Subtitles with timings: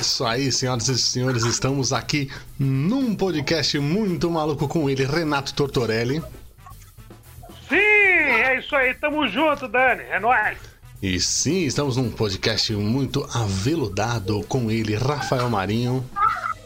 [0.00, 6.22] isso aí, senhoras e senhores, estamos aqui num podcast muito maluco com ele, Renato Tortorelli.
[7.68, 10.56] Sim, é isso aí, tamo junto, Dani, é nóis.
[11.02, 16.02] E sim, estamos num podcast muito aveludado com ele, Rafael Marinho.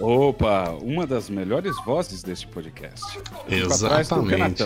[0.01, 3.05] Opa, uma das melhores vozes deste podcast.
[3.49, 4.65] Exatamente.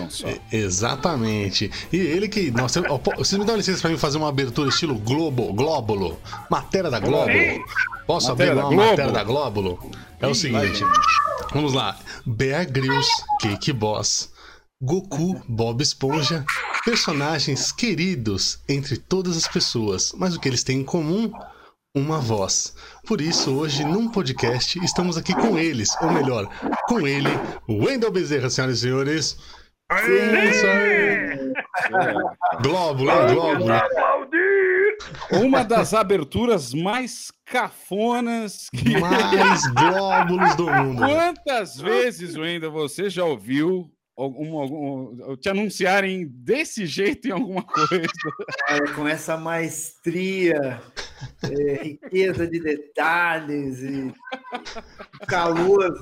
[0.50, 1.70] Exatamente.
[1.92, 2.50] E ele que.
[2.50, 2.82] Nossa,
[3.16, 6.18] vocês me dão licença pra mim fazer uma abertura estilo Globo, Glóbulo?
[6.50, 7.64] Matéria da Glóbulo?
[8.06, 8.90] Posso matéria abrir uma Globo.
[8.90, 9.90] matéria da Glóbulo?
[10.18, 10.82] É o seguinte.
[11.52, 11.98] Vamos lá.
[12.26, 13.08] Bear Grylls,
[13.40, 14.30] Cake Boss,
[14.80, 16.44] Goku, Bob Esponja,
[16.84, 21.30] personagens queridos entre todas as pessoas, mas o que eles têm em comum?
[21.94, 22.74] Uma voz.
[23.06, 26.46] Por isso, hoje, num podcast, estamos aqui com eles, ou melhor,
[26.86, 27.30] com ele,
[27.68, 29.38] Wendel Bezerra, senhoras e senhores.
[29.90, 31.52] Sim, isso aí.
[32.62, 33.74] Glóbulo, hein, Glóbulo.
[35.32, 38.98] Uma das aberturas mais cafonas que...
[38.98, 40.98] mais glóbulos do mundo.
[40.98, 48.06] Quantas vezes, Wendel, você já ouviu algum, algum, te anunciarem desse jeito em alguma coisa.
[48.68, 50.82] Olha, com essa maestria,
[51.42, 54.12] é, riqueza de detalhes e
[55.26, 55.92] calor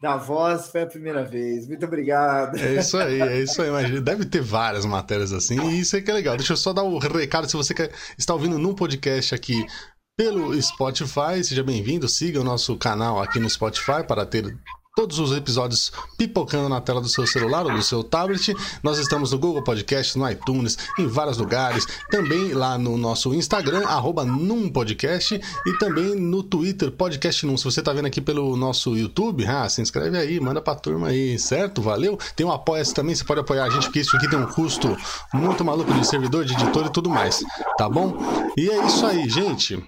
[0.00, 1.68] da voz foi a primeira vez.
[1.68, 2.58] Muito obrigado.
[2.58, 3.68] É isso aí, é isso aí.
[3.68, 6.36] Imagina, deve ter várias matérias assim, e isso aí que é legal.
[6.36, 9.64] Deixa eu só dar o um recado, se você quer, está ouvindo num podcast aqui
[10.16, 14.54] pelo Spotify, seja bem-vindo, siga o nosso canal aqui no Spotify para ter
[14.94, 18.54] todos os episódios pipocando na tela do seu celular ou do seu tablet.
[18.82, 21.86] Nós estamos no Google Podcast, no iTunes, em vários lugares.
[22.10, 24.26] Também lá no nosso Instagram, arroba.
[25.66, 27.56] E também no Twitter, Podcast Num.
[27.56, 31.08] Se você está vendo aqui pelo nosso YouTube, ah, se inscreve aí, manda pra turma
[31.08, 31.80] aí, certo?
[31.80, 32.18] Valeu?
[32.36, 34.96] Tem um apoia-se também, você pode apoiar a gente, porque isso aqui tem um custo
[35.32, 37.42] muito maluco de servidor, de editor e tudo mais,
[37.78, 38.16] tá bom?
[38.56, 39.82] E é isso aí, gente.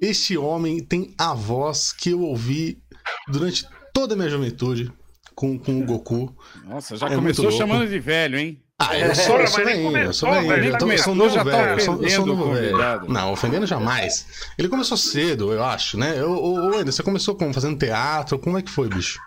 [0.00, 2.80] Este homem tem a voz que eu ouvi
[3.28, 3.66] durante
[3.98, 4.92] toda a minha juventude
[5.34, 6.32] com, com o Goku.
[6.64, 8.62] Nossa, já é começou chamando de velho, hein?
[8.78, 11.70] Ah, eu sou, eu sou velho, eu sou velho, eu, tô, eu sou novo velho,
[11.72, 12.78] eu sou, eu sou novo velho.
[13.08, 14.52] Não, ofendendo jamais.
[14.56, 16.22] Ele começou cedo, eu acho, né?
[16.22, 17.52] Ô, ô, você começou como?
[17.52, 18.38] Fazendo teatro?
[18.38, 19.18] Como é que foi, bicho?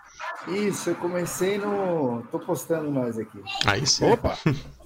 [0.48, 2.22] Isso, eu comecei no...
[2.32, 3.38] Tô postando mais aqui.
[3.66, 4.10] Aí sim.
[4.10, 4.38] Opa!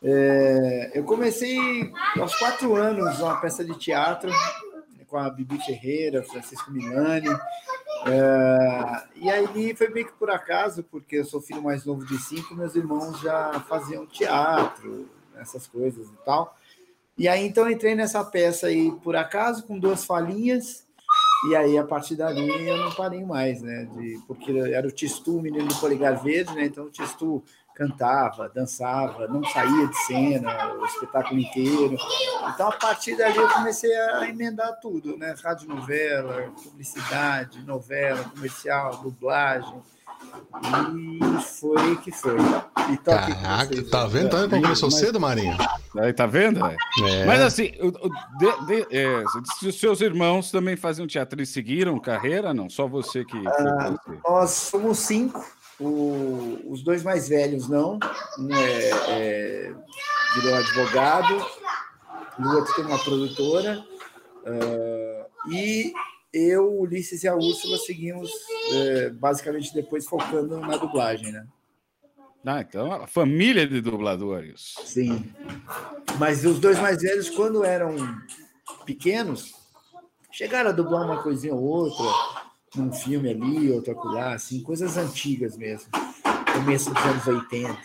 [0.00, 1.58] É, eu comecei
[2.20, 4.30] aos quatro anos uma peça de teatro
[5.08, 7.28] com a Bibi Ferreira, Francisco Milani.
[8.10, 12.18] É, e aí foi meio que por acaso, porque eu sou filho mais novo de
[12.18, 16.56] cinco, meus irmãos já faziam teatro, essas coisas e tal.
[17.16, 20.86] E aí então entrei nessa peça aí por acaso, com duas falinhas,
[21.48, 23.88] e aí a partir dali eu não parei mais, né?
[23.96, 26.64] De, porque era o Tistu, o menino do Poligar Verde, né?
[26.64, 27.42] Então o Tistu
[27.78, 31.96] cantava, dançava, não saía de cena, o espetáculo inteiro.
[32.52, 35.32] Então, a partir dali, eu comecei a emendar tudo, né?
[35.42, 39.80] Rádio novela, publicidade, novela, comercial, dublagem.
[40.92, 42.36] E foi que foi.
[42.92, 44.30] E Caraca, tá vendo?
[44.30, 45.56] Tá vendo como começou cedo, Marinho?
[45.98, 46.64] Aí, tá vendo?
[46.66, 47.24] É.
[47.24, 47.70] Mas assim,
[48.38, 49.22] de, de, é,
[49.62, 52.52] os seus irmãos também faziam teatro, eles seguiram carreira?
[52.52, 53.36] Não, só você que.
[53.46, 53.94] Ah,
[54.28, 55.44] nós somos cinco
[55.80, 57.98] o, os dois mais velhos não.
[58.38, 59.74] Um é, é,
[60.34, 61.46] virou advogado,
[62.38, 63.84] o outro tem uma produtora.
[64.44, 65.92] Uh, e
[66.32, 68.30] eu, Ulisses e a Úrsula seguimos
[68.72, 71.46] é, basicamente depois focando na dublagem, né?
[72.44, 74.74] Ah, então a família de dubladores.
[74.84, 75.30] Sim.
[76.18, 77.94] Mas os dois mais velhos, quando eram
[78.86, 79.52] pequenos,
[80.30, 82.06] chegaram a dublar uma coisinha ou outra,
[82.76, 85.90] num filme ali, outro acolá, assim, coisas antigas mesmo.
[86.52, 87.78] Começo dos anos 80.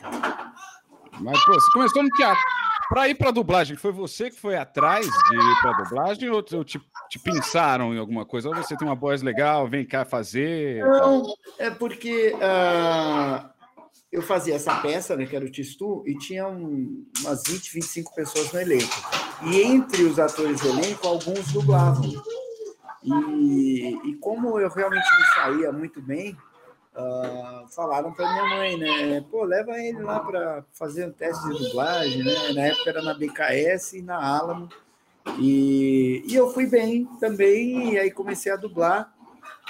[1.19, 2.43] Mas, pô, você começou no teatro.
[2.89, 6.79] Para ir para dublagem, foi você que foi atrás de ir para dublagem ou te,
[7.09, 8.49] te pensaram em alguma coisa?
[8.49, 10.83] Ou você tem uma voz legal, vem cá fazer?
[10.83, 11.23] Não,
[11.57, 13.49] é porque uh,
[14.11, 18.13] eu fazia essa peça, né, que era o Tistu, e tinha um, umas 20, 25
[18.13, 18.93] pessoas no elenco.
[19.43, 22.11] E entre os atores do elenco, alguns dublavam.
[23.03, 26.37] E, e como eu realmente me saía muito bem,
[26.95, 29.25] uh, falaram para minha mãe, né?
[29.29, 32.53] Pô, leva ele lá para fazer um teste de dublagem, né?
[32.53, 34.69] Na época era na BKS e na Alamo.
[35.37, 39.13] E, e eu fui bem também, e aí comecei a dublar.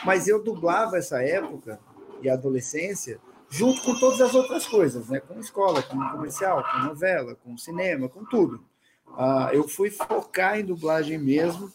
[0.06, 1.80] Mas eu dublava essa época
[2.22, 3.20] e adolescência
[3.50, 5.20] junto com todas as outras coisas, né?
[5.20, 8.64] Com escola, com comercial, com novela, com cinema, com tudo.
[9.10, 11.72] Uh, eu fui focar em dublagem mesmo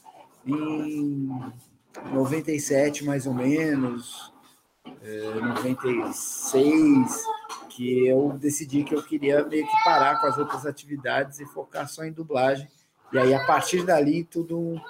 [0.52, 1.52] em
[2.12, 4.32] 97, mais ou menos,
[5.02, 7.24] é, 96,
[7.68, 11.88] que eu decidi que eu queria meio que parar com as outras atividades e focar
[11.88, 12.68] só em dublagem.
[13.12, 14.80] E aí, a partir dali, tudo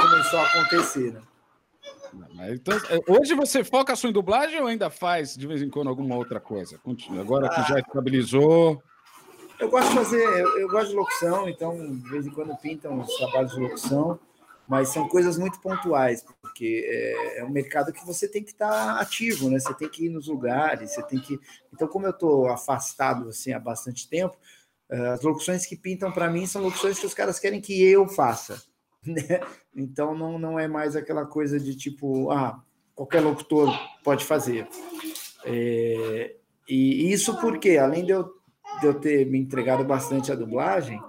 [0.00, 1.20] começou a acontecer, né?
[2.50, 5.88] Então, é, hoje você foca só em dublagem ou ainda faz de vez em quando
[5.88, 6.78] alguma outra coisa?
[7.18, 8.82] Agora que já estabilizou.
[9.58, 13.00] Eu gosto de fazer, eu, eu, gosto de locução, então de vez em quando pintam
[13.00, 14.18] os trabalhos de locução,
[14.68, 18.68] mas são coisas muito pontuais, porque é, é um mercado que você tem que estar
[18.68, 19.58] tá ativo, né?
[19.58, 21.38] Você tem que ir nos lugares, você tem que.
[21.72, 24.36] Então, como eu estou afastado assim há bastante tempo,
[24.90, 28.08] eh, as locuções que pintam para mim são locuções que os caras querem que eu
[28.08, 28.62] faça.
[29.04, 29.40] Né?
[29.74, 32.62] Então não, não é mais aquela coisa de tipo, ah,
[32.94, 34.68] qualquer locutor pode fazer.
[35.44, 36.36] É,
[36.68, 38.30] e isso porque, além de eu,
[38.80, 41.00] de eu ter me entregado bastante à dublagem,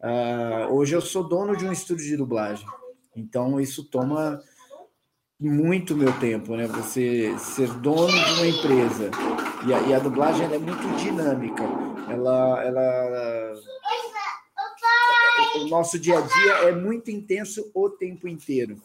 [0.00, 2.66] uh, hoje eu sou dono de um estúdio de dublagem.
[3.14, 4.42] Então isso toma
[5.38, 6.66] muito meu tempo, né?
[6.66, 9.10] Você ser dono de uma empresa
[9.66, 11.62] e a, e a dublagem é muito dinâmica.
[12.08, 13.54] Ela, ela
[15.56, 18.80] o nosso dia a dia é muito intenso o tempo inteiro.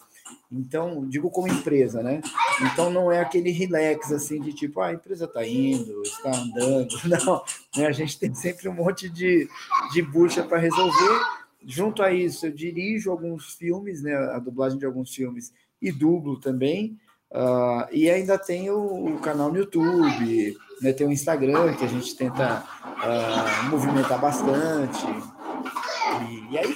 [0.51, 2.21] Então, digo como empresa, né?
[2.61, 6.95] Então não é aquele relax assim de tipo, ah, a empresa está indo, está andando.
[7.25, 7.43] Não,
[7.75, 7.87] né?
[7.87, 9.47] a gente tem sempre um monte de,
[9.93, 11.21] de bucha para resolver.
[11.69, 14.15] Junto a isso, eu dirijo alguns filmes, né?
[14.15, 16.97] A dublagem de alguns filmes e dublo também.
[17.29, 20.93] Uh, e ainda tem o, o, canal no YouTube, né?
[20.93, 25.05] tem o Instagram que a gente tenta uh, movimentar bastante.
[26.29, 26.73] E, e aí,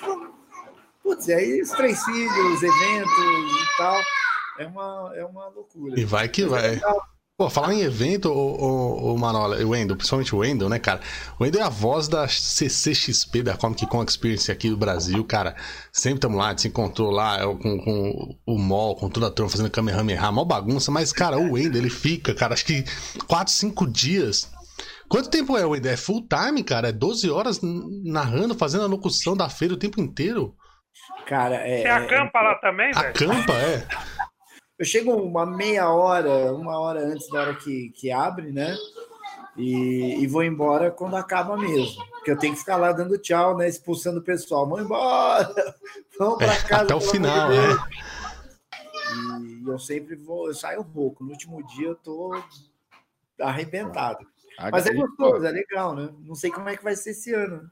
[1.01, 4.01] putz, aí os três filhos, eventos e tal,
[4.59, 5.97] é uma, é uma loucura.
[5.97, 6.75] E vai que vai.
[6.75, 6.81] É
[7.41, 11.01] Pô, falar em evento, o, o, o Manola, o Wendel, principalmente o Wendel, né, cara?
[11.39, 15.55] O Wendel é a voz da CCXP, da Comic Con Experience aqui do Brasil, cara.
[15.91, 19.49] Sempre estamos lá, se encontrou lá é, com, com o Mol, com toda a turma
[19.49, 22.83] fazendo Kamehameha, mó bagunça, mas, cara, o Wendel, ele fica, cara, acho que
[23.25, 24.47] 4, 5 dias
[25.09, 25.93] Quanto tempo é, Wendel?
[25.93, 26.89] É full time, cara?
[26.89, 27.59] É 12 horas
[28.05, 30.53] narrando, fazendo a locução da feira o tempo inteiro?
[31.25, 31.81] Cara, é.
[31.81, 33.09] Você acampa é, lá também, velho?
[33.09, 33.87] Acampa, é.
[34.81, 38.75] Eu chego uma meia hora, uma hora antes da hora que, que abre, né?
[39.55, 42.03] E, e vou embora quando acaba mesmo.
[42.09, 43.69] Porque eu tenho que ficar lá dando tchau, né?
[43.69, 44.67] Expulsando o pessoal.
[44.67, 45.53] Vamos embora!
[46.17, 46.83] Vamos para é, casa.
[46.85, 47.77] Até o final, né?
[49.39, 51.23] E eu sempre vou, eu saio rouco.
[51.23, 52.31] No último dia eu tô
[53.39, 54.25] arrebentado.
[54.71, 56.09] Mas é gostoso, é legal, né?
[56.21, 57.69] Não sei como é que vai ser esse ano.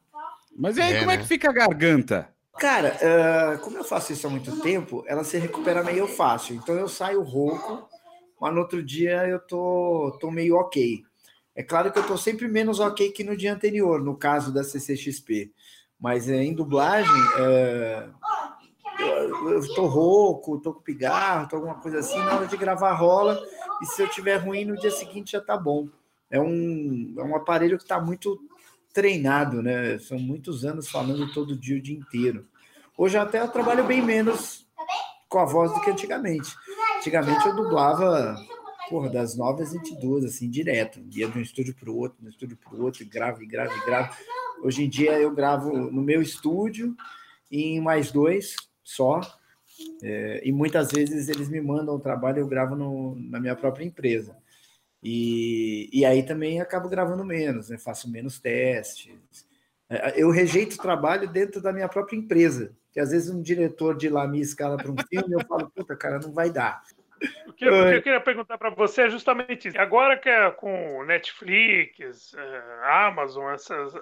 [0.55, 1.21] Mas aí, é, como é né?
[1.21, 2.29] é que fica a garganta?
[2.57, 6.55] Cara, uh, como eu faço isso há muito tempo, ela se recupera meio fácil.
[6.55, 7.87] Então eu saio rouco,
[8.39, 11.03] mas no outro dia eu tô, tô meio ok.
[11.55, 14.63] É claro que eu tô sempre menos ok que no dia anterior, no caso da
[14.63, 15.51] CCXP.
[15.99, 18.09] Mas é, em dublagem, é,
[18.99, 22.93] eu, eu tô rouco, tô com pigarro, tô alguma coisa assim, na hora de gravar
[22.93, 23.41] rola.
[23.81, 25.87] E se eu tiver ruim, no dia seguinte já tá bom
[26.29, 28.39] é um, é um aparelho que está muito
[28.99, 29.97] treinado, né?
[29.97, 32.45] São muitos anos falando todo dia, o dia inteiro.
[32.97, 34.67] Hoje até eu trabalho bem menos
[35.29, 36.53] com a voz do que antigamente.
[36.97, 38.35] Antigamente eu dublava
[38.89, 40.99] porra, das 9 às 22, assim, direto.
[41.15, 43.73] Ia de um estúdio para o outro, de um estúdio para o outro, grave, grave,
[43.85, 44.17] grave.
[44.61, 46.93] Hoje em dia eu gravo no meu estúdio
[47.49, 48.53] em mais dois
[48.83, 49.21] só.
[50.03, 53.55] É, e muitas vezes eles me mandam o trabalho e eu gravo no, na minha
[53.55, 54.35] própria empresa.
[55.01, 57.77] E, e aí também acabo gravando menos, né?
[57.77, 59.47] faço menos testes.
[59.89, 63.95] É, eu rejeito o trabalho dentro da minha própria empresa, que às vezes um diretor
[63.95, 66.81] de lá me escala para um filme e eu falo, puta, cara, não vai dar.
[67.47, 69.79] O que, o que eu queria perguntar para você é justamente isso.
[69.79, 73.93] Agora que é com Netflix, é, Amazon, essas.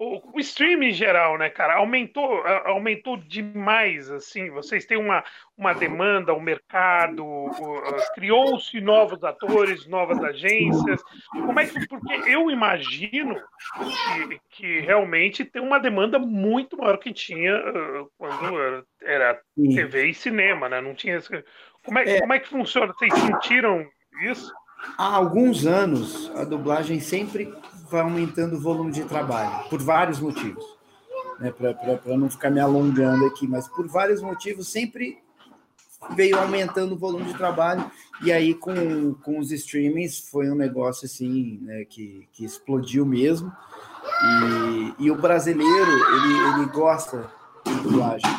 [0.00, 5.24] O, streaming em geral, né, cara, aumentou, aumentou demais, assim, vocês têm uma,
[5.56, 7.24] uma demanda, o um mercado,
[8.14, 11.02] criou-se novos atores, novas agências,
[11.32, 13.34] como é que, porque eu imagino
[13.74, 20.14] que, que realmente tem uma demanda muito maior que tinha uh, quando era TV e
[20.14, 21.18] cinema, né, não tinha,
[21.84, 22.20] como é, é.
[22.20, 23.84] como é que funciona, vocês sentiram
[24.22, 24.52] isso?
[24.96, 27.52] Há alguns anos, a dublagem sempre
[27.90, 30.64] vai aumentando o volume de trabalho, por vários motivos.
[31.38, 35.18] Né, Para não ficar me alongando aqui, mas por vários motivos sempre
[36.14, 37.90] veio aumentando o volume de trabalho,
[38.22, 43.52] e aí com, com os streamings foi um negócio assim, né, que, que explodiu mesmo.
[44.98, 47.30] E, e o brasileiro, ele, ele gosta
[47.64, 48.30] de dublagem,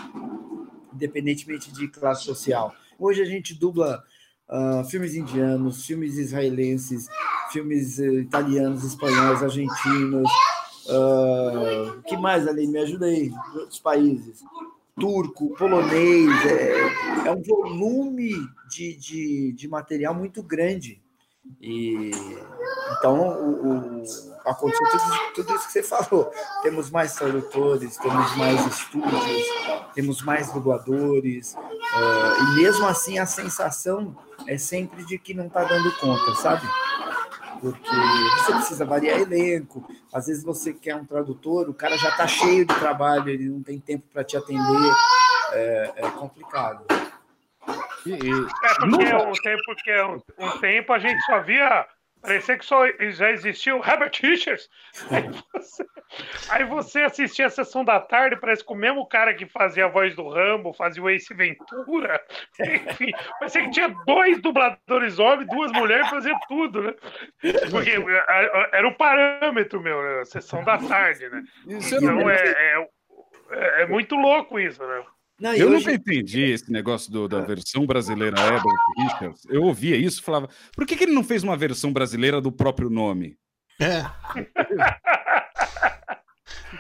[0.94, 2.74] independentemente de classe social.
[2.98, 4.03] Hoje a gente dubla
[4.50, 7.08] uh, filmes indianos, filmes israelenses,
[7.51, 10.29] filmes uh, italianos, espanhóis, argentinos.
[10.88, 12.68] Uh, que mais ali?
[12.68, 14.44] Me ajuda aí, outros países.
[15.00, 18.32] Turco, polonês, é, é um volume
[18.70, 21.01] de, de, de material muito grande.
[21.62, 22.12] E
[22.98, 24.03] então o, o,
[24.46, 26.32] aconteceu tudo, tudo, isso que você falou.
[26.63, 29.46] Temos mais tradutores, temos mais estúdios,
[29.94, 31.56] temos mais dubladores,
[31.89, 34.15] Uh, e mesmo assim a sensação
[34.48, 36.68] é sempre de que não está dando conta, sabe?
[37.60, 37.89] Porque
[38.38, 42.63] você precisa variar elenco, às vezes você quer um tradutor, o cara já está cheio
[42.63, 44.94] de trabalho, ele não tem tempo para te atender,
[45.51, 46.86] é, é complicado.
[48.06, 48.15] E, e...
[48.15, 51.88] É porque, um tempo, porque um, um tempo a gente só via
[52.22, 54.70] Parecia que só já existia o Herbert Richards.
[55.10, 55.86] Aí você,
[56.50, 59.89] aí você assistia a sessão da tarde, parece que o mesmo cara que fazia a
[59.89, 62.22] voz do Rambo, fazia o Ace Ventura.
[62.60, 66.94] Enfim, parecia que tinha dois dubladores homens, duas mulheres fazia tudo, né?
[67.72, 67.91] Porque
[68.74, 70.22] era o parâmetro, meu, né?
[70.22, 71.41] a sessão da tarde, né?
[71.68, 72.88] Então é, é,
[73.51, 75.03] é, é muito louco isso, né?
[75.39, 75.77] Não, eu hoje...
[75.77, 79.43] nunca entendi esse negócio do, da versão brasileira Herbert Richards.
[79.50, 82.51] Eu ouvia isso e falava, por que, que ele não fez uma versão brasileira do
[82.51, 83.38] próprio nome?
[83.79, 84.05] É.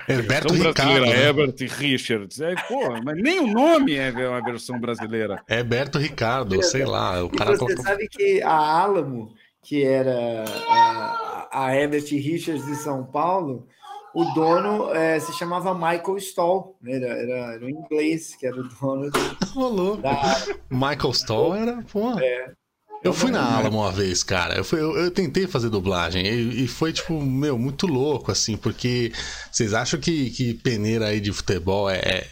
[0.07, 1.05] Herberto Ricardo.
[1.05, 1.25] Né?
[1.25, 2.41] Herbert Richards.
[2.41, 5.43] É, pô, mas nem o nome é uma versão brasileira.
[5.47, 7.23] Herberto Ricardo, sei lá.
[7.23, 7.83] O cara você colocou...
[7.83, 13.67] sabe que a Alamo, que era a, a Herbert Richards de São Paulo,
[14.13, 16.95] o dono é, se chamava Michael Stoll, né?
[16.95, 19.11] era, era, era um inglês que era o dono.
[19.53, 19.97] Rolou.
[19.97, 20.45] Da...
[20.69, 22.17] Michael Stoll era, pô.
[22.19, 22.53] É.
[23.01, 24.57] Eu fui na Alamo uma vez, cara.
[24.57, 28.57] Eu, fui, eu, eu tentei fazer dublagem e, e, foi, tipo, meu, muito louco, assim,
[28.57, 29.13] porque
[29.49, 32.27] vocês acham que, que peneira aí de futebol é, é,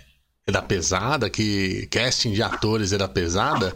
[0.46, 3.74] é da pesada, que casting de atores é da pesada?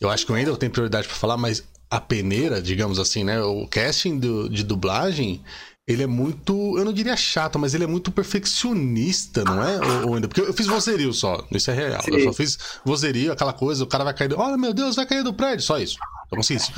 [0.00, 3.42] Eu acho que eu ainda tenho prioridade para falar, mas a peneira, digamos assim, né?
[3.42, 5.42] O casting do, de dublagem
[5.90, 10.04] ele é muito, eu não diria chato, mas ele é muito perfeccionista, não é?
[10.06, 12.02] Ou, ainda, porque eu fiz vozerio só, isso é real.
[12.02, 12.12] Sim.
[12.12, 15.04] Eu só fiz vozerio, aquela coisa, o cara vai cair, do, olha meu Deus, vai
[15.04, 15.98] cair do prédio, só isso.
[16.30, 16.72] Eu consegui isso.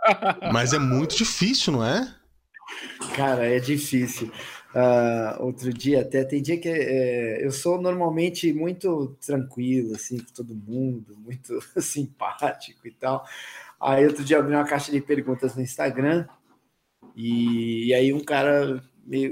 [0.50, 2.10] mas é muito difícil, não é?
[3.14, 4.32] Cara, é difícil.
[4.74, 10.32] Uh, outro dia, até tem dia que é, eu sou normalmente muito tranquilo, assim, com
[10.32, 13.26] todo mundo, muito simpático e tal.
[13.78, 16.26] Aí outro dia eu abri uma caixa de perguntas no Instagram
[17.14, 18.82] e, e aí um cara,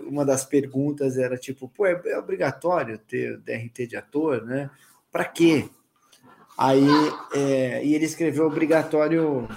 [0.07, 4.71] uma das perguntas era tipo, pô, é, é obrigatório ter DRT de ator, né?
[5.11, 5.69] Para quê?
[6.57, 6.87] Aí,
[7.35, 9.49] é, e ele escreveu obrigatório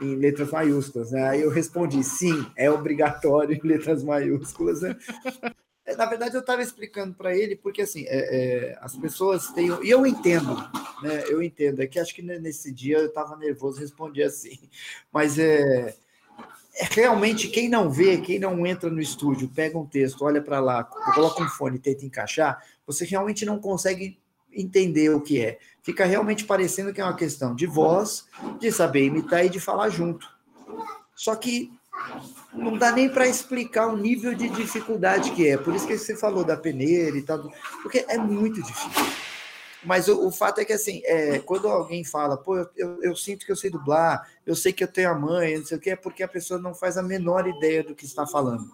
[0.00, 1.28] em letras maiúsculas, né?
[1.28, 4.82] Aí eu respondi, sim, é obrigatório em letras maiúsculas.
[4.82, 4.96] Né?
[5.86, 9.68] É, na verdade, eu estava explicando para ele, porque assim, é, é, as pessoas têm.
[9.84, 10.56] E eu entendo,
[11.02, 11.24] né?
[11.28, 11.82] Eu entendo.
[11.82, 14.58] É que acho que nesse dia eu estava nervoso respondi assim.
[15.12, 15.94] Mas é
[16.76, 20.84] realmente quem não vê, quem não entra no estúdio, pega um texto, olha para lá,
[20.84, 24.18] coloca um fone tenta encaixar, você realmente não consegue
[24.52, 25.58] entender o que é.
[25.82, 28.26] Fica realmente parecendo que é uma questão de voz,
[28.58, 30.28] de saber imitar e de falar junto.
[31.14, 31.72] Só que
[32.52, 35.56] não dá nem para explicar o nível de dificuldade que é.
[35.56, 37.50] Por isso que você falou da peneira e tal,
[37.82, 39.04] porque é muito difícil.
[39.84, 43.16] Mas o, o, fato é que, assim, é, quando alguém fala, pô, eu, eu, eu,
[43.16, 45.80] sinto que eu sei dublar, eu sei que eu tenho a mãe, não sei o
[45.80, 48.70] que, é porque a pessoa não faz a menor ideia do que está falando.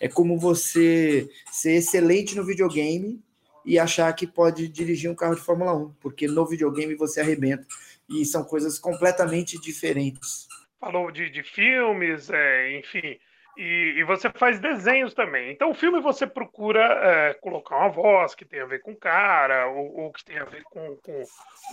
[0.00, 3.22] É como você ser excelente no videogame
[3.64, 7.66] e achar que pode dirigir um carro de Fórmula 1, porque no videogame você arrebenta.
[8.08, 10.46] E são coisas completamente diferentes.
[10.78, 13.18] Falou de, de filmes, é, enfim.
[13.56, 15.50] E, e, você faz desenhos também.
[15.50, 18.96] Então, o filme você procura é, colocar uma voz que tem a ver com o
[18.96, 21.24] cara, ou, ou que tem a ver com, com,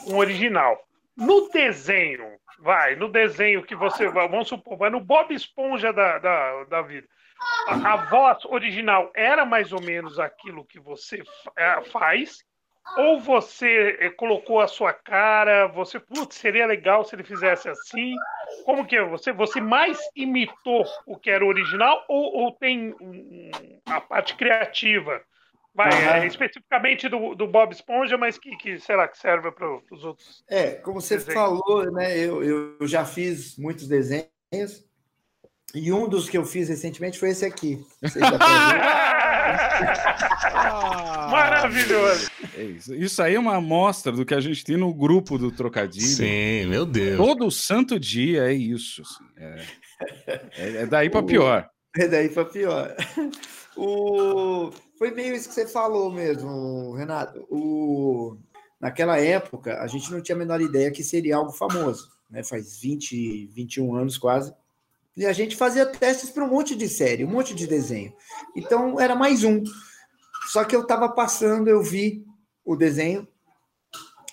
[0.06, 0.82] com o original.
[1.16, 6.64] No desenho, vai, no desenho que você, vamos supor, vai no Bob Esponja da, da,
[6.64, 7.08] da vida.
[7.68, 11.22] A, a voz original era mais ou menos aquilo que você
[11.58, 12.44] é, faz,
[12.98, 18.16] ou você eh, colocou a sua cara, você, putz, seria legal se ele fizesse assim.
[18.66, 19.04] Como que é?
[19.06, 22.94] Você, você mais imitou o que era o original ou, ou tem
[23.86, 25.22] a parte criativa?
[25.76, 30.04] Vai, é, especificamente do, do Bob Esponja, mas que, que será que serve para os
[30.04, 30.44] outros?
[30.48, 31.34] É, como você desenhos?
[31.34, 32.16] falou, né?
[32.16, 34.30] Eu, eu já fiz muitos desenhos
[35.74, 37.84] e um dos que eu fiz recentemente foi esse aqui.
[40.44, 42.30] ah, Maravilhoso!
[42.56, 42.94] É isso.
[42.94, 46.06] isso aí é uma amostra do que a gente tem no grupo do Trocadilho.
[46.06, 47.18] Sim, meu Deus.
[47.18, 49.02] Todo santo dia é isso.
[49.02, 49.24] Assim.
[49.36, 49.66] É,
[50.28, 51.68] é, é, daí para pior.
[51.98, 52.96] É daí para pior.
[53.76, 54.70] O...
[55.00, 57.48] Foi meio isso que você falou mesmo, Renato.
[57.50, 58.38] O...
[58.80, 62.10] Naquela época, a gente não tinha a menor ideia que seria algo famoso.
[62.30, 62.44] Né?
[62.44, 64.54] Faz 20, 21 anos quase.
[65.16, 68.14] E a gente fazia testes para um monte de série, um monte de desenho.
[68.56, 69.64] Então era mais um.
[70.48, 72.26] Só que eu estava passando, eu vi
[72.66, 73.28] o desenho,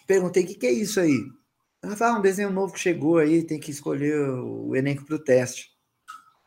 [0.07, 1.19] perguntei o que, que é isso aí.
[1.83, 5.17] Ela falou, ah, um desenho novo que chegou aí, tem que escolher o elenco para
[5.17, 5.71] o teste.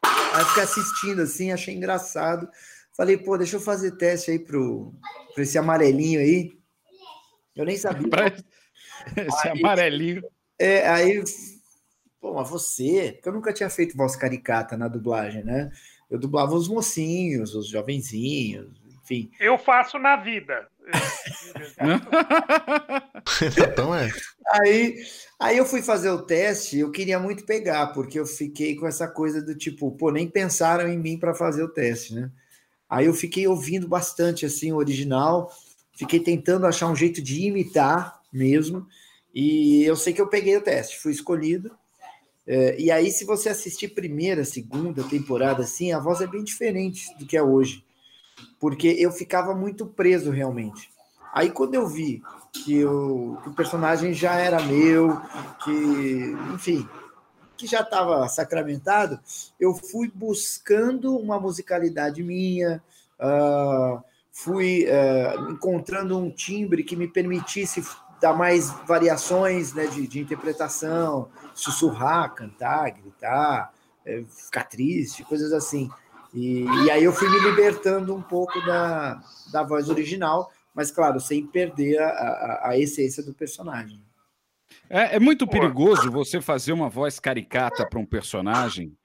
[0.04, 2.48] Aí eu fiquei assistindo assim, achei engraçado.
[2.96, 4.94] Falei, pô, deixa eu fazer teste aí pro,
[5.34, 6.52] pro esse amarelinho aí.
[7.56, 8.08] Eu nem sabia.
[9.18, 10.24] Esse aí, amarelinho.
[10.58, 11.22] É, aí,
[12.24, 15.70] pô, mas você, porque eu nunca tinha feito voz caricata na dublagem, né?
[16.10, 18.72] Eu dublava os mocinhos, os jovenzinhos,
[19.04, 19.30] enfim.
[19.42, 20.70] Eu faço na vida.
[23.62, 24.10] então é.
[24.52, 25.04] Aí,
[25.38, 29.06] aí eu fui fazer o teste, eu queria muito pegar, porque eu fiquei com essa
[29.06, 32.32] coisa do tipo, pô, nem pensaram em mim para fazer o teste, né?
[32.90, 35.52] Aí eu fiquei ouvindo bastante assim o original,
[35.98, 38.88] fiquei tentando achar um jeito de imitar mesmo,
[39.36, 41.70] e eu sei que eu peguei o teste, fui escolhido.
[42.46, 47.06] É, e aí, se você assistir primeira, segunda temporada, assim, a voz é bem diferente
[47.18, 47.84] do que é hoje
[48.60, 50.90] porque eu ficava muito preso realmente.
[51.34, 52.22] Aí quando eu vi
[52.52, 55.20] que, eu, que o personagem já era meu,
[55.64, 56.88] que, enfim,
[57.58, 59.20] que já estava sacramentado,
[59.60, 62.82] eu fui buscando uma musicalidade minha,
[63.20, 67.84] uh, fui uh, encontrando um timbre que me permitisse
[68.24, 73.74] dar mais variações né, de, de interpretação, sussurrar, cantar, gritar,
[74.06, 75.90] é, ficar triste, coisas assim.
[76.34, 81.20] E, e, aí eu fui me libertando um pouco da, da voz original, mas claro,
[81.20, 84.02] sem perder a, a, a essência do personagem.
[84.90, 88.98] É, é, muito perigoso você fazer uma voz caricata para um personagem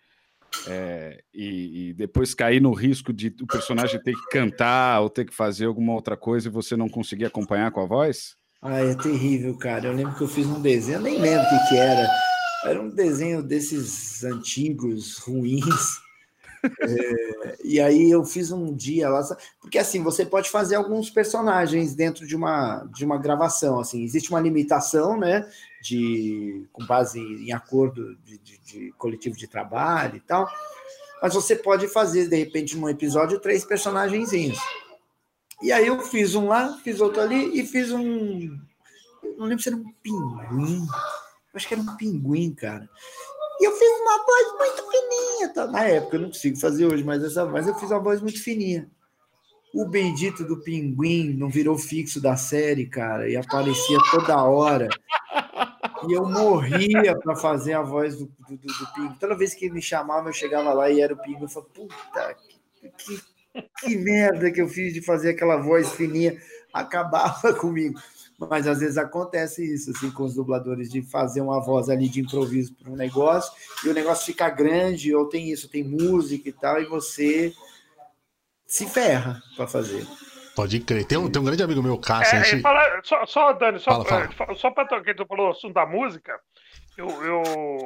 [0.68, 5.24] é, e, e, depois cair no risco de o personagem ter que cantar ou ter
[5.24, 8.38] que fazer alguma outra coisa e você não conseguir acompanhar com a voz?
[8.60, 9.86] Ah, é terrível, cara.
[9.86, 12.08] Eu lembro que eu fiz um desenho, eu nem lembro o que, que era.
[12.64, 16.00] Era um desenho desses antigos, ruins
[16.80, 19.22] é, e aí eu fiz um dia lá,
[19.60, 24.30] porque assim, você pode fazer alguns personagens dentro de uma, de uma gravação, assim, existe
[24.30, 25.48] uma limitação, né,
[25.82, 30.48] de, com base em acordo de, de, de coletivo de trabalho e tal,
[31.22, 34.58] mas você pode fazer, de repente, num episódio, três personagenzinhos.
[35.62, 38.58] E aí eu fiz um lá, fiz outro ali e fiz um.
[39.36, 40.86] Não lembro se era um pinguim.
[41.54, 42.88] Acho que era um pinguim, cara.
[43.60, 45.52] E eu fiz uma voz muito fininha.
[45.52, 45.66] Tá?
[45.66, 48.42] Na época, eu não consigo fazer hoje, mas essa voz eu fiz uma voz muito
[48.42, 48.88] fininha.
[49.74, 54.88] O bendito do pinguim não virou fixo da série, cara, e aparecia toda hora.
[56.08, 59.14] E eu morria para fazer a voz do, do, do, do pinguim.
[59.18, 61.42] Toda vez que ele me chamava, eu chegava lá e era o pinguim.
[61.42, 62.36] Eu falava, puta,
[62.80, 63.22] que, que,
[63.80, 66.40] que merda que eu fiz de fazer aquela voz fininha.
[66.72, 67.98] Acabava comigo.
[68.38, 72.20] Mas às vezes acontece isso, assim, com os dubladores, de fazer uma voz ali de
[72.20, 73.52] improviso para um negócio,
[73.84, 77.52] e o negócio fica grande, ou tem isso, tem música e tal, e você
[78.64, 80.06] se ferra para fazer.
[80.54, 81.04] Pode crer.
[81.04, 82.36] Tem um, tem um grande amigo meu, Cássio.
[82.36, 82.62] É, gente...
[82.62, 84.54] fala, só, só, Dani, só, fala, fala.
[84.54, 86.38] só para tocar, tu falou o assunto da música.
[86.98, 87.42] Eu, eu,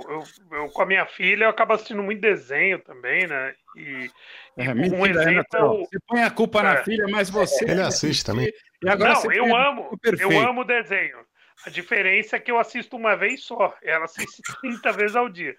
[0.08, 0.22] eu,
[0.52, 3.54] eu, com a minha filha, eu acabo assistindo muito desenho também, né?
[3.76, 4.10] E,
[4.56, 5.84] é, e mentira, um exemplo.
[5.84, 6.62] Você põe a culpa é.
[6.62, 7.70] na filha, mas você.
[7.70, 8.50] Ele assiste também.
[8.82, 11.18] E agora não, eu amo, eu amo desenho.
[11.66, 13.76] A diferença é que eu assisto uma vez só.
[13.82, 15.54] Ela assiste 30 vezes ao dia.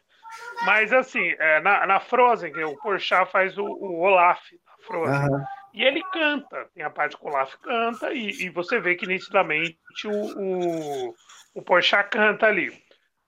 [0.66, 5.30] Mas assim, é, na, na Frozen, que o Porchat faz o, o Olaf da Frozen.
[5.30, 5.44] Uhum.
[5.76, 6.68] E ele canta.
[6.74, 11.16] Tem a parte que o Olaf canta e, e você vê que nitidamente o, o,
[11.54, 12.83] o Porchat canta ali.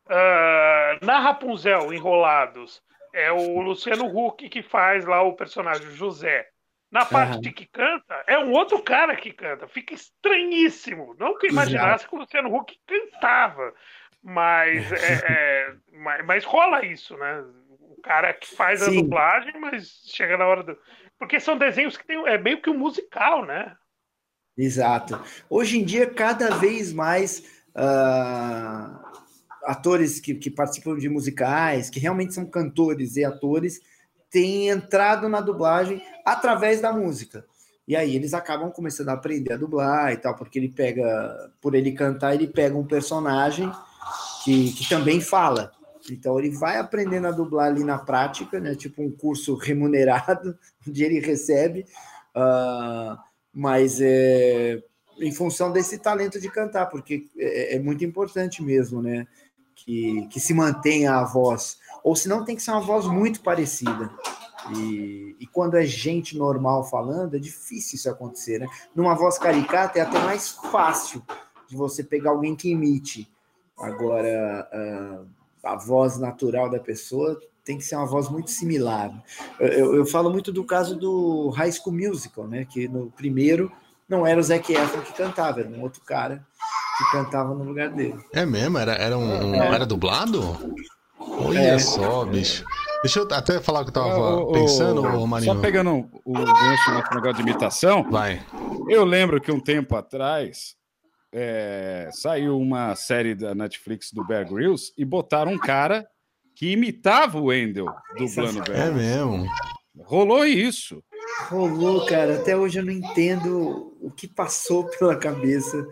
[0.08, 2.82] Uh, na Rapunzel, Enrolados,
[3.14, 6.48] é o Luciano Huck que faz lá o personagem José.
[6.92, 7.42] Na parte uhum.
[7.42, 9.68] de que canta, é um outro cara que canta.
[9.68, 11.16] Fica estranhíssimo.
[11.20, 13.74] Não que imaginasse que o Luciano Huck cantava,
[14.24, 14.96] mas, é,
[15.28, 17.44] é, mas, mas, rola isso, né?
[17.80, 19.02] O cara que faz a Sim.
[19.02, 20.78] dublagem, mas chega na hora do.
[21.18, 22.18] Porque são desenhos que tem.
[22.28, 23.76] É meio que um musical, né?
[24.58, 25.22] Exato.
[25.50, 27.66] Hoje em dia, cada vez mais.
[27.76, 29.25] Uh,
[29.66, 33.82] atores que, que participam de musicais, que realmente são cantores e atores,
[34.30, 37.46] têm entrado na dublagem através da música.
[37.88, 41.76] E aí eles acabam começando a aprender a dublar e tal, porque ele pega, por
[41.76, 43.72] ele cantar, ele pega um personagem
[44.44, 45.72] que, que também fala.
[46.10, 48.76] Então ele vai aprendendo a dublar ali na prática, né?
[48.76, 51.86] Tipo um curso remunerado, onde ele recebe,
[52.36, 53.18] uh,
[53.54, 54.82] mas é
[55.20, 59.26] em função desse talento de cantar, porque é, é muito importante mesmo, né?
[59.76, 64.12] Que, que se mantenha a voz ou senão tem que ser uma voz muito parecida.
[64.78, 68.68] E, e, quando é gente normal falando, é difícil isso acontecer, né?
[68.96, 71.24] Numa voz caricata é até mais fácil
[71.68, 73.28] de você pegar alguém que imite.
[73.76, 74.70] Agora,
[75.64, 79.12] a, a voz natural da pessoa tem que ser uma voz muito similar.
[79.60, 82.66] Eu, eu, falo muito do caso do High School Musical, né?
[82.66, 83.72] Que no primeiro
[84.08, 86.46] não era o Zac Efron que cantava, era um outro cara
[86.98, 88.16] que cantava no lugar dele.
[88.34, 88.78] É mesmo?
[88.78, 89.68] Era, era, um, é.
[89.74, 90.42] era dublado?
[91.20, 91.80] Olha é.
[91.80, 92.64] só, bicho.
[93.02, 95.54] Deixa eu até falar o que eu tava o, pensando, o, Marinho.
[95.54, 98.04] Só pegando o gancho no negócio de imitação.
[98.10, 98.42] Vai.
[98.90, 100.76] Eu lembro que um tempo atrás
[101.32, 106.08] é, saiu uma série da Netflix do Bear Grylls e botaram um cara
[106.56, 109.46] que imitava o Wendell dublando o Bear É mesmo.
[110.06, 111.04] Rolou isso.
[111.50, 112.36] Rolou, cara.
[112.36, 115.86] Até hoje eu não entendo o que passou pela cabeça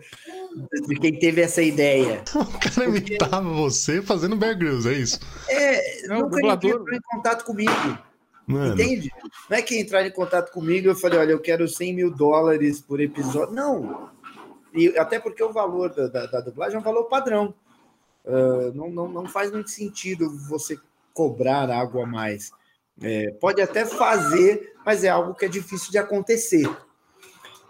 [0.86, 2.22] de quem teve essa ideia.
[2.34, 5.20] O cara imitava você fazendo Bear Grylls, é isso?
[5.48, 7.98] É, Não, o nunca dublador- ninguém entrou em contato comigo.
[8.46, 9.10] Mano, Entende?
[9.48, 12.80] Não é que entrar em contato comigo eu falei, olha, eu quero 100 mil dólares
[12.80, 13.54] por episódio.
[13.54, 14.10] Não.
[14.74, 17.54] E até porque o valor da, da, da dublagem é um valor padrão.
[18.26, 20.76] Ah, não, não, não faz muito sentido você
[21.14, 22.50] cobrar algo a mais.
[23.02, 26.68] É, pode até fazer, mas é algo que é difícil de acontecer.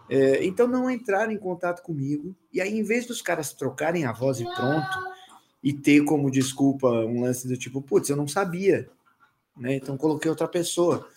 [0.09, 2.37] É, então não entraram em contato comigo.
[2.53, 5.15] E aí, em vez dos caras trocarem a voz e pronto,
[5.63, 8.89] e ter como desculpa um lance do tipo, putz, eu não sabia
[9.57, 9.75] né?
[9.77, 11.09] Então coloquei outra pessoa.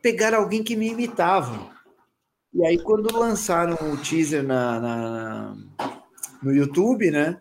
[0.00, 1.70] Pegaram alguém que me imitava.
[2.52, 5.56] E aí, quando lançaram o teaser na, na-
[6.42, 7.40] no YouTube, né?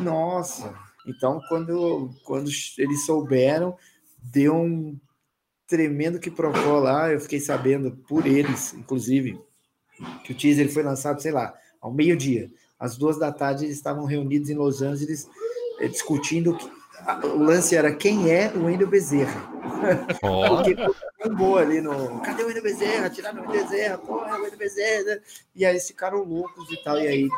[0.00, 0.74] Nossa!
[1.06, 3.76] Então, quando, quando eles souberam,
[4.20, 4.98] deu um
[5.68, 7.12] tremendo que procó lá.
[7.12, 9.40] Eu fiquei sabendo por eles, inclusive,
[10.24, 12.50] que o teaser foi lançado, sei lá, ao meio-dia.
[12.80, 15.28] Às duas da tarde, eles estavam reunidos em Los Angeles
[15.80, 16.56] eh, discutindo.
[16.56, 16.70] que-
[17.06, 19.48] a- O lance era quem é o Wendel Bezerra.
[20.22, 20.74] ó, Porque
[21.24, 22.20] bombou ali no.
[22.22, 23.10] Cadê o Wendel Bezerra?
[23.10, 25.20] Tiraram o Wendel Bezerra, porra, o Wendel Bezerra.
[25.54, 26.98] E aí eles ficaram loucos e tal.
[26.98, 27.28] E aí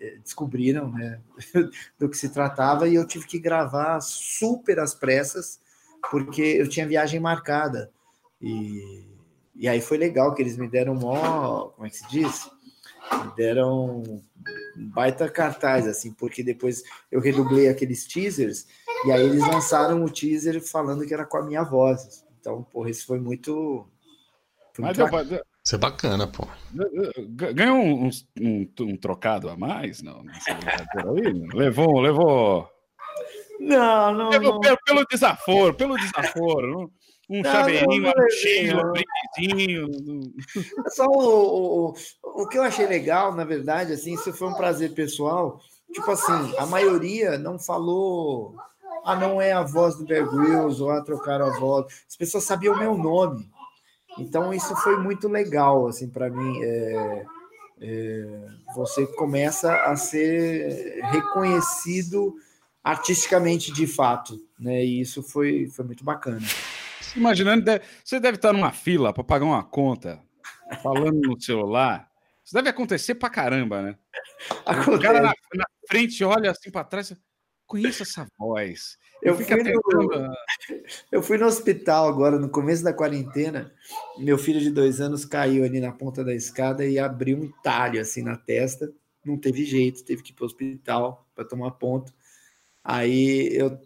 [0.00, 1.20] eh, descobriram né,
[1.98, 2.88] do que se tratava.
[2.88, 5.60] E eu tive que gravar super às pressas,
[6.10, 7.90] porque eu tinha viagem marcada.
[8.40, 9.04] E,
[9.54, 11.68] e aí foi legal que eles me deram mó.
[11.70, 12.48] Como é que se diz?
[13.24, 14.22] Me deram um
[14.76, 18.66] baita cartaz, assim, porque depois eu redublei aqueles teasers
[19.04, 22.24] e aí eles lançaram o teaser falando que era com a minha voz.
[22.40, 23.86] Então, porra, isso foi muito.
[24.72, 26.46] Foi Mas muito pra- isso é bacana, pô.
[27.30, 30.00] Ga- Ganhou um, um- um trocado a mais?
[30.02, 30.22] Não,
[31.16, 31.48] aí?
[31.54, 32.68] Levou, levou.
[33.60, 34.60] Não, não, Pelo, não.
[34.60, 36.90] pelo, pelo desaforo, pelo desaforo.
[37.28, 39.86] Um, Não, chaveirinho, não, uma não um levei, brindezinho.
[39.86, 40.32] um-
[40.90, 44.92] Só o, o, o que eu achei legal, na verdade, assim, isso foi um prazer
[44.94, 45.60] pessoal.
[45.92, 48.54] Tipo assim, a maioria não falou,
[49.04, 51.86] ah, não é a voz do Bear Grylls, ou ah, trocaram a voz.
[52.08, 53.48] As pessoas sabiam o meu nome.
[54.18, 56.62] Então, isso foi muito legal, assim, para mim.
[56.62, 57.26] É,
[57.80, 58.26] é,
[58.74, 62.34] você começa a ser reconhecido
[62.86, 64.84] artisticamente de fato, né?
[64.84, 66.38] E isso foi, foi muito bacana.
[67.16, 67.64] Imaginando,
[68.04, 70.22] você deve estar numa fila para pagar uma conta,
[70.82, 72.08] falando no celular.
[72.44, 73.96] Isso deve acontecer pra caramba, né?
[74.86, 77.12] O cara na, na frente olha assim pra trás,
[77.66, 78.96] conheço essa voz.
[79.20, 80.32] Eu fui no- tentando.
[81.10, 83.72] Eu fui no hospital agora, no começo da quarentena.
[84.18, 88.00] Meu filho de dois anos caiu ali na ponta da escada e abriu um talho
[88.00, 88.92] assim na testa.
[89.24, 92.12] Não teve jeito, teve que ir para o hospital para tomar ponto.
[92.86, 93.78] Aí eu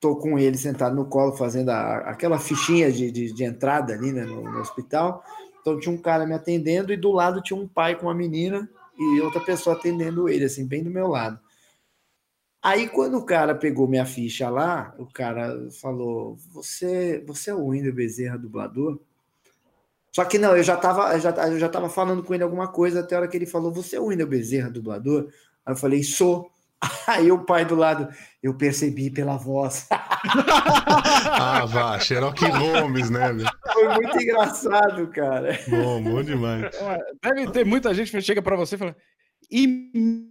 [0.00, 4.12] tô com ele sentado no colo, fazendo a- aquela fichinha de, de, de entrada ali
[4.12, 5.22] né, no, no hospital.
[5.60, 8.68] Então tinha um cara me atendendo e do lado tinha um pai com uma menina
[8.98, 11.40] e outra pessoa atendendo ele, assim, bem do meu lado.
[12.62, 17.66] Aí, quando o cara pegou minha ficha lá, o cara falou: Você, você é o
[17.66, 19.00] Wendel Bezerra, dublador?
[20.14, 22.68] Só que não, eu já estava eu já, eu já tava falando com ele alguma
[22.68, 25.28] coisa até a hora que ele falou: Você é o Wendel Bezerra, dublador?
[25.64, 26.50] Aí eu falei: Sou.
[27.06, 28.08] Aí o pai do lado,
[28.42, 29.88] eu percebi pela voz.
[31.40, 33.32] Ah, vá, Sherlock Holmes, né?
[33.32, 33.46] meu?
[33.72, 35.56] Foi muito engraçado, cara.
[35.68, 36.70] Bom, bom demais.
[37.22, 38.96] Deve ter muita gente que chega pra você e fala:
[39.50, 40.26] imita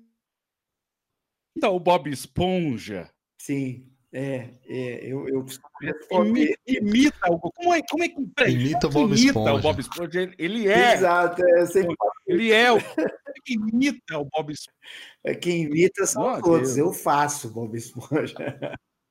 [1.69, 3.09] o Bob Esponja.
[3.39, 5.45] Sim, é, é eu, eu.
[6.67, 7.39] Imita o.
[7.39, 8.15] Como é, como é que.
[8.35, 9.53] peraí, Imita o como Bob imita Esponja.
[9.53, 10.21] o Bob Esponja?
[10.21, 10.93] Ele- Ele é.
[10.93, 11.95] Exato, é, sempre
[12.27, 12.77] Ele é o.
[13.47, 14.77] Ele imita o Bob Esponja.
[15.25, 16.75] É, Quem imita são Meu todos.
[16.75, 16.77] Deus.
[16.77, 18.33] Eu faço, Bob Esponja.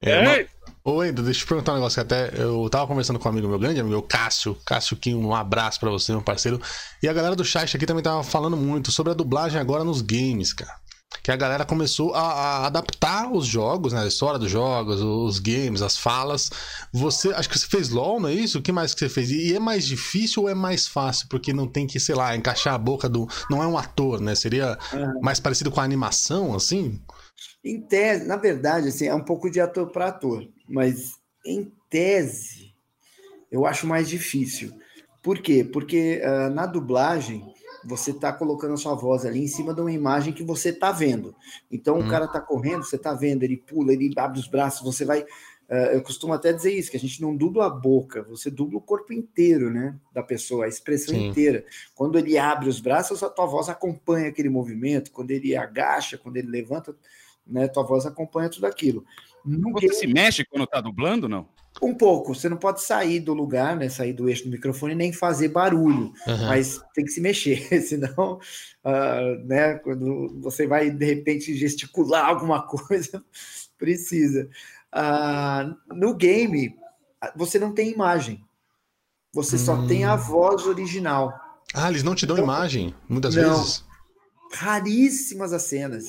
[0.03, 0.49] É, É,
[0.85, 3.33] Ô, Endo, deixa eu te perguntar um negócio que até eu tava conversando com um
[3.33, 4.55] amigo meu, grande amigo, o Cássio.
[4.67, 6.61] Cássio Kim, um abraço pra você, meu parceiro.
[7.03, 10.03] E a galera do chat aqui também tava falando muito sobre a dublagem agora nos
[10.03, 10.75] games, cara.
[11.27, 14.05] Que a galera começou a, a adaptar os jogos, né?
[14.05, 16.49] A história dos jogos, os games, as falas.
[16.93, 18.61] Você, acho que você fez LOL, não é isso?
[18.61, 19.33] O que mais que você fez?
[19.33, 21.27] E é mais difícil ou é mais fácil?
[21.29, 23.27] Porque não tem que, sei lá, encaixar a boca do.
[23.51, 24.37] Não é um ator, né?
[24.37, 24.79] Seria
[25.21, 27.03] mais parecido com a animação, assim?
[27.65, 32.73] Em tese, na verdade, assim, é um pouco de ator para ator, mas em tese
[33.51, 34.73] eu acho mais difícil.
[35.25, 35.65] Por quê?
[35.65, 37.53] Porque ah, na dublagem
[37.87, 40.91] você está colocando a sua voz ali em cima de uma imagem que você está
[40.93, 41.35] vendo.
[41.71, 42.07] Então Hum.
[42.07, 45.25] o cara está correndo, você está vendo, ele pula, ele abre os braços, você vai
[45.69, 48.79] Uh, eu costumo até dizer isso, que a gente não dubla a boca, você dubla
[48.79, 49.97] o corpo inteiro, né?
[50.13, 51.27] Da pessoa, a expressão Sim.
[51.27, 51.65] inteira.
[51.93, 55.11] Quando ele abre os braços, a tua voz acompanha aquele movimento.
[55.11, 56.95] Quando ele agacha, quando ele levanta,
[57.45, 57.67] né?
[57.67, 59.05] Tua voz acompanha tudo aquilo.
[59.45, 59.95] No você game...
[59.95, 61.49] se mexe quando tá dublando, não?
[61.83, 62.35] Um pouco.
[62.35, 63.89] Você não pode sair do lugar, né?
[63.89, 66.47] Sair do eixo do microfone nem fazer barulho, uhum.
[66.47, 68.39] mas tem que se mexer, senão,
[68.85, 69.75] uh, né?
[69.79, 73.23] Quando você vai de repente gesticular alguma coisa,
[73.79, 74.49] precisa.
[74.95, 76.75] Uh, no game,
[77.35, 78.43] você não tem imagem.
[79.33, 79.59] Você hum.
[79.59, 80.19] só tem a hum.
[80.19, 81.33] voz original.
[81.75, 83.59] Ah, eles não te dão então, imagem, muitas não.
[83.59, 83.85] vezes?
[84.53, 86.07] Raríssimas as cenas.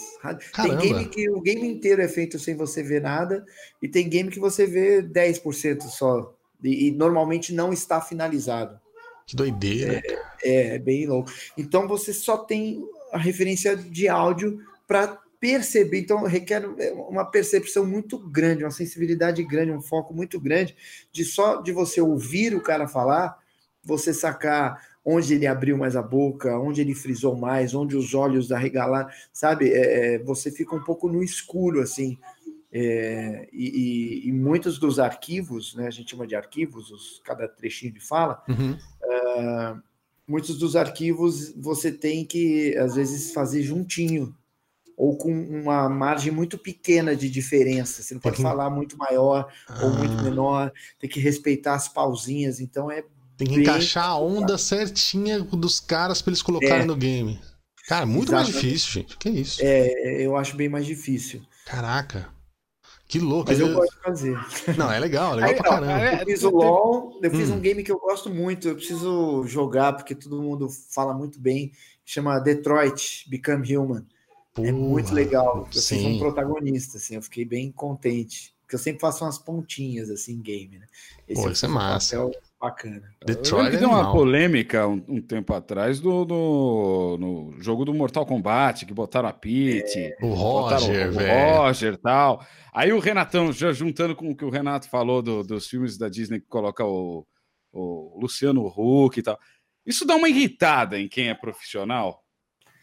[0.54, 0.78] Caramba.
[0.78, 3.45] Tem game que o game inteiro é feito sem você ver nada,
[3.82, 6.34] e tem game que você vê 10% só.
[6.63, 8.80] E, e, normalmente não está finalizado.
[9.26, 10.02] Que doideira.
[10.43, 11.32] É, é, bem louco.
[11.58, 18.17] Então você só tem a referência de áudio para perceber, então requer uma percepção muito
[18.17, 20.76] grande, uma sensibilidade grande, um foco muito grande
[21.12, 23.38] de só de você ouvir o cara falar,
[23.84, 28.52] você sacar onde ele abriu mais a boca, onde ele frisou mais, onde os olhos
[28.52, 29.72] arregalaram, sabe?
[29.72, 32.17] É, é, você fica um pouco no escuro, assim.
[32.70, 37.93] É, e, e, muitos dos arquivos, né, a gente chama de arquivos, os, cada trechinho
[37.93, 38.74] de fala, uhum.
[38.74, 39.82] uh,
[40.28, 44.36] muitos dos arquivos você tem que, às vezes, fazer juntinho,
[44.98, 48.04] ou com uma margem muito pequena de diferença.
[48.04, 49.86] Você não pode falar muito maior ah.
[49.86, 50.24] ou muito ah.
[50.24, 53.06] menor, tem que respeitar as pausinhas, então é.
[53.38, 56.86] Tem que encaixar a onda certinha dos caras para eles colocarem é.
[56.86, 57.39] no game.
[57.88, 58.54] Cara, muito Exatamente.
[58.54, 59.17] mais difícil, gente.
[59.17, 59.60] Que isso?
[59.63, 61.41] É, eu acho bem mais difícil.
[61.65, 62.28] Caraca.
[63.08, 63.50] Que louco.
[63.50, 64.38] Mas eu, eu gosto de fazer.
[64.78, 66.21] Não, é legal, é legal Aí, pra caramba.
[66.21, 67.56] Eu fiz o LOL, eu fiz hum.
[67.56, 71.71] um game que eu gosto muito, eu preciso jogar, porque todo mundo fala muito bem.
[72.04, 74.06] Chama Detroit Become Human.
[74.54, 75.67] Porra, é muito legal.
[75.73, 75.95] Eu sim.
[75.95, 78.54] fiz um protagonista, assim, eu fiquei bem contente.
[78.62, 80.88] Porque eu sempre faço umas pontinhas assim em game, né?
[81.26, 82.26] Esse Pô, isso é massa.
[82.26, 83.04] Um bacana.
[83.26, 88.26] Detroit eu deu uma polêmica um, um, tempo atrás do, do, no jogo do Mortal
[88.26, 92.46] Kombat, que botaram a Pete, é, o Roger, o, o Roger e tal.
[92.74, 96.10] Aí o Renatão, já juntando com o que o Renato falou do, dos filmes da
[96.10, 97.26] Disney que coloca o,
[97.72, 99.39] o Luciano Huck e tal.
[99.86, 102.22] Isso dá uma irritada em quem é profissional?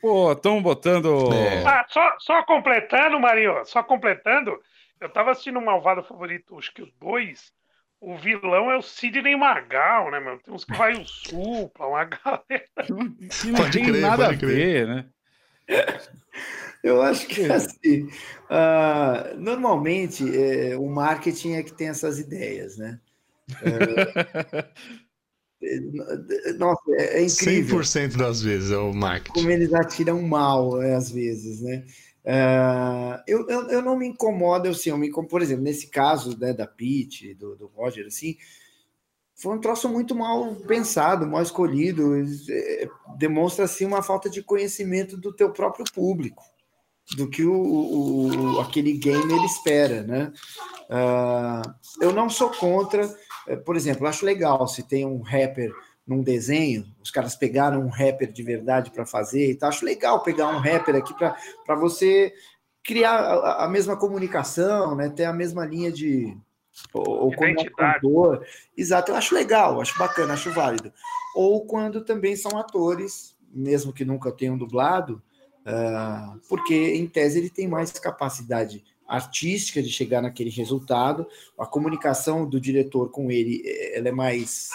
[0.00, 1.32] Pô, estão botando.
[1.32, 1.64] É.
[1.66, 4.58] Ah, só, só completando, Marinho, só completando.
[5.00, 7.52] Eu tava assistindo o Malvado Favorito, acho que os dois.
[8.06, 10.38] O vilão é o Sidney Magal, né, mano?
[10.44, 12.68] Tem uns que vai o Supla, uma galera.
[12.84, 15.06] Que não pode tem crer, nada a ver, né?
[16.82, 18.02] Eu acho que assim,
[18.50, 23.00] uh, normalmente é, o marketing é que tem essas ideias, né?
[25.66, 27.78] É, Nossa, é, é incrível.
[27.78, 29.32] 100% das vezes é o marketing.
[29.32, 31.86] Como eles atiram mal, é, às vezes, né?
[32.24, 36.38] Uh, eu, eu, eu, não me incomodo, assim, eu me incomodo, por exemplo, nesse caso
[36.38, 38.36] né, da Pete, do, do Roger, assim,
[39.34, 42.14] foi um troço muito mal pensado, mal escolhido,
[42.48, 46.42] é, demonstra, assim, uma falta de conhecimento do teu próprio público,
[47.16, 50.32] do que o, o aquele game ele espera, né?
[50.88, 53.14] Uh, eu não sou contra
[53.46, 55.72] é, por exemplo, acho legal se tem um rapper
[56.06, 59.70] num desenho, os caras pegaram um rapper de verdade para fazer e tal.
[59.70, 62.32] Acho legal pegar um rapper aqui para você
[62.82, 65.08] criar a, a, mesma comunicação, né?
[65.08, 66.36] Ter a mesma linha de.
[66.92, 68.44] Ou, ou como cantor.
[68.76, 70.92] Exato, eu acho legal, acho bacana, acho válido.
[71.34, 75.22] Ou quando também são atores, mesmo que nunca tenham dublado,
[75.60, 81.26] uh, porque em tese ele tem mais capacidade artística de chegar naquele resultado.
[81.58, 84.70] A comunicação do diretor com ele, eh, ela é mais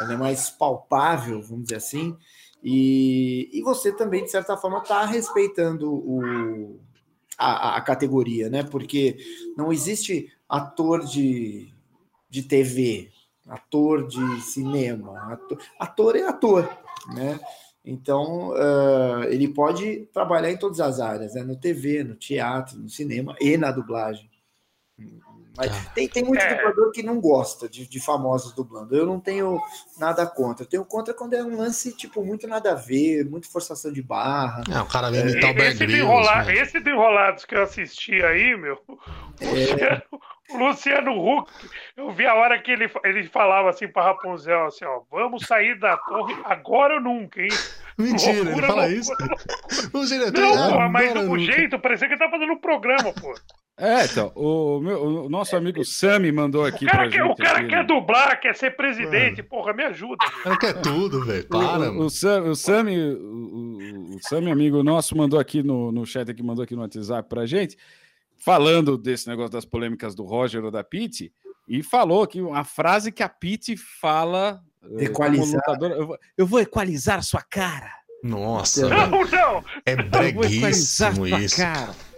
[0.00, 2.16] ela é mais palpável, vamos dizer assim.
[2.62, 6.80] E, e você também, de certa forma, está respeitando o,
[7.38, 8.62] a, a, categoria, né?
[8.62, 9.16] Porque
[9.56, 11.72] não existe ator de,
[12.28, 13.10] de TV,
[13.48, 15.32] ator de cinema.
[15.32, 16.78] Ator, ator é ator,
[17.14, 17.38] né?
[17.84, 21.42] Então, uh, ele pode trabalhar em todas as áreas, né?
[21.42, 24.30] no TV, no teatro, no cinema e na dublagem.
[25.60, 25.90] Mas ah.
[25.94, 26.54] tem, tem muito é.
[26.54, 28.96] dublador que não gosta de, de, famosos dublando.
[28.96, 29.60] Eu não tenho
[29.98, 30.64] nada contra.
[30.64, 34.00] Eu tenho contra quando é um lance, tipo, muito nada a ver, muito forçação de
[34.00, 34.62] barra.
[34.66, 37.62] Não, o cara vem imitar é, o Bear esse, enrola, esse do Enrolados que eu
[37.62, 38.80] assisti aí, meu,
[39.38, 40.02] é.
[40.52, 41.52] O Luciano Huck,
[41.96, 45.78] eu vi a hora que ele, ele falava assim para Rapunzel, assim, ó, vamos sair
[45.78, 47.48] da torre agora ou nunca, hein?
[47.96, 49.12] Mentira, loucura, ele fala loucura, isso?
[49.92, 50.30] Loucura.
[50.56, 53.32] Não, pô, mas do jeito, parecia que ele tá fazendo um programa, pô.
[53.80, 57.32] É, então, o, meu, o nosso amigo Sami mandou aqui o cara pra quer, gente.
[57.32, 57.84] O cara aqui, quer né?
[57.84, 60.18] dublar, quer ser presidente, porra, me ajuda.
[60.26, 61.90] O cara quer tudo, velho, para.
[61.90, 66.30] O, o, Sam, o, Sami, o, o Sami, amigo nosso, mandou aqui no, no chat,
[66.30, 67.78] aqui, mandou aqui no WhatsApp pra gente,
[68.36, 71.32] falando desse negócio das polêmicas do Roger ou da Pete,
[71.66, 74.60] e falou que a frase que a Pete fala.
[74.98, 75.62] Eh, equalizar.
[75.80, 77.94] eu, vou, eu vou equalizar a sua cara.
[78.22, 78.86] Nossa.
[78.90, 79.64] Não, não.
[79.86, 81.56] É breguíssimo isso.
[81.56, 82.09] Cara.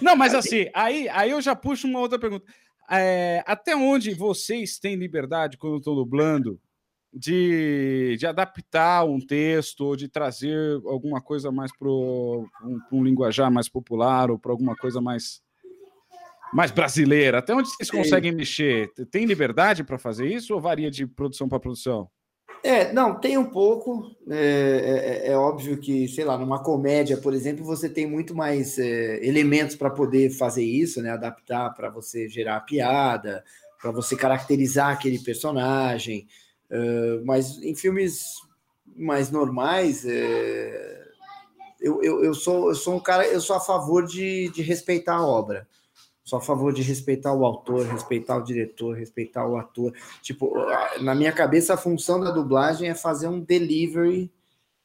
[0.00, 2.44] Não, mas assim, aí, aí eu já puxo uma outra pergunta.
[2.90, 6.60] É, até onde vocês têm liberdade, quando estão dublando,
[7.12, 12.46] de, de adaptar um texto ou de trazer alguma coisa mais para um,
[12.92, 15.42] um linguajar mais popular ou para alguma coisa mais
[16.52, 17.38] mais brasileira?
[17.38, 18.92] Até onde vocês conseguem mexer?
[19.10, 22.10] Tem liberdade para fazer isso ou varia de produção para produção?
[22.62, 24.14] É, não, tem um pouco.
[24.28, 28.78] É, é, é, óbvio que, sei lá, numa comédia, por exemplo, você tem muito mais
[28.78, 31.10] é, elementos para poder fazer isso, né?
[31.10, 33.42] Adaptar para você gerar piada,
[33.80, 36.26] para você caracterizar aquele personagem.
[36.70, 38.36] Uh, mas em filmes
[38.94, 41.04] mais normais, é,
[41.80, 45.16] eu, eu, eu, sou, eu sou um cara, eu sou a favor de, de respeitar
[45.16, 45.66] a obra.
[46.24, 49.92] Sou a favor de respeitar o autor, respeitar o diretor, respeitar o ator.
[50.22, 50.54] Tipo,
[51.00, 54.30] na minha cabeça, a função da dublagem é fazer um delivery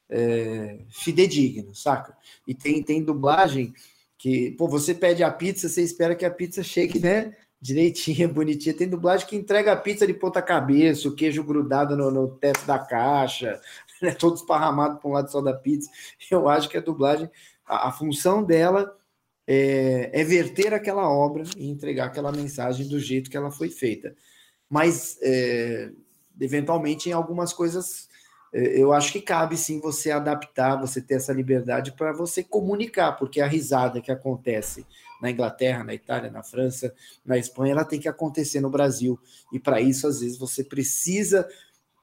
[0.10, 2.18] é, fidedigno, saca?
[2.48, 3.74] E tem, tem dublagem
[4.18, 7.36] que, pô, você pede a pizza, você espera que a pizza chegue, né?
[7.62, 8.76] Direitinha, bonitinha.
[8.76, 12.66] Tem dublagem que entrega a pizza de ponta cabeça, o queijo grudado no, no teto
[12.66, 13.60] da caixa,
[14.02, 14.12] né?
[14.12, 15.90] todo esparramado para um lado só da pizza.
[16.32, 17.30] Eu acho que a dublagem,
[17.66, 18.96] a, a função dela
[19.48, 24.16] é, é verter aquela obra e entregar aquela mensagem do jeito que ela foi feita.
[24.70, 25.92] Mas, é,
[26.40, 28.10] eventualmente, em algumas coisas,
[28.52, 33.14] é, eu acho que cabe sim você adaptar, você ter essa liberdade para você comunicar,
[33.14, 34.86] porque a risada que acontece
[35.22, 36.94] na Inglaterra, na Itália, na França,
[37.26, 39.20] na Espanha, ela tem que acontecer no Brasil.
[39.54, 41.48] E para isso, às vezes, você precisa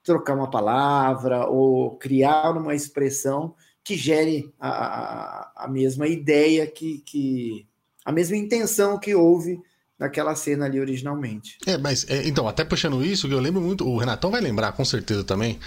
[0.04, 7.66] trocar uma palavra ou criar uma expressão que gere a, a, mesma ideia que, que.
[8.04, 9.60] a mesma intenção que houve
[9.98, 11.58] naquela cena ali originalmente.
[11.66, 14.72] É, mas é, então, até puxando isso, que eu lembro muito, o Renatão vai lembrar
[14.72, 15.58] com certeza também.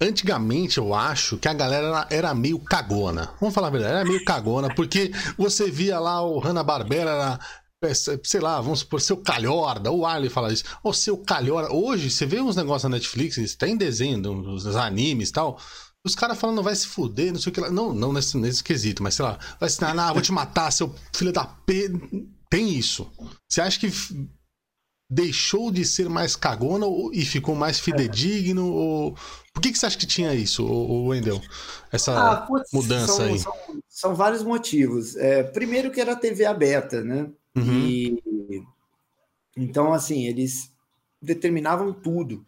[0.00, 3.30] Antigamente eu acho que a galera era meio cagona.
[3.40, 7.38] Vamos falar a verdade, era meio cagona, porque você via lá o Hanna-Barbera
[7.80, 11.72] é, sei lá, vamos supor, seu Calhorda, o Arley fala isso, o seu Calhorda.
[11.72, 15.60] Hoje, você vê uns negócios na Netflix, tem desenho, uns animes e tal.
[16.08, 17.70] Os caras falando, vai se fuder, não sei o que lá.
[17.70, 20.94] Não, não nesse, nesse quesito, mas sei lá, vai se ah, vou te matar, seu
[21.14, 21.90] filho da P.
[22.50, 23.10] Tem isso.
[23.48, 23.92] Você acha que
[25.10, 28.66] deixou de ser mais cagona e ficou mais fidedigno?
[28.72, 29.16] Ou...
[29.52, 30.64] Por que, que você acha que tinha isso,
[31.06, 31.40] Wendel?
[31.92, 33.38] Essa ah, putz, mudança são, aí?
[33.38, 33.52] São,
[33.88, 35.16] são, vários motivos.
[35.16, 37.30] É, primeiro que era TV aberta, né?
[37.56, 37.86] Uhum.
[37.86, 38.22] E
[39.56, 40.72] então, assim, eles
[41.20, 42.44] determinavam tudo.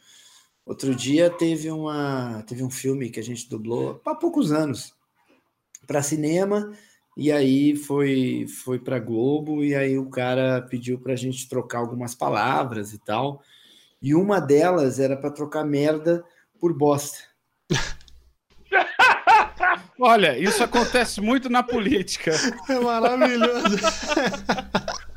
[0.70, 4.94] Outro dia teve, uma, teve um filme que a gente dublou há poucos anos
[5.84, 6.72] para cinema,
[7.16, 11.80] e aí foi, foi para Globo, e aí o cara pediu para a gente trocar
[11.80, 13.42] algumas palavras e tal.
[14.00, 16.24] E uma delas era para trocar merda
[16.60, 17.18] por bosta.
[19.98, 22.30] Olha, isso acontece muito na política.
[22.68, 23.76] É maravilhoso.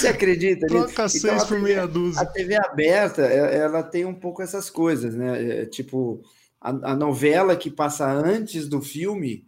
[0.00, 0.74] Você acredita nisso?
[0.74, 2.22] Troca então, seis por meia dúzia.
[2.22, 5.62] A TV aberta, ela tem um pouco essas coisas, né?
[5.62, 6.22] É, tipo,
[6.60, 9.46] a, a, novela que passa antes do filme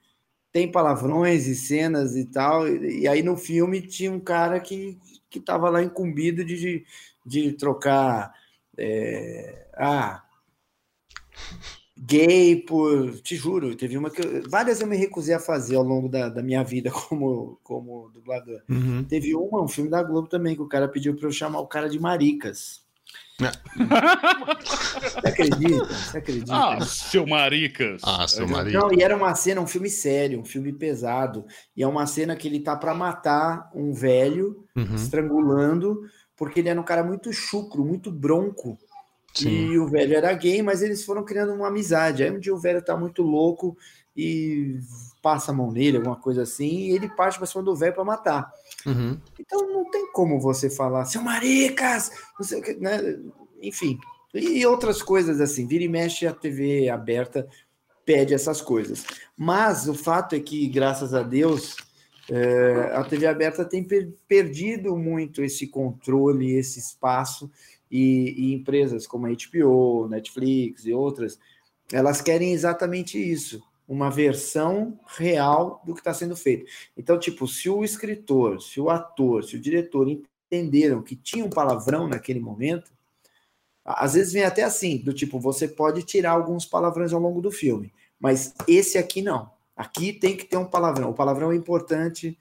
[0.52, 2.68] tem palavrões e cenas e tal.
[2.68, 4.98] E, e aí no filme tinha um cara que
[5.30, 6.84] que estava lá incumbido de, de,
[7.24, 8.34] de trocar.
[8.76, 10.22] É, ah,
[12.00, 13.20] gay por.
[13.20, 14.22] Te juro, teve uma que.
[14.22, 18.10] Eu, várias eu me recusei a fazer ao longo da, da minha vida como, como
[18.10, 18.62] dublador.
[18.68, 19.04] Uhum.
[19.04, 21.66] Teve uma, um filme da Globo também, que o cara pediu para eu chamar o
[21.66, 22.80] cara de Maricas.
[23.40, 23.50] É.
[25.20, 25.86] Você acredita?
[25.86, 26.52] Você acredita?
[26.54, 28.02] Ah, seu Maricas.
[28.04, 28.80] Ah, seu Maricas.
[28.80, 31.46] Não, e era uma cena, um filme sério, um filme pesado.
[31.74, 34.94] E é uma cena que ele tá para matar um velho, uhum.
[34.94, 36.02] estrangulando,
[36.36, 38.78] porque ele era um cara muito chucro, muito bronco.
[39.34, 39.48] Sim.
[39.48, 42.22] E o velho era gay, mas eles foram criando uma amizade.
[42.22, 43.76] Aí um dia o velho tá muito louco
[44.16, 44.78] e
[45.22, 48.04] passa a mão nele, alguma coisa assim, e ele parte para cima do velho para
[48.04, 48.52] matar.
[48.86, 49.18] Uhum.
[49.38, 53.18] Então não tem como você falar, seu maricas, não sei o que, né?
[53.62, 53.98] Enfim,
[54.34, 55.66] e outras coisas assim.
[55.66, 57.48] Vira e mexe a TV aberta
[58.04, 59.04] pede essas coisas.
[59.36, 61.76] Mas o fato é que, graças a Deus,
[62.28, 67.50] é, a TV aberta tem per perdido muito esse controle, esse espaço
[67.90, 71.38] e, e empresas como a HBO, Netflix e outras,
[71.92, 76.64] elas querem exatamente isso, uma versão real do que está sendo feito.
[76.96, 81.50] Então, tipo, se o escritor, se o ator, se o diretor entenderam que tinha um
[81.50, 82.92] palavrão naquele momento,
[83.84, 87.50] às vezes vem até assim, do tipo, você pode tirar alguns palavrões ao longo do
[87.50, 89.50] filme, mas esse aqui não.
[89.74, 91.10] Aqui tem que ter um palavrão.
[91.10, 92.38] O palavrão é importante,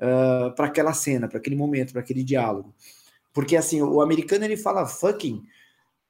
[0.00, 2.72] uh, para aquela cena, para aquele momento, para aquele diálogo.
[3.36, 5.44] Porque assim, o americano ele fala fucking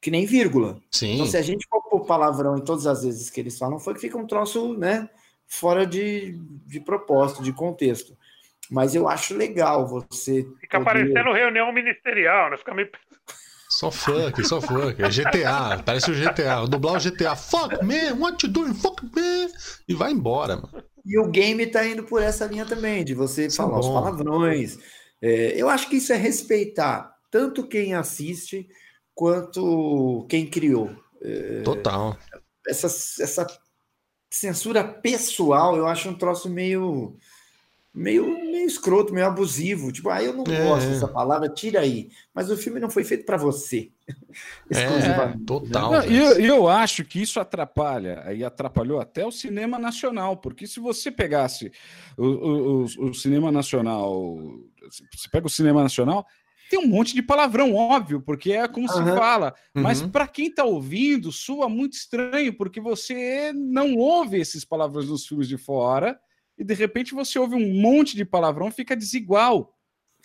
[0.00, 0.80] que nem vírgula.
[0.92, 1.14] Sim.
[1.14, 4.00] Então, se a gente for pôr palavrão em todas as vezes que eles falam fuck,
[4.00, 5.10] fica um troço, né,
[5.44, 8.16] fora de, de propósito, de contexto.
[8.70, 10.46] Mas eu acho legal você.
[10.60, 11.12] Fica poder...
[11.12, 12.56] parecendo reunião ministerial, né?
[12.56, 12.88] Fica meio.
[13.68, 15.02] Só fuck, só fuck.
[15.02, 16.64] É GTA, parece o GTA.
[16.68, 17.34] Dublar o GTA.
[17.34, 18.72] Fuck me, what you doing?
[18.72, 19.52] Fuck me.
[19.88, 20.84] E vai embora, mano.
[21.04, 23.80] E o game tá indo por essa linha também, de você isso é falar é
[23.80, 24.78] os palavrões.
[25.20, 28.66] É, eu acho que isso é respeitar tanto quem assiste
[29.14, 30.90] quanto quem criou.
[31.20, 32.16] É, Total.
[32.66, 32.86] Essa,
[33.22, 33.46] essa
[34.30, 37.14] censura pessoal, eu acho um troço meio
[37.92, 39.92] meio, meio escroto, meio abusivo.
[39.92, 42.10] Tipo, ah, eu não é, gosto dessa palavra, tira aí.
[42.32, 43.90] Mas o filme não foi feito para você.
[44.70, 46.08] É, total.
[46.08, 50.78] E eu, eu, acho que isso atrapalha, e atrapalhou até o cinema nacional, porque se
[50.78, 51.72] você pegasse
[52.16, 54.36] o, o, o, o cinema nacional,
[55.12, 56.26] você pega o cinema nacional,
[56.68, 58.92] tem um monte de palavrão, óbvio, porque é como uhum.
[58.92, 59.54] se fala.
[59.74, 60.10] Mas uhum.
[60.10, 65.48] para quem está ouvindo, soa muito estranho, porque você não ouve esses palavrões nos filmes
[65.48, 66.18] de fora
[66.58, 69.72] e de repente você ouve um monte de palavrão, fica desigual.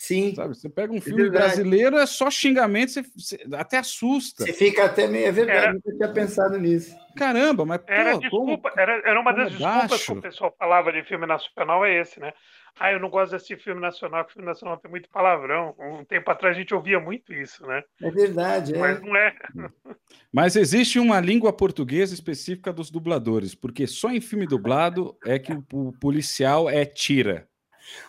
[0.02, 0.34] Sim.
[0.34, 0.56] Sabe?
[0.56, 4.44] Você pega um é filme é brasileiro, é só xingamento, você, você, até assusta.
[4.44, 5.26] Você fica até meio.
[5.26, 5.72] É verdade, era...
[5.74, 6.96] nunca tinha pensado nisso.
[7.16, 7.80] Caramba, mas.
[7.86, 10.12] Era, pô, desculpa, como, era, era uma das é desculpas baixo.
[10.12, 12.32] que o pessoal falava de filme nacional, é esse, né?
[12.78, 15.74] Ah, eu não gosto de assistir filme nacional, porque filme nacional tem muito palavrão.
[15.78, 17.82] Um tempo atrás a gente ouvia muito isso, né?
[18.00, 18.78] É verdade, é.
[18.78, 19.34] Mas não é.
[20.32, 25.52] Mas existe uma língua portuguesa específica dos dubladores, porque só em filme dublado é que
[25.72, 27.46] o policial é tira.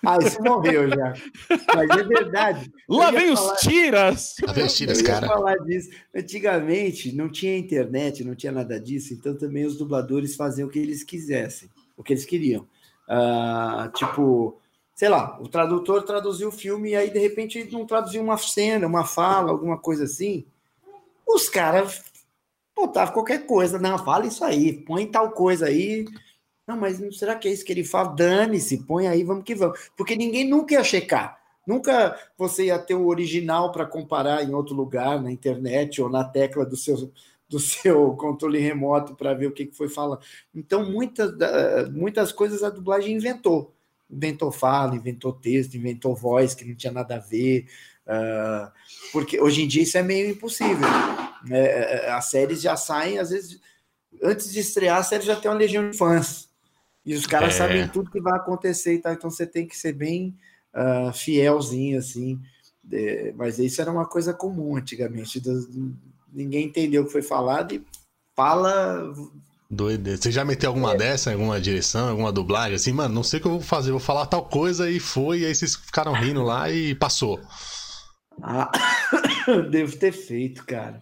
[0.06, 1.14] Ah, isso morreu já.
[1.76, 2.72] Mas é verdade.
[2.88, 3.54] Lá vem falar...
[3.54, 4.36] os tiras!
[4.46, 5.28] Lá vem os tiras, cara.
[5.28, 5.90] falar disso.
[6.16, 10.80] Antigamente não tinha internet, não tinha nada disso, então também os dubladores faziam o que
[10.80, 12.68] eles quisessem, o que eles queriam.
[13.14, 14.58] Uh, tipo,
[14.96, 18.88] sei lá, o tradutor traduziu o filme e aí de repente não traduziu uma cena,
[18.88, 20.46] uma fala, alguma coisa assim.
[21.28, 22.04] Os caras
[22.76, 26.06] botavam qualquer coisa, não, fala isso aí, põe tal coisa aí.
[26.66, 28.16] Não, mas será que é isso que ele fala?
[28.16, 29.78] Dane-se, põe aí, vamos que vamos.
[29.96, 31.38] Porque ninguém nunca ia checar.
[31.68, 36.24] Nunca você ia ter o original para comparar em outro lugar, na internet ou na
[36.24, 37.12] tecla do seu
[37.54, 40.22] do seu controle remoto para ver o que, que foi falando.
[40.54, 41.32] Então, muitas,
[41.92, 43.76] muitas coisas a dublagem inventou.
[44.10, 47.68] Inventou fala, inventou texto, inventou voz que não tinha nada a ver.
[48.06, 48.72] Uh,
[49.12, 50.88] porque hoje em dia isso é meio impossível.
[51.52, 53.60] É, as séries já saem, às vezes,
[54.22, 56.50] antes de estrear, a série já tem uma legião de fãs.
[57.06, 57.58] E os caras é.
[57.58, 59.14] sabem tudo que vai acontecer e tal.
[59.14, 60.36] Então você tem que ser bem
[60.74, 62.40] uh, fielzinho, assim.
[62.92, 65.96] É, mas isso era uma coisa comum antigamente, do,
[66.34, 67.84] ninguém entendeu o que foi falado e
[68.36, 69.14] fala.
[69.70, 70.16] Doido.
[70.16, 70.98] Você já meteu alguma é.
[70.98, 72.76] dessa em alguma direção, alguma dublagem?
[72.76, 75.40] Assim, mano, não sei o que eu vou fazer, vou falar tal coisa e foi,
[75.40, 77.40] e aí vocês ficaram rindo lá e passou.
[78.42, 78.72] Ah,
[79.72, 81.02] devo ter feito, cara.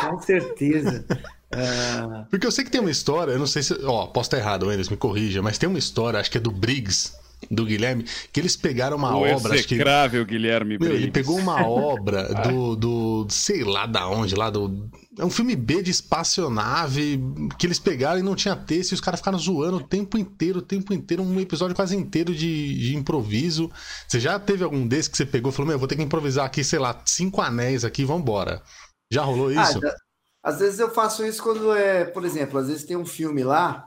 [0.00, 1.04] Com certeza.
[1.52, 2.26] Uh...
[2.30, 3.74] Porque eu sei que tem uma história, eu não sei se.
[3.84, 6.50] Ó, posso estar errado, Enes, me corrija, mas tem uma história, acho que é do
[6.50, 7.12] Briggs,
[7.48, 9.54] do Guilherme, que eles pegaram uma o obra.
[9.54, 9.76] Acho que,
[10.24, 13.26] Guilherme meu, Ele pegou uma obra do, do.
[13.30, 14.88] sei lá da onde, lá do.
[15.18, 17.20] É um filme B de espaçonave
[17.58, 20.58] que eles pegaram e não tinha texto e os caras ficaram zoando o tempo inteiro,
[20.58, 23.70] o tempo inteiro, um episódio quase inteiro de, de improviso.
[24.06, 26.46] Você já teve algum desses que você pegou e falou: Meu, vou ter que improvisar
[26.46, 28.62] aqui, sei lá, cinco anéis aqui, vambora.
[29.10, 29.80] Já rolou ah, isso?
[29.84, 29.94] Ah,
[30.42, 33.86] às vezes eu faço isso quando é, por exemplo, às vezes tem um filme lá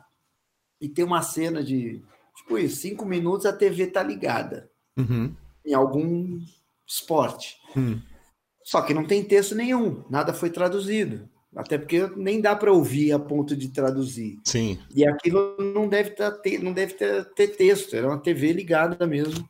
[0.81, 2.03] e tem uma cena de
[2.53, 5.33] Tipo isso, cinco minutos a TV tá ligada uhum.
[5.65, 6.39] em algum
[6.87, 7.57] esporte.
[7.75, 7.99] Uhum.
[8.63, 11.27] Só que não tem texto nenhum, nada foi traduzido.
[11.55, 14.39] Até porque nem dá para ouvir a ponto de traduzir.
[14.43, 14.79] Sim.
[14.93, 19.05] E aquilo não deve, tá, ter, não deve ter, ter texto, era uma TV ligada
[19.05, 19.47] mesmo.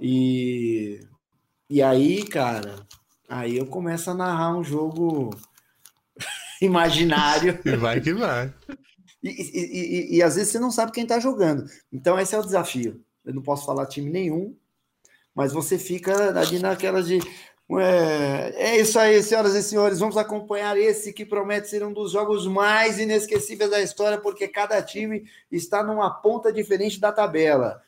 [0.00, 1.00] E,
[1.68, 2.76] e aí, cara,
[3.28, 5.30] aí eu começo a narrar um jogo
[6.60, 7.60] imaginário.
[7.64, 8.52] E vai que vai.
[9.22, 11.64] E, e, e, e, às vezes você não sabe quem está jogando.
[11.92, 13.02] Então, esse é o desafio.
[13.24, 14.56] Eu não posso falar time nenhum,
[15.34, 17.18] mas você fica ali naquela de.
[17.72, 19.98] É, é isso aí, senhoras e senhores.
[19.98, 24.82] Vamos acompanhar esse que promete ser um dos jogos mais inesquecíveis da história, porque cada
[24.82, 27.82] time está numa ponta diferente da tabela.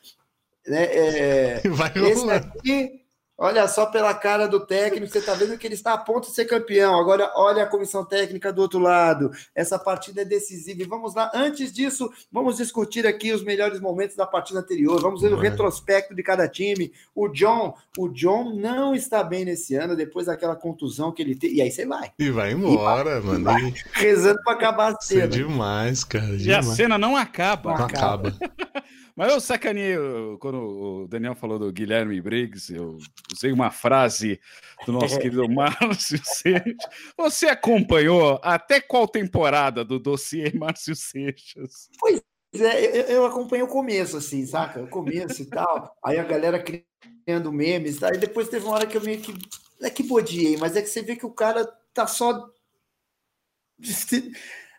[0.65, 3.02] É, é, Vai esse aqui
[3.37, 6.35] Olha só pela cara do técnico, você está vendo que ele está a ponto de
[6.35, 6.99] ser campeão.
[6.99, 9.31] Agora, olha a comissão técnica do outro lado.
[9.55, 10.83] Essa partida é decisiva.
[10.83, 15.01] E vamos lá, antes disso, vamos discutir aqui os melhores momentos da partida anterior.
[15.01, 16.93] Vamos ver o retrospecto de cada time.
[17.15, 21.55] O John, o John não está bem nesse ano, depois daquela contusão que ele teve.
[21.55, 22.11] E aí você vai.
[22.19, 23.43] E vai embora, e vai, mano.
[23.45, 25.25] Vai, rezando para acabar a cena.
[25.25, 26.37] Isso é demais, cara.
[26.37, 26.45] Demais.
[26.45, 27.75] E a cena não acaba.
[27.75, 28.33] Não acaba.
[29.15, 29.95] Mas eu sacaneei
[30.39, 32.97] quando o Daniel falou do Guilherme Briggs, eu
[33.31, 34.39] usei uma frase
[34.85, 36.75] do nosso querido Márcio Seixas.
[37.15, 41.89] Você acompanhou até qual temporada do dossiê Márcio Seixas?
[41.99, 42.21] Pois
[42.55, 44.81] é, eu, eu acompanhei o começo, assim, saca?
[44.81, 45.95] O começo e tal.
[46.03, 49.31] Aí a galera criando memes, e depois teve uma hora que eu meio que.
[49.79, 52.49] Não é que bodiei, mas é que você vê que o cara tá só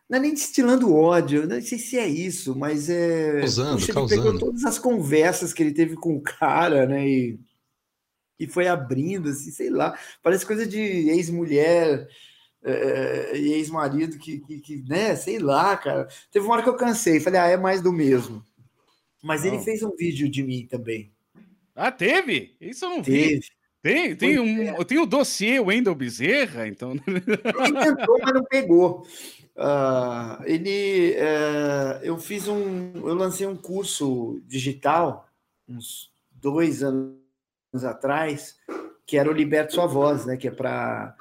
[0.09, 3.40] não é nem destilando ódio, não sei se é isso, mas é.
[3.40, 4.20] Causando, Puxa, causando.
[4.20, 7.09] Ele pegou todas as conversas que ele teve com o cara, né?
[7.09, 7.40] E,
[8.38, 9.98] e foi abrindo, assim, sei lá.
[10.22, 12.07] Parece coisa de ex-mulher
[12.62, 15.16] é, e ex-marido que, que, que, né?
[15.16, 16.07] Sei lá, cara.
[16.30, 18.44] Teve uma hora que eu cansei, falei, ah, é mais do mesmo.
[19.22, 19.55] Mas não.
[19.55, 21.11] ele fez um vídeo de mim também.
[21.74, 22.55] Ah, teve?
[22.61, 23.36] Isso eu não teve.
[23.36, 23.63] vi.
[23.85, 26.93] Tem, tem, um, tem o dossiê Wendel Bezerra, então.
[27.07, 29.07] Ele tentou, mas não pegou.
[29.55, 35.28] Uh, ele, uh, eu fiz um, eu lancei um curso digital
[35.68, 37.14] uns dois anos
[37.85, 38.57] atrás,
[39.07, 40.39] que era o Liberte Sua Voz, né?
[40.39, 41.14] Que é para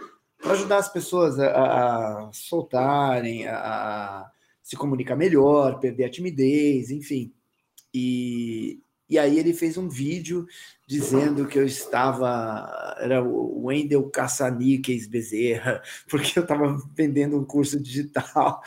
[0.45, 7.33] ajudar as pessoas a, a soltarem, a, a, se comunicar melhor, perder a timidez, enfim.
[7.93, 10.47] E, e aí ele fez um vídeo
[10.87, 17.79] dizendo que eu estava, era o Wendel Caçaniques Bezerra, porque eu estava vendendo um curso
[17.81, 18.61] digital,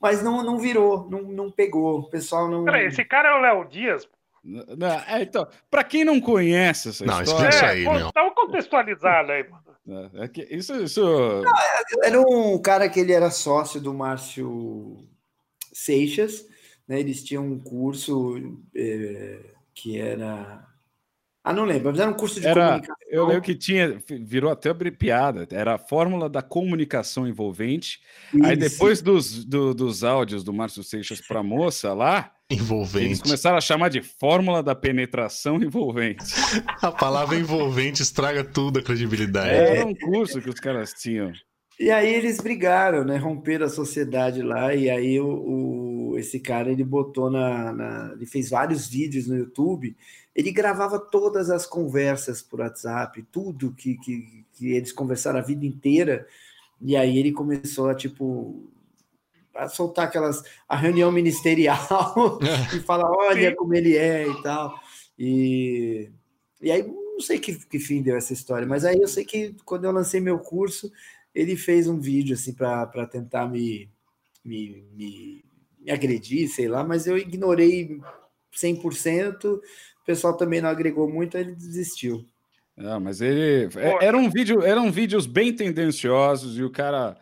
[0.00, 2.64] mas não, não virou, não, não pegou, o pessoal não...
[2.64, 4.08] Peraí, esse cara é o Léo Dias?
[4.44, 7.48] Não, é, então, para quem não conhece essa não, história...
[7.48, 8.12] Isso aí, é, meu.
[8.34, 10.10] Contextualizado aí, mano.
[10.14, 11.02] É, é isso, isso...
[11.02, 11.52] Não,
[12.02, 14.98] era um cara que ele era sócio do Márcio
[15.72, 16.46] Seixas,
[16.86, 19.38] né, eles tinham um curso é,
[19.74, 20.66] que era
[21.44, 22.96] ah, não lembro, mas era um curso de era, comunicação.
[23.10, 28.00] Eu lembro que tinha, virou até piada, era a fórmula da comunicação envolvente.
[28.32, 28.46] Isso.
[28.46, 33.06] Aí depois dos, do, dos áudios do Márcio Seixas para a moça lá, envolvente.
[33.06, 36.22] Eles começaram a chamar de fórmula da penetração envolvente.
[36.80, 39.50] a palavra envolvente estraga tudo a credibilidade.
[39.50, 41.32] É, era um curso que os caras tinham.
[41.80, 43.16] E aí eles brigaram, né?
[43.16, 45.91] Romperam a sociedade lá, e aí o, o
[46.22, 49.94] esse cara ele botou na, na, Ele fez vários vídeos no YouTube
[50.34, 55.66] ele gravava todas as conversas por WhatsApp, tudo que, que, que eles conversaram a vida
[55.66, 56.26] inteira,
[56.80, 58.70] e aí ele começou a, tipo,
[59.54, 62.38] a soltar aquelas, a reunião ministerial
[62.74, 63.56] e falar, olha Sim.
[63.56, 64.80] como ele é e tal,
[65.18, 66.10] e,
[66.62, 69.54] e aí não sei que, que fim deu essa história, mas aí eu sei que
[69.66, 70.90] quando eu lancei meu curso,
[71.34, 73.90] ele fez um vídeo, assim, para tentar me,
[74.42, 75.44] me, me,
[75.84, 77.98] me agredir, sei lá, mas eu ignorei
[78.54, 79.60] 100%, o
[80.06, 82.26] pessoal também não agregou muito, ele desistiu.
[82.76, 87.16] Não, mas ele é, era um vídeo, eram vídeos bem tendenciosos e o cara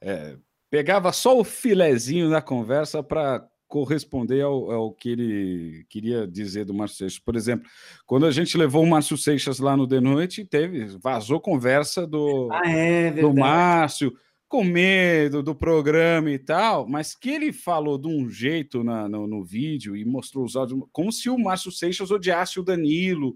[0.00, 0.36] é,
[0.70, 6.74] pegava só o filezinho da conversa para corresponder ao, ao, que ele queria dizer do
[6.74, 7.18] Márcio Seixas.
[7.18, 7.66] Por exemplo,
[8.04, 12.50] quando a gente levou o Márcio Seixas lá no The Noite, teve vazou conversa do,
[12.52, 14.12] ah, é, do Márcio
[14.52, 19.26] com medo do programa e tal, mas que ele falou de um jeito na, no,
[19.26, 23.34] no, vídeo e mostrou os áudios, como se o Márcio Seixas odiasse o Danilo,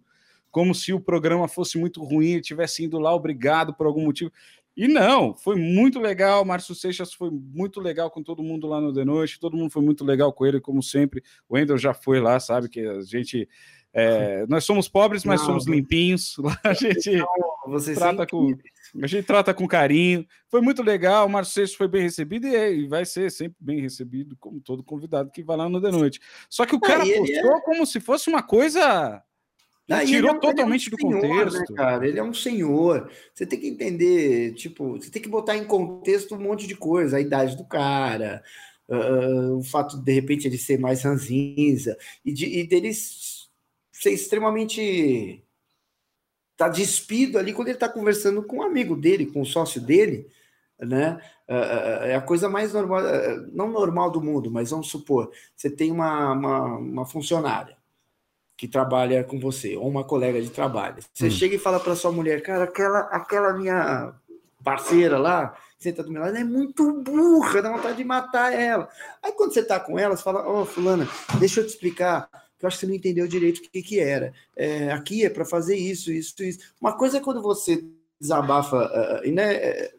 [0.51, 4.31] como se o programa fosse muito ruim, ele tivesse indo lá obrigado por algum motivo.
[4.77, 6.45] E não, foi muito legal.
[6.45, 9.81] Márcio Seixas foi muito legal com todo mundo lá no The Noite, todo mundo foi
[9.81, 11.23] muito legal com ele, como sempre.
[11.49, 13.49] O Wendel já foi lá, sabe que a gente.
[13.91, 16.37] É, nós somos pobres, mas não, somos limpinhos.
[16.45, 17.27] Lá a gente não,
[17.95, 18.57] trata com.
[19.03, 20.27] A gente trata com carinho.
[20.49, 21.27] Foi muito legal.
[21.27, 25.31] O Márcio Seixas foi bem recebido e vai ser sempre bem recebido, como todo convidado
[25.31, 26.21] que vai lá no The Noite.
[26.49, 27.61] Só que o cara postou é...
[27.63, 29.23] como se fosse uma coisa.
[29.89, 31.71] Não, tirou é, totalmente é um senhor, do né, contexto.
[31.71, 32.09] Né, cara?
[32.09, 33.11] Ele é um senhor.
[33.33, 37.17] Você tem que entender, tipo, você tem que botar em contexto um monte de coisa,
[37.17, 38.43] a idade do cara,
[38.89, 44.11] uh, o fato de, de repente ele ser mais ranzinza e, de, e dele ser
[44.11, 45.46] extremamente
[46.57, 49.81] tá despido ali quando ele está conversando com um amigo dele, com o um sócio
[49.81, 50.29] dele,
[50.79, 51.21] né?
[51.49, 55.31] É, é, é a coisa mais normal, é, não normal do mundo, mas vamos supor,
[55.55, 57.77] você tem uma, uma, uma funcionária
[58.57, 60.97] que trabalha com você, ou uma colega de trabalho.
[61.13, 61.31] Você hum.
[61.31, 64.15] chega e fala para sua mulher, cara, aquela, aquela minha
[64.65, 68.89] parceira lá, senta do meu lado, é muito burra, dá vontade de matar ela.
[69.23, 71.07] Aí quando você tá com ela, você fala, ô oh, fulana,
[71.39, 72.29] deixa eu te explicar
[72.59, 74.33] que eu acho que você não entendeu direito o que, que era.
[74.57, 76.59] É, aqui é para fazer isso, isso, isso.
[76.81, 77.85] Uma coisa é quando você
[78.21, 79.91] desabafa, uh, né,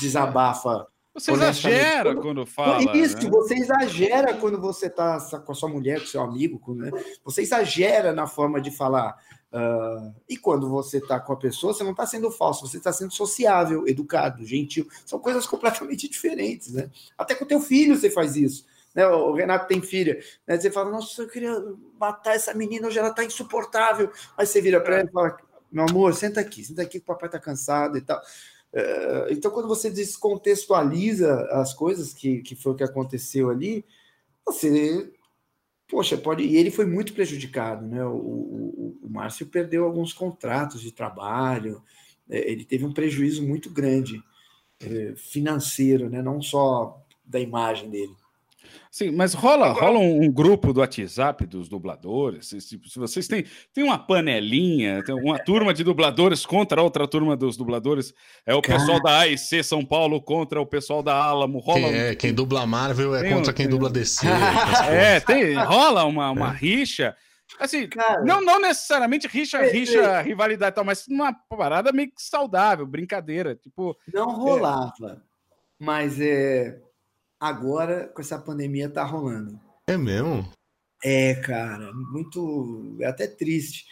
[0.00, 0.86] desabafa.
[1.14, 2.96] Você exagera quando, fala.
[2.96, 3.30] Isso, né?
[3.30, 6.90] você exagera quando você está com a sua mulher, com seu amigo, com, né?
[7.22, 9.16] você exagera na forma de falar.
[9.52, 12.90] Uh, e quando você está com a pessoa, você não está sendo falso, você está
[12.90, 14.88] sendo sociável, educado, gentil.
[15.04, 16.90] São coisas completamente diferentes, né?
[17.18, 18.64] Até com o teu filho você faz isso.
[18.94, 19.06] Né?
[19.06, 20.18] O Renato tem filha.
[20.46, 20.58] Né?
[20.58, 21.54] Você fala, nossa, eu queria
[21.98, 24.10] matar essa menina, hoje ela está insuportável.
[24.36, 25.36] Aí você vira para ela e fala,
[25.70, 28.20] meu amor, senta aqui, senta aqui que o papai está cansado e tal.
[28.72, 33.84] É, então, quando você descontextualiza as coisas, que, que foi o que aconteceu ali,
[34.46, 35.12] você
[35.92, 36.42] poxa, pode.
[36.42, 38.02] E ele foi muito prejudicado, né?
[38.02, 41.82] O, o, o Márcio perdeu alguns contratos de trabalho,
[42.30, 44.22] é, ele teve um prejuízo muito grande
[44.80, 46.22] é, financeiro, né?
[46.22, 48.16] Não só da imagem dele.
[48.90, 52.48] Sim, mas rola, rola um, um, grupo do WhatsApp dos dubladores.
[52.48, 57.36] Se, se, vocês têm, tem uma panelinha, tem uma turma de dubladores contra outra turma
[57.36, 58.12] dos dubladores.
[58.44, 61.58] É o pessoal da AIC São Paulo contra o pessoal da Alamo.
[61.58, 64.26] Rola quem, é, quem dubla Marvel é tem contra um, quem dubla DC.
[64.90, 66.56] é, tem, rola uma, uma é.
[66.56, 67.16] rixa.
[67.58, 71.92] Assim, Cara, não, não necessariamente rixa, é, rixa, é, rivalidade e tal, mas uma parada
[71.92, 73.54] meio que saudável, brincadeira.
[73.54, 75.22] Tipo, não rolava,
[75.78, 76.80] mas é
[77.42, 79.58] agora com essa pandemia tá rolando.
[79.88, 80.48] É mesmo?
[81.02, 82.96] É, cara, muito.
[83.00, 83.84] É até triste.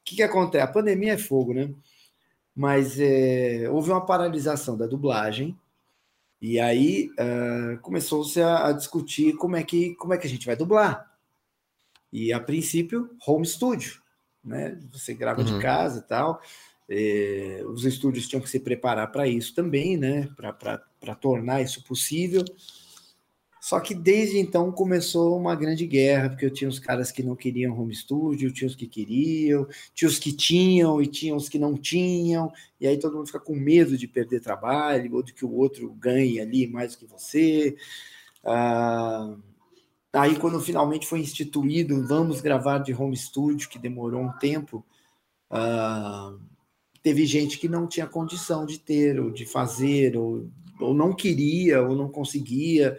[0.00, 0.64] O que, que acontece?
[0.64, 1.74] A pandemia é fogo, né?
[2.54, 5.54] Mas é, houve uma paralisação da dublagem,
[6.40, 10.46] e aí uh, começou-se a, a, discutir como é, que, como é que a gente
[10.46, 11.12] vai dublar.
[12.10, 14.00] E a princípio, home studio,
[14.42, 14.78] né?
[14.92, 15.46] Você grava uhum.
[15.46, 16.40] de casa e tal.
[16.88, 20.30] É, os estúdios tinham que se preparar para isso também, né?
[20.34, 22.42] Para tornar isso possível.
[23.66, 27.34] Só que desde então começou uma grande guerra, porque eu tinha os caras que não
[27.34, 31.58] queriam home studio, tinha os que queriam, tinha os que tinham e tinha os que
[31.58, 32.48] não tinham,
[32.80, 35.92] e aí todo mundo fica com medo de perder trabalho, ou de que o outro
[35.94, 37.76] ganhe ali mais que você.
[38.44, 39.34] Ah,
[40.12, 44.86] aí, quando finalmente foi instituído, vamos gravar de home studio, que demorou um tempo,
[45.50, 46.36] ah,
[47.02, 50.48] teve gente que não tinha condição de ter, ou de fazer, ou,
[50.80, 52.98] ou não queria, ou não conseguia.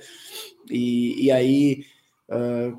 [0.70, 1.86] E, e aí
[2.30, 2.78] uh,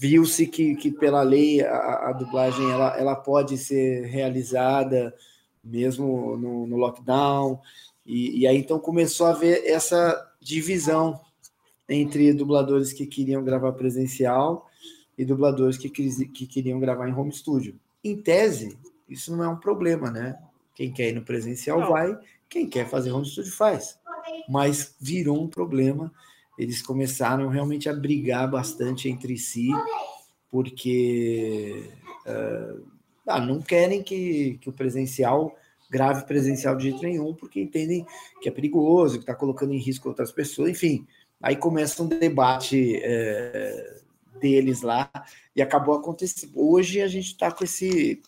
[0.00, 5.14] viu-se que, que pela lei a, a, dublagem ela, ela pode ser realizada
[5.62, 7.60] mesmo no, no lockdown.
[8.04, 11.20] E, e aí então começou a haver essa divisão
[11.88, 14.66] entre dubladores que queriam gravar presencial
[15.16, 17.78] e dubladores que, que queriam gravar em home studio.
[18.02, 18.76] Em tese,
[19.08, 20.38] isso não é um problema, né?
[20.74, 21.88] Quem quer ir no presencial não.
[21.88, 22.18] vai,
[22.54, 23.98] quem quer fazer home studio faz.
[24.48, 26.12] Mas virou um problema
[26.58, 29.68] eles começaram realmente a brigar bastante entre si,
[30.50, 31.90] porque
[32.26, 32.86] uh,
[33.26, 35.56] ah, não querem que, que o presencial
[35.90, 38.06] grave presencial de jeito nenhum, porque entendem
[38.40, 41.06] que é perigoso, que está colocando em risco outras pessoas, enfim.
[41.40, 44.00] Aí começa um debate é,
[44.40, 45.10] deles lá
[45.54, 46.52] e acabou acontecendo.
[46.56, 48.22] Hoje a gente está com, esse,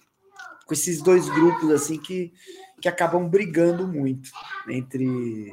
[0.66, 2.32] com esses dois grupos assim que,
[2.80, 4.30] que acabam brigando muito
[4.68, 5.52] entre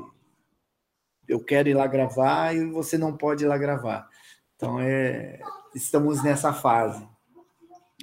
[1.27, 4.07] eu quero ir lá gravar e você não pode ir lá gravar.
[4.55, 5.39] Então é,
[5.73, 7.07] estamos nessa fase.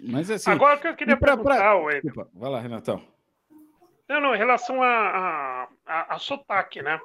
[0.03, 2.01] Mas assim, agora que eu queria pra, perguntar, pra...
[2.01, 3.03] Desculpa, vai lá, Renatão.
[4.09, 7.01] Não, não, em relação a, a, a, a sotaque, né?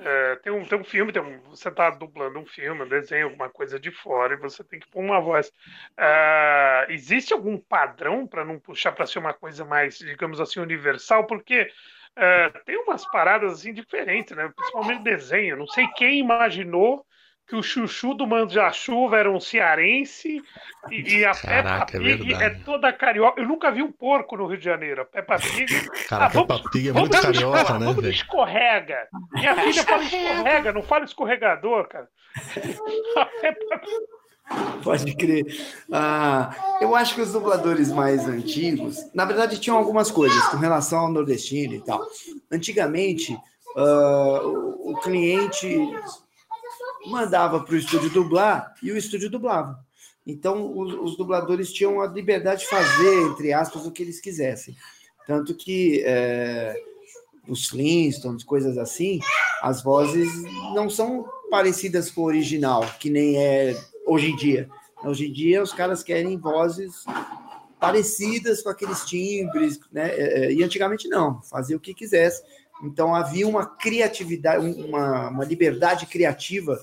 [0.00, 3.26] É, tem, um, tem um filme, tem um, você está dublando um filme, um desenho,
[3.26, 5.52] alguma coisa de fora, e você tem que pôr uma voz.
[5.96, 11.26] É, existe algum padrão para não puxar para ser uma coisa mais, digamos assim, universal?
[11.26, 11.68] Porque
[12.14, 14.52] é, tem umas paradas assim diferentes, né?
[14.54, 15.56] Principalmente desenho.
[15.56, 17.04] Não sei quem imaginou
[17.48, 20.42] que o Chuchu do Manjachuva era um cearense
[20.90, 23.40] e, e a Caraca, Peppa é Pig é, é, toda carioca.
[23.40, 25.02] Eu nunca vi um porco no Rio de Janeiro.
[25.02, 25.88] A Peppa Pig.
[26.08, 27.86] Cara, ah, Peppa Pig é muito carioca, né?
[27.86, 29.08] Vamos escorrega.
[29.32, 32.08] Minha filha fala escorrega, não fala escorregador, cara.
[33.16, 33.80] A Peppa
[34.82, 35.46] Pode crer.
[35.92, 41.00] Ah, eu acho que os dubladores mais antigos, na verdade, tinham algumas coisas com relação
[41.00, 42.06] ao nordestino e tal.
[42.50, 43.34] Antigamente,
[43.76, 45.78] uh, o, o, cliente
[47.08, 49.78] mandava para o estúdio dublar e o estúdio dublava.
[50.26, 54.76] Então, os, os, dubladores tinham a liberdade de fazer, entre aspas, o que eles quisessem.
[55.26, 56.74] Tanto que é,
[57.48, 59.20] os Flintstones, coisas assim,
[59.62, 60.28] as vozes
[60.74, 63.74] não são parecidas com o original, que nem é
[64.06, 64.68] hoje em dia.
[65.02, 67.04] Hoje em dia, os caras querem vozes
[67.80, 70.10] parecidas com aqueles timbres, né?
[70.10, 72.42] É, é, e antigamente não, fazia o que quisesse.
[72.82, 76.78] Então havia uma criatividade, uma, uma liberdade criativa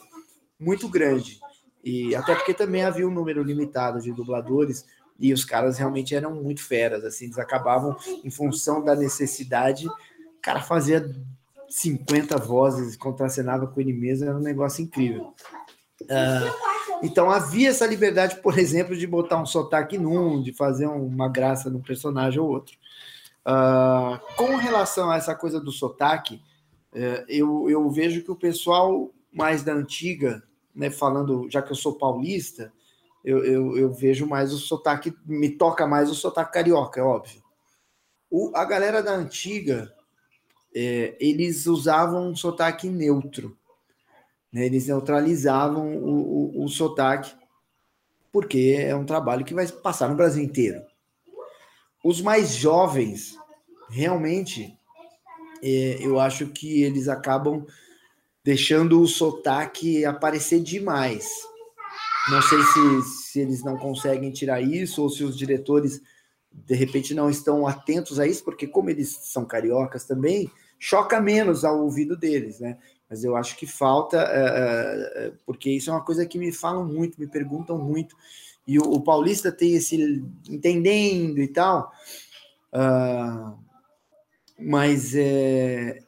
[0.66, 1.40] muito grande.
[1.84, 4.86] E até porque também havia um número limitado de dubladores
[5.20, 10.42] e os caras realmente eram muito feras, assim, eles acabavam em função da necessidade, o
[10.42, 11.10] cara fazia
[11.70, 15.34] 50 vozes, contracenava com ele mesmo, era um negócio incrível.
[16.02, 21.30] Uh, então havia essa liberdade, por exemplo, de botar um sotaque num, de fazer uma
[21.30, 22.76] graça num personagem ou outro.
[23.48, 26.42] Uh, com relação a essa coisa do sotaque,
[26.94, 30.44] uh, eu, eu vejo que o pessoal mais da antiga,
[30.76, 32.72] né, falando, já que eu sou paulista,
[33.24, 37.42] eu, eu, eu, vejo mais o sotaque, me toca mais o sotaque carioca, é óbvio.
[38.30, 39.92] O, a galera da antiga,
[40.76, 43.58] é, eles usavam um sotaque neutro,
[44.52, 47.34] né, eles neutralizavam o, o, o sotaque,
[48.32, 50.82] porque é um trabalho que vai passar no Brasil inteiro.
[52.04, 53.36] Os mais jovens,
[53.90, 54.78] realmente,
[55.64, 57.66] é, eu acho que eles acabam
[58.46, 61.28] deixando o sotaque aparecer demais.
[62.30, 66.00] Não sei se, se eles não conseguem tirar isso ou se os diretores
[66.52, 71.66] de repente não estão atentos a isso, porque como eles são cariocas também, choca menos
[71.66, 72.78] ao ouvido deles, né?
[73.10, 76.86] Mas eu acho que falta, é, é, porque isso é uma coisa que me falam
[76.86, 78.16] muito, me perguntam muito,
[78.68, 81.92] e o, o paulista tem esse entendendo e tal,
[82.74, 83.58] uh,
[84.58, 86.05] mas é,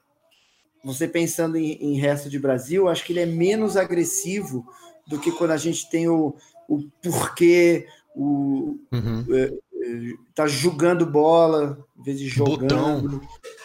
[0.87, 4.65] você pensando em, em, resto de Brasil, acho que ele é menos agressivo
[5.05, 6.35] do que quando a gente tem o,
[6.67, 7.85] o porquê,
[8.15, 9.25] o uhum.
[9.31, 12.61] é, é, tá julgando bola, em vez de jogando.
[12.61, 13.01] Botão.
[13.01, 13.19] Né?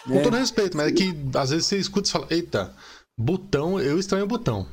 [0.05, 2.75] Com todo respeito, mas é que às vezes você escuta e fala, eita,
[3.17, 4.67] botão, eu estranho o botão.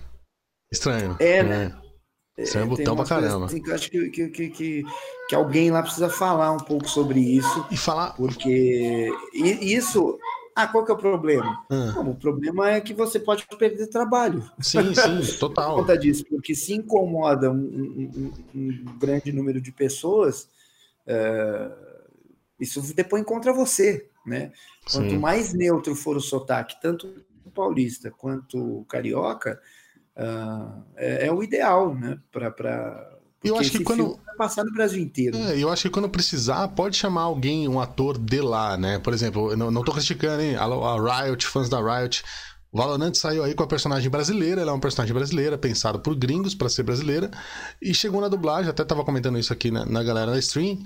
[0.72, 1.16] Estranho.
[1.20, 1.76] É, né?
[2.36, 2.42] É.
[2.42, 3.46] Estranho o botão pra caramba.
[3.46, 4.82] Assim que eu acho que, que, que, que,
[5.28, 7.66] que alguém lá precisa falar um pouco sobre isso.
[7.70, 8.14] E falar.
[8.14, 10.18] Porque isso
[10.62, 11.64] ah, qual que é o problema?
[11.70, 11.92] Ah.
[11.94, 14.50] Não, o problema é que você pode perder trabalho.
[14.60, 15.76] Sim, sim, total.
[15.76, 20.48] Por conta disso, porque se incomoda um, um, um grande número de pessoas,
[21.06, 21.70] é,
[22.58, 24.52] isso depois contra você, né?
[24.90, 25.18] Quanto sim.
[25.18, 27.12] mais neutro for o sotaque, tanto
[27.44, 29.60] o paulista quanto o carioca,
[30.16, 32.18] uh, é, é, o ideal, né?
[32.30, 35.36] Para eu acho que quando vai passar no Brasil inteiro.
[35.36, 38.98] É, eu acho que quando precisar, pode chamar alguém, um ator de lá, né?
[38.98, 40.56] Por exemplo, não, não tô criticando, hein?
[40.56, 42.22] A, a Riot, fãs da Riot.
[42.72, 46.14] O Valorant saiu aí com a personagem brasileira, ela é uma personagem brasileira, pensada por
[46.14, 47.28] gringos para ser brasileira,
[47.82, 50.78] e chegou na dublagem, até tava comentando isso aqui na, na galera da stream.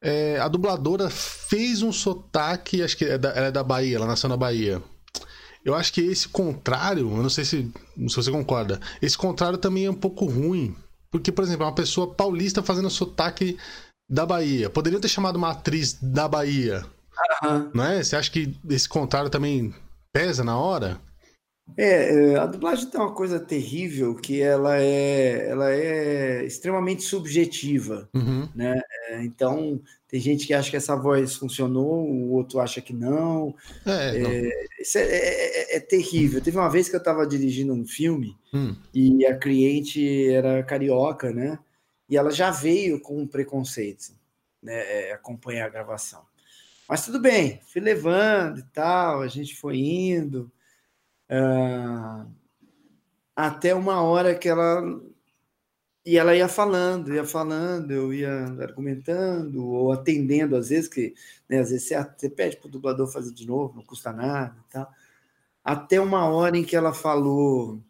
[0.00, 4.06] É, a dubladora fez um sotaque, acho que é da, ela é da Bahia, ela
[4.06, 4.80] nasceu na Bahia.
[5.64, 7.72] Eu acho que esse contrário, eu não sei se,
[8.08, 10.76] se você concorda, esse contrário também é um pouco ruim,
[11.18, 13.56] porque, por exemplo, é uma pessoa paulista fazendo sotaque
[14.08, 14.70] da Bahia.
[14.70, 16.84] Poderiam ter chamado uma atriz da Bahia.
[17.42, 17.70] Uhum.
[17.74, 18.02] Não é?
[18.02, 19.74] Você acha que esse contrário também
[20.12, 21.00] pesa na hora?
[21.76, 28.08] É, é, a dublagem tem uma coisa terrível que ela é, ela é extremamente subjetiva,
[28.14, 28.48] uhum.
[28.54, 28.80] né?
[29.08, 33.54] É, então tem gente que acha que essa voz funcionou, o outro acha que não.
[33.84, 36.40] É, é é, é, é, é terrível.
[36.40, 38.76] Teve uma vez que eu estava dirigindo um filme hum.
[38.94, 41.58] e a cliente era carioca, né?
[42.08, 44.12] E ela já veio com um preconceito,
[44.62, 45.10] né?
[45.10, 46.22] acompanhar a gravação.
[46.88, 50.50] Mas tudo bem, fui levando e tal, a gente foi indo.
[51.30, 52.30] Uh,
[53.34, 54.82] até uma hora que ela
[56.06, 61.12] e ela ia falando, ia falando, eu ia argumentando ou atendendo às vezes que,
[61.48, 64.54] né, às vezes você, você pede para o dublador fazer de novo, não custa nada,
[64.70, 64.88] tá?
[65.64, 67.82] Até uma hora em que ela falou,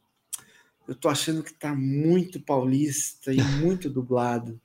[0.89, 4.59] eu tô achando que tá muito paulista e muito dublado.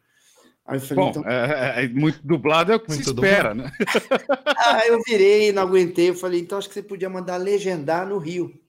[0.66, 1.24] Aí eu falei, Bom, então...
[1.28, 3.74] é, é, muito dublado é o que muito se espera, dublado.
[3.78, 3.86] né?
[4.58, 8.18] ah, eu virei, não aguentei, eu falei, então acho que você podia mandar legendar no
[8.18, 8.61] Rio.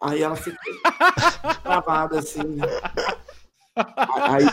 [0.00, 0.58] Aí ela ficou
[1.62, 2.42] travada assim.
[2.42, 2.66] Né?
[3.76, 4.44] Aí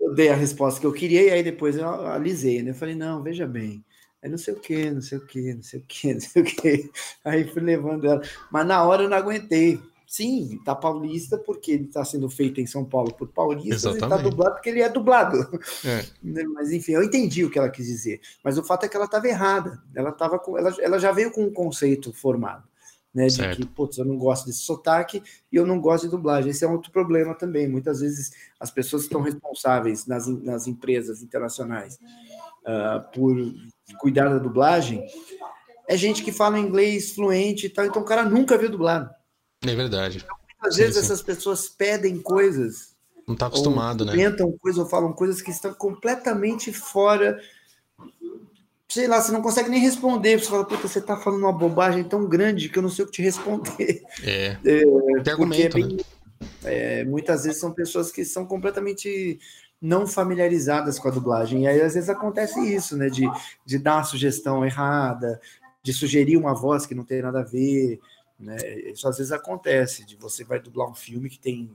[0.00, 2.70] eu dei a resposta que eu queria, e aí depois eu alisei, né?
[2.70, 3.84] Eu falei, não, veja bem.
[4.22, 6.42] Aí não sei o que, não sei o que, não sei o que, não sei
[6.42, 6.90] o que.
[7.24, 8.22] Aí fui levando ela.
[8.50, 9.80] Mas na hora eu não aguentei.
[10.06, 14.04] Sim, tá paulista porque ele está sendo feito em São Paulo por paulistas Exatamente.
[14.04, 15.38] e tá dublado porque ele é dublado.
[15.84, 16.04] É.
[16.22, 16.44] Né?
[16.52, 18.20] Mas enfim, eu entendi o que ela quis dizer.
[18.44, 19.82] Mas o fato é que ela estava errada.
[19.94, 22.62] Ela, tava com, ela, ela já veio com um conceito formado
[23.14, 23.26] né?
[23.26, 23.56] De certo.
[23.56, 26.50] que, putz, eu não gosto desse sotaque e eu não gosto de dublagem.
[26.50, 27.68] Esse é outro problema também.
[27.68, 31.98] Muitas vezes as pessoas que estão responsáveis nas, nas empresas internacionais
[32.62, 33.36] uh, por
[33.98, 35.04] cuidar da dublagem
[35.88, 39.10] é gente que fala inglês fluente e tal, então o cara nunca viu dublado.
[39.64, 40.18] É verdade.
[40.24, 41.00] Então, muitas vezes sim.
[41.00, 42.96] essas pessoas pedem coisas.
[43.26, 44.30] Não está acostumado, ou né?
[44.60, 47.38] Coisas ou falam coisas que estão completamente fora
[48.92, 50.38] sei lá, você não consegue nem responder.
[50.38, 53.08] Você fala, puta, você tá falando uma bobagem tão grande que eu não sei o
[53.08, 54.02] que te responder.
[54.22, 54.58] É.
[54.64, 56.02] é Tem argumento, é bem, né?
[56.64, 59.40] é, muitas vezes são pessoas que são completamente
[59.80, 61.62] não familiarizadas com a dublagem.
[61.62, 63.08] E aí, às vezes, acontece isso, né?
[63.08, 63.26] De,
[63.64, 65.40] de dar uma sugestão errada,
[65.82, 67.98] de sugerir uma voz que não tem nada a ver.
[68.38, 68.56] Né?
[68.90, 71.70] Isso às vezes acontece, de você vai dublar um filme que tem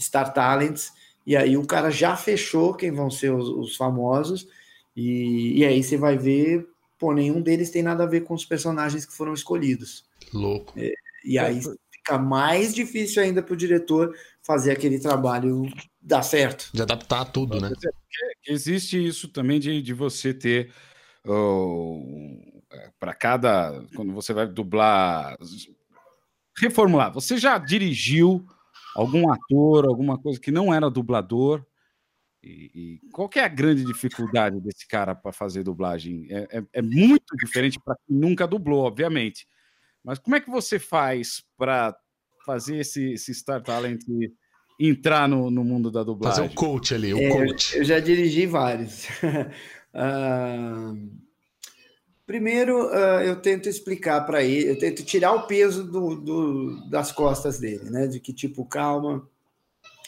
[0.00, 0.92] Star Talents,
[1.24, 4.48] e aí o cara já fechou quem vão ser os, os famosos
[4.96, 6.66] e, e aí você vai ver,
[6.98, 10.04] pô, nenhum deles tem nada a ver com os personagens que foram escolhidos.
[10.32, 10.72] Louco.
[10.76, 10.92] É,
[11.24, 15.66] e aí fica mais difícil ainda para o diretor fazer aquele trabalho
[16.00, 16.70] dar certo.
[16.72, 17.70] De adaptar tudo, né?
[18.46, 20.70] Existe isso também de, de você ter
[21.26, 22.62] uh,
[23.00, 23.82] para cada.
[23.96, 25.36] Quando você vai dublar.
[26.56, 28.46] Reformular, você já dirigiu
[28.94, 31.64] algum ator, alguma coisa que não era dublador?
[32.44, 36.26] E, e qual é a grande dificuldade desse cara para fazer dublagem?
[36.28, 39.48] É, é, é muito diferente para quem nunca dublou, obviamente.
[40.04, 41.96] Mas como é que você faz para
[42.44, 44.02] fazer esse, esse Star Talent
[44.78, 46.42] entrar no, no mundo da dublagem?
[46.42, 47.78] Fazer o coach ali, o é, coach.
[47.78, 49.06] Eu já dirigi vários.
[49.94, 51.10] uh,
[52.26, 57.10] primeiro, uh, eu tento explicar para ele, eu tento tirar o peso do, do, das
[57.10, 58.06] costas dele, né?
[58.06, 59.26] De que tipo, calma,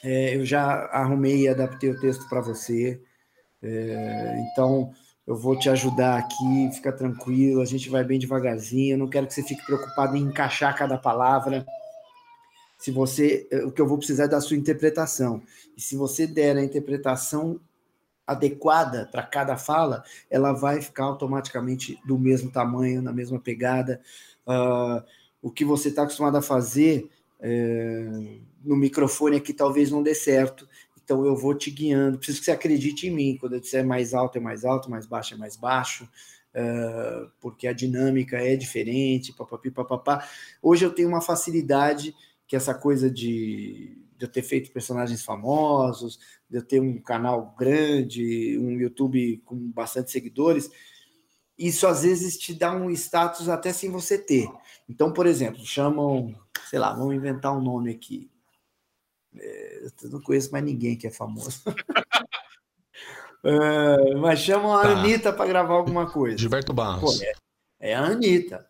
[0.03, 3.01] é, eu já arrumei e adaptei o texto para você,
[3.62, 4.92] é, então
[5.26, 9.26] eu vou te ajudar aqui, fica tranquilo, a gente vai bem devagarzinho, eu não quero
[9.26, 11.66] que você fique preocupado em encaixar cada palavra
[12.78, 15.42] se você, o que eu vou precisar é da sua interpretação.
[15.76, 17.61] E se você der a interpretação
[18.26, 24.01] adequada para cada fala, ela vai ficar automaticamente do mesmo tamanho, na mesma pegada.
[24.47, 25.03] Uh,
[25.40, 27.09] o que você está acostumado a fazer
[27.41, 30.68] é, no microfone aqui talvez não dê certo.
[31.03, 32.18] Então eu vou te guiando.
[32.18, 33.37] Preciso que você acredite em mim.
[33.39, 36.09] Quando eu disser mais alto é mais alto, mais baixo é mais baixo.
[36.55, 40.26] Uh, porque a dinâmica é diferente, papapi, papapá.
[40.62, 42.14] Hoje eu tenho uma facilidade
[42.49, 46.18] que essa coisa de, de eu ter feito personagens famosos,
[46.49, 50.70] de eu ter um canal grande, um YouTube com bastante seguidores,
[51.59, 54.49] isso às vezes te dá um status até sem você ter.
[54.89, 56.34] Então, por exemplo, chamam,
[56.70, 58.30] sei lá, vamos inventar um nome aqui.
[59.37, 61.62] É, eu não conheço mais ninguém que é famoso.
[63.45, 64.89] é, mas chamam a tá.
[64.91, 66.39] Anitta para gravar alguma coisa.
[66.39, 67.18] Gilberto Barros.
[67.18, 68.66] Pô, é, é a Anitta.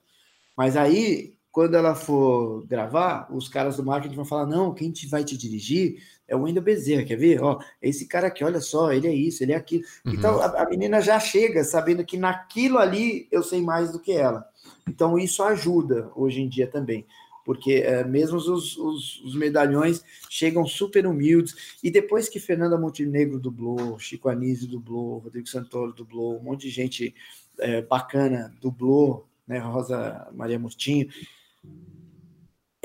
[0.56, 5.06] Mas aí quando ela for gravar, os caras do marketing vão falar: não, quem te
[5.06, 7.42] vai te dirigir é o Wendel Bezerra, quer ver?
[7.42, 9.82] Ó, esse cara aqui, olha só, ele é isso, ele é aquilo.
[10.04, 10.12] Uhum.
[10.12, 14.12] Então a, a, menina já chega sabendo que naquilo ali eu sei mais do que
[14.12, 14.46] ela.
[14.86, 17.06] Então isso ajuda hoje em dia também.
[17.42, 21.78] Porque é, mesmo os, os, os, medalhões chegam super humildes.
[21.82, 26.70] E depois que Fernanda Montenegro dublou, Chico Anísio dublou, Rodrigo Santoro dublou, um monte de
[26.70, 27.14] gente
[27.58, 31.08] é, bacana dublou, né, Rosa Maria Murtinho,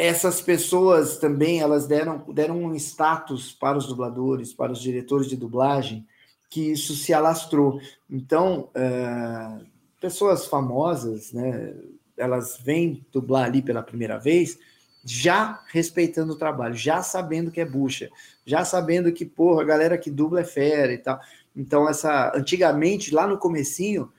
[0.01, 5.37] essas pessoas também elas deram, deram um status para os dubladores, para os diretores de
[5.37, 6.07] dublagem,
[6.49, 7.79] que isso se alastrou.
[8.09, 9.63] Então, uh,
[9.99, 11.75] pessoas famosas, né,
[12.17, 14.57] elas vêm dublar ali pela primeira vez,
[15.05, 18.09] já respeitando o trabalho, já sabendo que é bucha,
[18.43, 21.19] já sabendo que, porra, a galera que dubla é fera e tal.
[21.55, 24.11] Então, essa antigamente, lá no comecinho,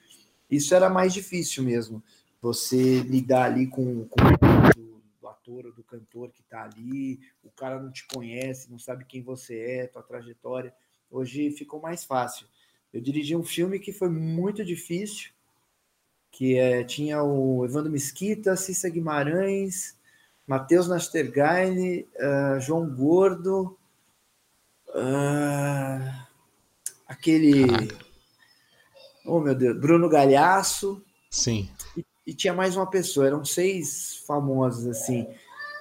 [0.49, 2.01] isso era mais difícil mesmo.
[2.41, 4.42] Você lidar ali com, com
[5.43, 9.23] ator ou do cantor que está ali, o cara não te conhece, não sabe quem
[9.23, 10.73] você é, tua trajetória.
[11.11, 12.47] Hoje ficou mais fácil.
[12.93, 15.31] Eu dirigi um filme que foi muito difícil,
[16.31, 19.99] que é, tinha o Evandro Mesquita, Cissa Guimarães,
[20.47, 23.79] Matheus Nastergaile, uh, João Gordo,
[24.89, 26.27] uh,
[27.07, 27.65] aquele.
[29.25, 31.03] Oh, meu Deus, Bruno Galhaço.
[31.31, 31.71] Sim
[32.27, 35.23] e tinha mais uma pessoa, eram seis famosos assim,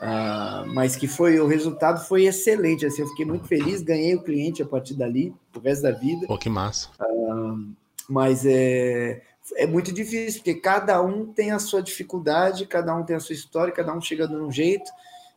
[0.01, 4.23] uh, mas que foi o resultado foi excelente, assim, eu fiquei muito feliz, ganhei o
[4.23, 6.25] cliente a partir dali, o resto da vida.
[6.27, 6.89] Pô, que massa.
[6.99, 7.73] Uh,
[8.09, 9.21] mas é,
[9.55, 13.35] é muito difícil, porque cada um tem a sua dificuldade, cada um tem a sua
[13.35, 14.89] história, cada um chega de um jeito,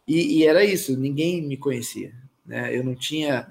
[0.09, 2.13] e, e era isso, ninguém me conhecia,
[2.45, 2.77] né?
[2.77, 3.47] Eu não tinha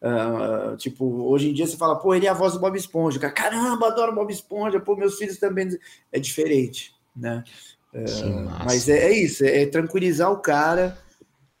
[0.00, 3.18] Uh, tipo, hoje em dia você fala, pô, ele é a voz do Bob Esponja.
[3.18, 5.76] Caramba, adoro Bob Esponja, pô, meus filhos também.
[6.12, 7.44] É diferente né?
[7.92, 10.98] Uh, mas é, é, isso, é, é, tranquilizar o cara,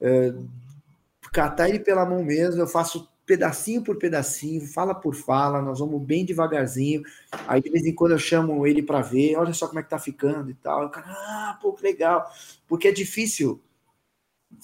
[0.00, 0.48] uh,
[1.32, 6.02] catar ele pela mão mesmo, eu faço pedacinho por pedacinho, fala por fala, nós vamos
[6.02, 7.02] bem devagarzinho.
[7.46, 9.90] Aí de vez em quando eu chamo ele para ver, olha só como é que
[9.90, 10.88] tá ficando e tal.
[10.88, 12.26] Cara, ah, pô, que legal.
[12.66, 13.60] Porque é difícil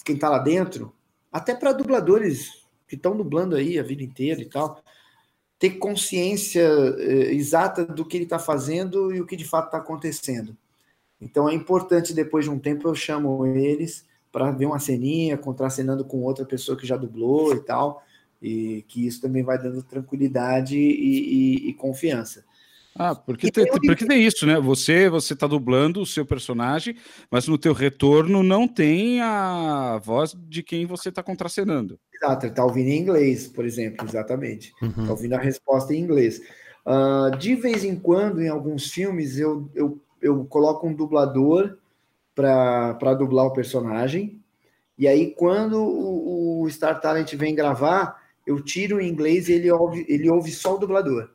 [0.03, 0.95] quem tá lá dentro,
[1.31, 4.83] até para dubladores que estão dublando aí a vida inteira e tal,
[5.59, 6.63] ter consciência
[6.99, 10.57] eh, exata do que ele está fazendo e o que de fato está acontecendo.
[11.21, 16.05] Então é importante, depois de um tempo, eu chamo eles para ver uma ceninha, contracenando
[16.05, 18.03] com outra pessoa que já dublou e tal,
[18.43, 22.45] e que isso também vai dando tranquilidade e, e, e confiança.
[22.97, 24.61] Ah, porque tem, porque tem isso, né?
[24.61, 26.97] Você você está dublando o seu personagem,
[27.29, 31.99] mas no teu retorno não tem a voz de quem você está contracenando.
[32.15, 34.73] Exato, ele está ouvindo em inglês, por exemplo, exatamente.
[34.81, 35.11] Está uhum.
[35.11, 36.41] ouvindo a resposta em inglês.
[36.87, 41.77] Uh, de vez em quando, em alguns filmes, eu, eu eu coloco um dublador
[42.35, 44.43] para dublar o personagem.
[44.97, 49.71] E aí, quando o, o Star Talent vem gravar, eu tiro em inglês e ele
[49.71, 51.31] ouve, ele ouve só o dublador.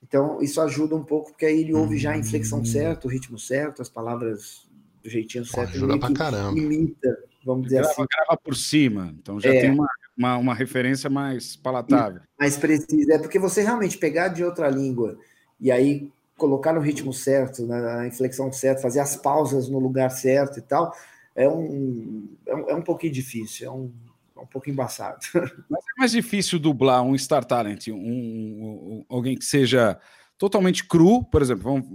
[0.00, 2.64] Então, isso ajuda um pouco, porque aí ele ouve já a inflexão hum.
[2.64, 4.68] certa, o ritmo certo, as palavras
[5.02, 5.74] do jeitinho certo.
[5.74, 6.58] Ajuda pra caramba.
[6.58, 8.06] Imita, vamos dizer grava, assim.
[8.08, 9.60] Grava por cima, então já é.
[9.60, 12.20] tem uma, uma, uma, referência mais palatável.
[12.38, 15.18] Mais precisa, é porque você realmente pegar de outra língua
[15.60, 16.10] e aí
[16.40, 20.92] colocar no ritmo certo, na inflexão certa, fazer as pausas no lugar certo e tal,
[21.36, 23.92] é um, é um, é um pouquinho difícil, é um,
[24.36, 25.18] é um pouco embaçado.
[25.68, 30.00] Mas é mais difícil dublar um Star Talent, um, um alguém que seja
[30.38, 31.86] totalmente cru, por exemplo, vamos,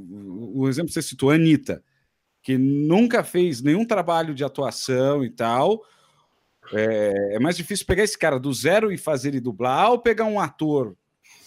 [0.56, 1.84] o exemplo que você citou, Anitta,
[2.44, 5.82] que nunca fez nenhum trabalho de atuação e tal.
[6.72, 10.26] É, é mais difícil pegar esse cara do zero e fazer ele dublar, ou pegar
[10.26, 10.96] um ator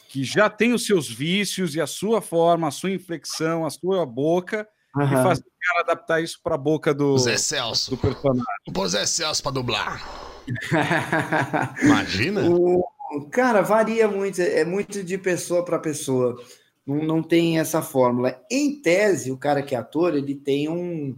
[0.08, 4.06] que já tem os seus vícios e a sua forma, a sua inflexão, a sua
[4.06, 5.04] boca, uhum.
[5.04, 7.90] e fazer o cara adaptar isso para a boca do, Zé Celso.
[7.90, 8.44] do personagem.
[8.72, 10.02] Vou Zé Celso para dublar.
[11.84, 12.48] Imagina?
[12.48, 12.82] O,
[13.30, 16.42] cara, varia muito, é muito de pessoa para pessoa.
[16.86, 18.40] Não, não tem essa fórmula.
[18.50, 21.14] Em tese, o cara que é ator, ele tem um,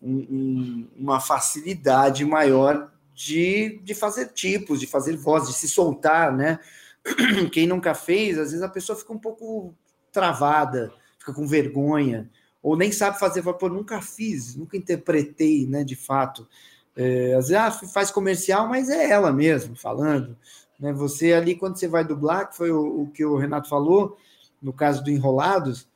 [0.00, 6.60] um, uma facilidade maior de, de fazer tipos, de fazer voz, de se soltar, né?
[7.52, 9.74] Quem nunca fez, às vezes a pessoa fica um pouco
[10.10, 12.30] travada, fica com vergonha,
[12.62, 16.46] ou nem sabe fazer, pô, nunca fiz, nunca interpretei, né, de fato.
[16.94, 20.36] É, às vezes ah, faz comercial, mas é ela mesmo falando.
[20.78, 20.92] Né?
[20.92, 24.16] Você ali, quando você vai dublar, que foi o, o que o Renato falou,
[24.60, 25.88] no caso do Enrolados,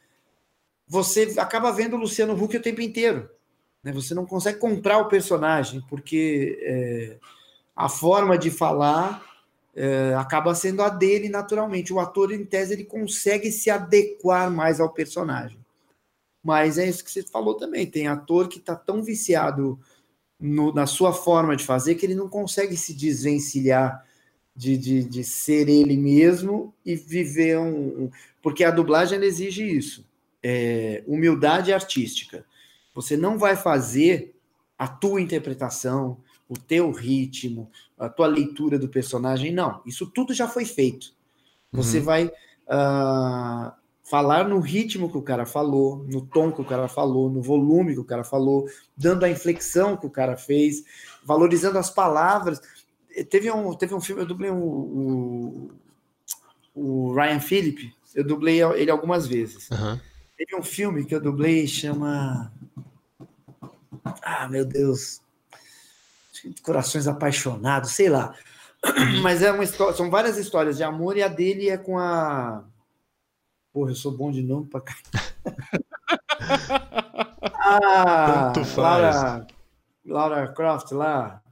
[0.89, 3.29] você acaba vendo o Luciano Huck o tempo inteiro.
[3.83, 3.93] Né?
[3.93, 7.19] Você não consegue comprar o personagem, porque é,
[7.75, 9.23] a forma de falar
[9.77, 11.93] é, acaba sendo a dele naturalmente.
[11.93, 15.59] O ator, em tese, ele consegue se adequar mais ao personagem.
[16.43, 17.87] Mas é isso que você falou também.
[17.87, 19.79] Tem ator que está tão viciado
[20.41, 24.03] no, na sua forma de fazer que ele não consegue se desvencilhar
[24.55, 28.05] de, de, de ser ele mesmo e viver um.
[28.05, 28.11] um
[28.41, 30.09] porque a dublagem exige isso:
[30.43, 32.47] é, humildade artística.
[32.95, 34.35] Você não vai fazer
[34.79, 36.19] a tua interpretação,
[36.49, 39.81] o teu ritmo, a tua leitura do personagem, não.
[39.87, 41.15] Isso tudo já foi feito.
[41.73, 42.05] Você uhum.
[42.05, 43.73] vai uh,
[44.03, 47.95] falar no ritmo que o cara falou, no tom que o cara falou, no volume
[47.95, 50.85] que o cara falou, dando a inflexão que o cara fez,
[51.25, 52.61] valorizando as palavras.
[53.31, 55.71] Teve um, teve um filme, eu dublei um, o,
[56.75, 59.71] o Ryan Phillip, eu dublei ele algumas vezes.
[59.71, 59.99] Uhum.
[60.37, 62.53] Teve um filme que eu dublei, chama.
[64.23, 65.21] Ah, meu Deus.
[66.63, 68.35] Corações Apaixonados, sei lá.
[69.23, 72.65] Mas é uma história, são várias histórias de amor e a dele é com a
[73.77, 74.95] Porra, eu sou bom de nome pra cá.
[77.61, 79.15] ah, Tanto faz.
[79.15, 79.47] Laura,
[80.07, 81.43] Laura Croft lá.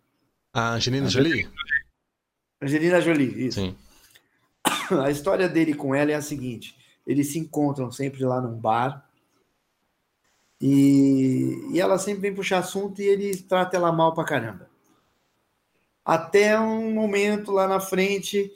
[0.50, 1.46] A Angelina Jolie?
[2.62, 3.60] Angelina Jolie, isso.
[3.60, 3.76] Sim.
[5.02, 6.74] A história dele com ela é a seguinte:
[7.06, 9.06] eles se encontram sempre lá num bar.
[10.58, 14.66] E, e ela sempre vem puxar assunto e ele trata ela mal pra caramba.
[16.04, 18.52] Até um momento lá na frente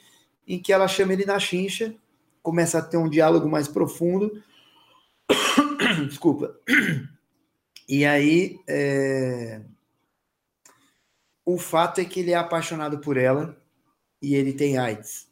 [0.47, 1.95] em que ela chama ele na chincha
[2.41, 4.41] começa a ter um diálogo mais profundo.
[6.07, 6.55] Desculpa.
[7.87, 9.61] E aí, é...
[11.45, 13.57] o fato é que ele é apaixonado por ela
[14.21, 15.27] e ele tem AIDS.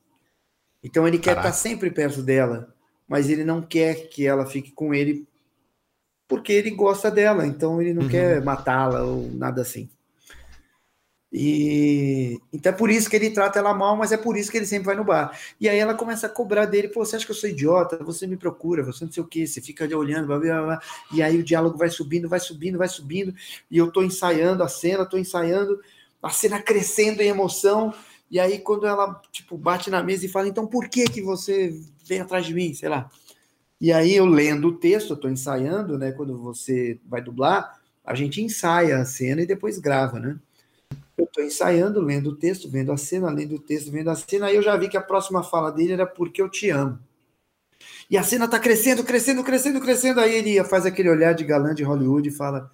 [0.84, 1.49] Então ele quer Caraca.
[1.49, 2.74] estar sempre perto dela,
[3.07, 5.28] mas ele não quer que ela fique com ele
[6.28, 8.09] porque ele gosta dela, então ele não uhum.
[8.09, 9.89] quer matá-la ou nada assim.
[11.32, 14.57] E então é por isso que ele trata ela mal, mas é por isso que
[14.57, 15.38] ele sempre vai no bar.
[15.59, 17.97] E aí ela começa a cobrar dele: Pô, você acha que eu sou idiota?
[18.03, 20.82] Você me procura, você não sei o que, você fica olhando, blá, blá, blá.
[21.11, 23.36] e aí o diálogo vai subindo, vai subindo, vai subindo.
[23.69, 25.80] E eu tô ensaiando a cena, tô ensaiando,
[26.23, 27.93] a cena crescendo em emoção.
[28.32, 31.78] E aí, quando ela tipo, bate na mesa e fala: Então por que, que você
[32.05, 32.73] vem atrás de mim?
[32.73, 33.09] Sei lá.
[33.80, 36.11] E aí eu lendo o texto, eu tô ensaiando, né?
[36.13, 40.39] Quando você vai dublar, a gente ensaia a cena e depois grava, né?
[41.18, 44.47] Eu estou ensaiando, lendo o texto, vendo a cena, lendo o texto, vendo a cena,
[44.47, 46.99] aí eu já vi que a próxima fala dele era porque eu te amo.
[48.09, 50.20] E a cena está crescendo, crescendo, crescendo, crescendo.
[50.20, 52.72] Aí ele faz aquele olhar de galã de Hollywood e fala,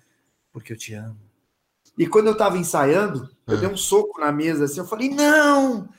[0.51, 1.17] porque eu te amo.
[1.97, 5.89] E quando eu estava ensaiando, eu dei um soco na mesa assim, eu falei, não!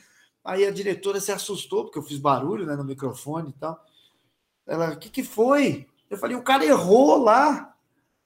[0.44, 3.82] Aí a diretora se assustou, porque eu fiz barulho né, no microfone e tal.
[4.66, 5.86] Ela, o que, que foi?
[6.10, 7.73] Eu falei, o cara errou lá.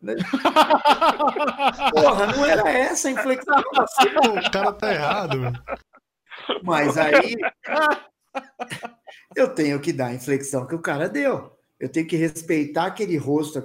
[0.00, 0.14] Né?
[1.92, 3.62] Porra, não era essa a inflexão.
[3.76, 4.08] Assim,
[4.46, 5.52] o cara tá errado.
[6.62, 7.36] Mas aí
[9.34, 11.52] eu tenho que dar a inflexão que o cara deu.
[11.78, 13.62] Eu tenho que respeitar aquele rosto,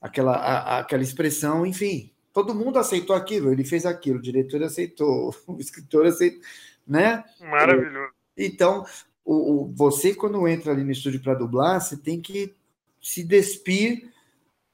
[0.00, 2.10] aquela, a, aquela expressão, enfim.
[2.32, 6.40] Todo mundo aceitou aquilo, ele fez aquilo, o diretor aceitou, o escritor aceitou.
[6.86, 7.24] né?
[7.40, 8.12] Maravilhoso.
[8.36, 8.84] Então,
[9.24, 12.54] o, o você, quando entra ali no estúdio para dublar, você tem que
[13.00, 14.12] se despir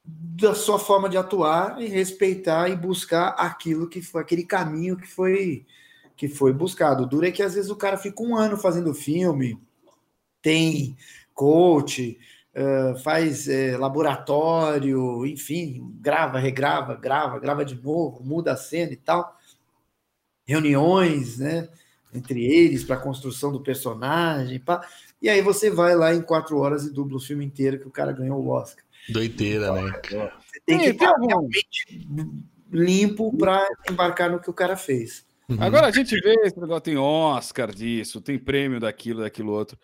[0.03, 5.07] da sua forma de atuar e respeitar e buscar aquilo que foi aquele caminho que
[5.07, 5.65] foi
[6.15, 7.03] que foi buscado.
[7.03, 9.59] O duro é que às vezes o cara fica um ano fazendo filme,
[10.41, 10.95] tem
[11.33, 12.19] coach,
[12.55, 18.97] uh, faz uh, laboratório, enfim, grava, regrava, grava, grava de novo, muda a cena e
[18.97, 19.35] tal.
[20.45, 21.69] Reuniões, né?
[22.13, 24.59] Entre eles para a construção do personagem.
[24.59, 24.85] Pá.
[25.21, 27.91] E aí você vai lá em quatro horas e dubla o filme inteiro que o
[27.91, 28.83] cara ganhou o Oscar.
[29.09, 29.91] Doideira, né?
[30.09, 32.07] Você tem que estar realmente
[32.71, 35.25] limpo para embarcar no que o cara fez.
[35.49, 35.57] Uhum.
[35.59, 39.77] Agora a gente vê esse negócio, tem Oscar disso, tem prêmio daquilo, daquilo outro.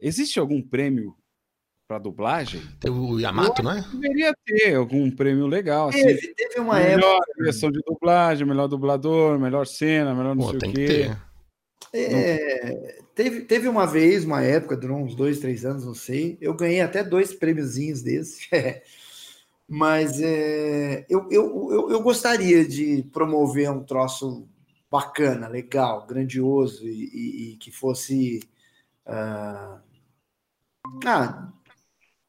[0.00, 1.14] Existe algum prêmio
[1.86, 2.60] para dublagem?
[2.80, 3.84] Tem o Yamato, não é?
[3.92, 5.90] Deveria ter algum prêmio legal.
[5.90, 6.02] Assim.
[6.02, 7.32] Teve, teve uma melhor época.
[7.38, 11.16] direção de dublagem, melhor dublador, melhor cena, melhor não Pô, sei o quê.
[11.94, 16.38] É, teve, teve uma vez, uma época, durou uns dois, três anos, não sei.
[16.40, 18.48] Eu ganhei até dois prêmiozinhos desses.
[19.68, 24.46] Mas é, eu, eu, eu, eu, gostaria de promover um troço
[24.90, 28.40] bacana, legal, grandioso e, e, e que fosse.
[29.06, 29.80] Uh,
[31.06, 31.52] ah,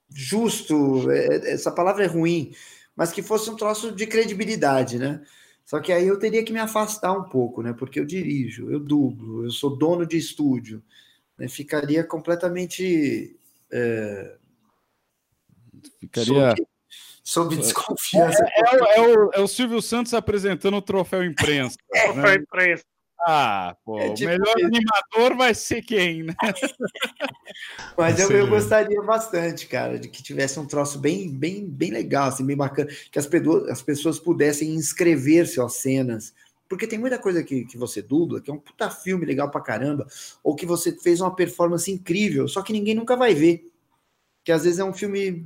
[0.09, 2.53] justo, é, essa palavra é ruim,
[2.95, 5.21] mas que fosse um troço de credibilidade, né?
[5.73, 7.73] Só que aí eu teria que me afastar um pouco, né?
[7.73, 10.83] Porque eu dirijo, eu dublo, eu sou dono de estúdio.
[11.35, 11.47] Né?
[11.47, 13.35] Ficaria completamente.
[13.71, 14.37] É...
[15.99, 16.53] Ficaria.
[17.23, 18.45] Sob, sob desconfiança.
[18.45, 21.75] É, é, é, o, é, o, Silvio Santos apresentando o troféu imprensa.
[21.89, 22.35] troféu né?
[22.35, 22.83] imprensa.
[23.25, 26.33] Ah, pô, é tipo o melhor animador vai ser quem, né?
[27.97, 32.27] Mas eu, eu, gostaria bastante, cara, de que tivesse um troço bem, bem, bem legal,
[32.27, 33.29] assim, bem bacana, que as,
[33.69, 36.33] as pessoas pudessem inscrever-se às cenas.
[36.67, 39.61] Porque tem muita coisa que, que você dubla, que é um puta filme legal pra
[39.61, 40.07] caramba,
[40.43, 43.71] ou que você fez uma performance incrível, só que ninguém nunca vai ver.
[44.43, 45.45] Que às vezes é um filme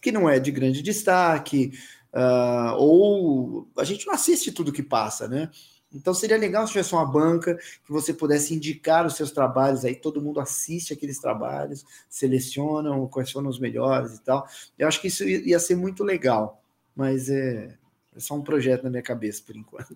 [0.00, 1.72] que não é de grande destaque,
[2.12, 5.50] uh, ou a gente não assiste tudo que passa, né?
[5.94, 9.94] Então seria legal se tivesse uma banca que você pudesse indicar os seus trabalhos aí,
[9.94, 14.46] todo mundo assiste aqueles trabalhos, selecionam quais foram os melhores e tal.
[14.78, 16.60] Eu acho que isso ia ser muito legal,
[16.96, 17.76] mas é,
[18.16, 19.94] é só um projeto na minha cabeça por enquanto.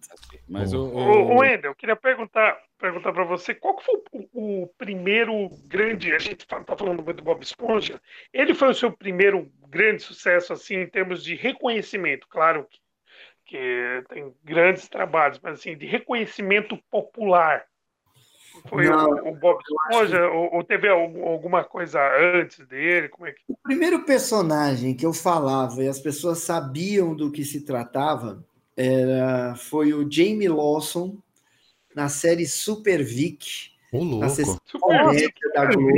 [0.49, 1.34] Mas o, o...
[1.34, 6.12] o Wendel, eu queria perguntar perguntar para você qual foi o, o, primeiro grande.
[6.12, 8.01] A gente está falando muito do Bob Esponja.
[8.32, 12.78] Ele foi o seu primeiro grande sucesso assim em termos de reconhecimento, claro que
[13.49, 17.64] que tem grandes trabalhos, mas assim, de reconhecimento popular.
[18.68, 20.22] Foi Não, o, o, Bob Esponja que...
[20.24, 21.99] ou, ou, teve alguma coisa
[22.34, 23.09] antes dele?
[23.09, 23.40] Como é que...
[23.49, 28.44] O primeiro personagem que eu falava e as pessoas sabiam do que se tratava
[28.76, 31.16] era, foi o Jamie Lawson
[31.94, 33.72] na série Super Vic.
[33.92, 34.28] O louco.
[34.66, 35.34] Super Vic.
[35.55, 35.96] Da Globo.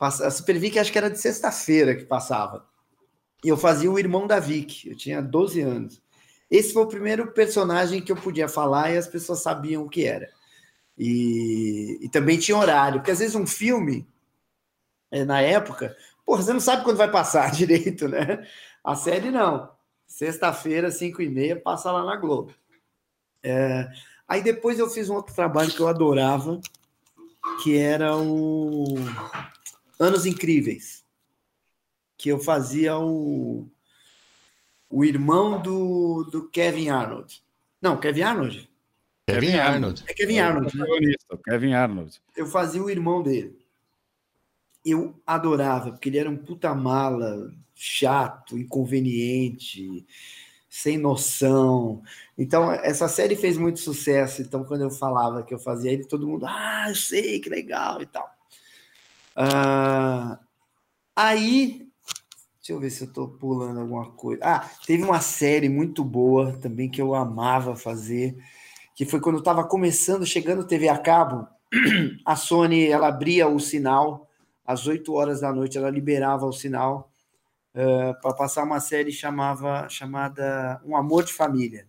[0.00, 2.66] A Super Vic acho que era de sexta-feira que passava.
[3.44, 6.05] E eu fazia o irmão da Vic, eu tinha 12 anos.
[6.50, 10.04] Esse foi o primeiro personagem que eu podia falar e as pessoas sabiam o que
[10.04, 10.30] era.
[10.96, 14.06] E, e também tinha horário, porque às vezes um filme,
[15.10, 18.46] é, na época, porra, você não sabe quando vai passar direito, né?
[18.82, 19.74] A série não.
[20.06, 22.54] Sexta-feira, 5 e meia, passa lá na Globo.
[23.42, 23.88] É,
[24.26, 26.60] aí depois eu fiz um outro trabalho que eu adorava,
[27.62, 28.94] que era o
[29.98, 31.04] Anos Incríveis,
[32.16, 33.68] que eu fazia o
[34.88, 37.42] o irmão do, do Kevin Arnold.
[37.80, 38.70] Não, Kevin Arnold?
[39.26, 40.04] Kevin Arnold.
[40.06, 40.86] É Kevin Arnold, né?
[41.44, 42.22] Kevin Arnold.
[42.36, 43.58] Eu fazia o irmão dele.
[44.84, 50.06] Eu adorava, porque ele era um puta mala, chato, inconveniente,
[50.68, 52.02] sem noção.
[52.38, 54.42] Então, essa série fez muito sucesso.
[54.42, 58.00] Então, quando eu falava que eu fazia ele, todo mundo, ah, eu sei, que legal
[58.00, 58.32] e tal.
[59.36, 60.38] Uh,
[61.16, 61.85] aí
[62.66, 64.40] Deixa eu ver se eu estou pulando alguma coisa.
[64.42, 68.36] Ah, teve uma série muito boa também que eu amava fazer,
[68.92, 71.46] que foi quando eu estava começando, chegando TV a cabo,
[72.26, 74.28] a Sony ela abria o sinal
[74.66, 77.08] às 8 horas da noite, ela liberava o sinal
[77.72, 81.86] uh, para passar uma série chamava, chamada Um Amor de Família,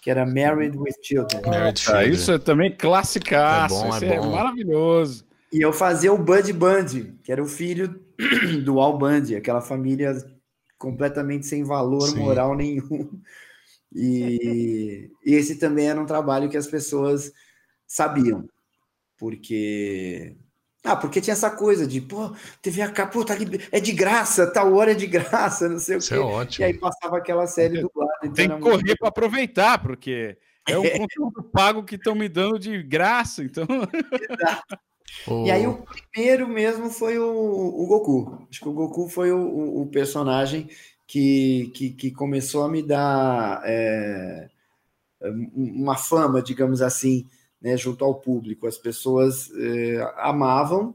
[0.00, 1.42] que era Married with Children.
[1.44, 5.26] Married ah, isso é também classicaço, é, bom, é, é maravilhoso.
[5.52, 8.06] E eu fazia o Bud Bundy, que era o filho
[8.64, 10.16] do Al Bundy, aquela família
[10.76, 12.18] completamente sem valor Sim.
[12.18, 13.20] moral nenhum.
[13.92, 17.32] E, e, esse também era um trabalho que as pessoas
[17.86, 18.46] sabiam,
[19.16, 20.36] porque
[20.84, 22.32] ah, porque tinha essa coisa de, pô,
[22.62, 23.34] TV a pô, tá
[23.72, 26.22] é de graça, tal hora é de graça, não sei Isso o quê.
[26.22, 26.64] É ótimo.
[26.64, 28.12] E aí passava aquela série dublada.
[28.22, 28.98] Então Tem que correr muito...
[28.98, 33.66] para aproveitar, porque É um conteúdo pago que estão me dando de graça, então.
[33.66, 34.78] Exato.
[35.26, 35.44] Oh.
[35.46, 38.46] E aí o primeiro mesmo foi o, o Goku.
[38.50, 40.68] Acho que o Goku foi o, o personagem
[41.06, 44.48] que, que, que, começou a me dar é,
[45.54, 47.26] uma fama, digamos assim,
[47.60, 48.66] né, junto ao público.
[48.66, 50.94] As pessoas é, amavam,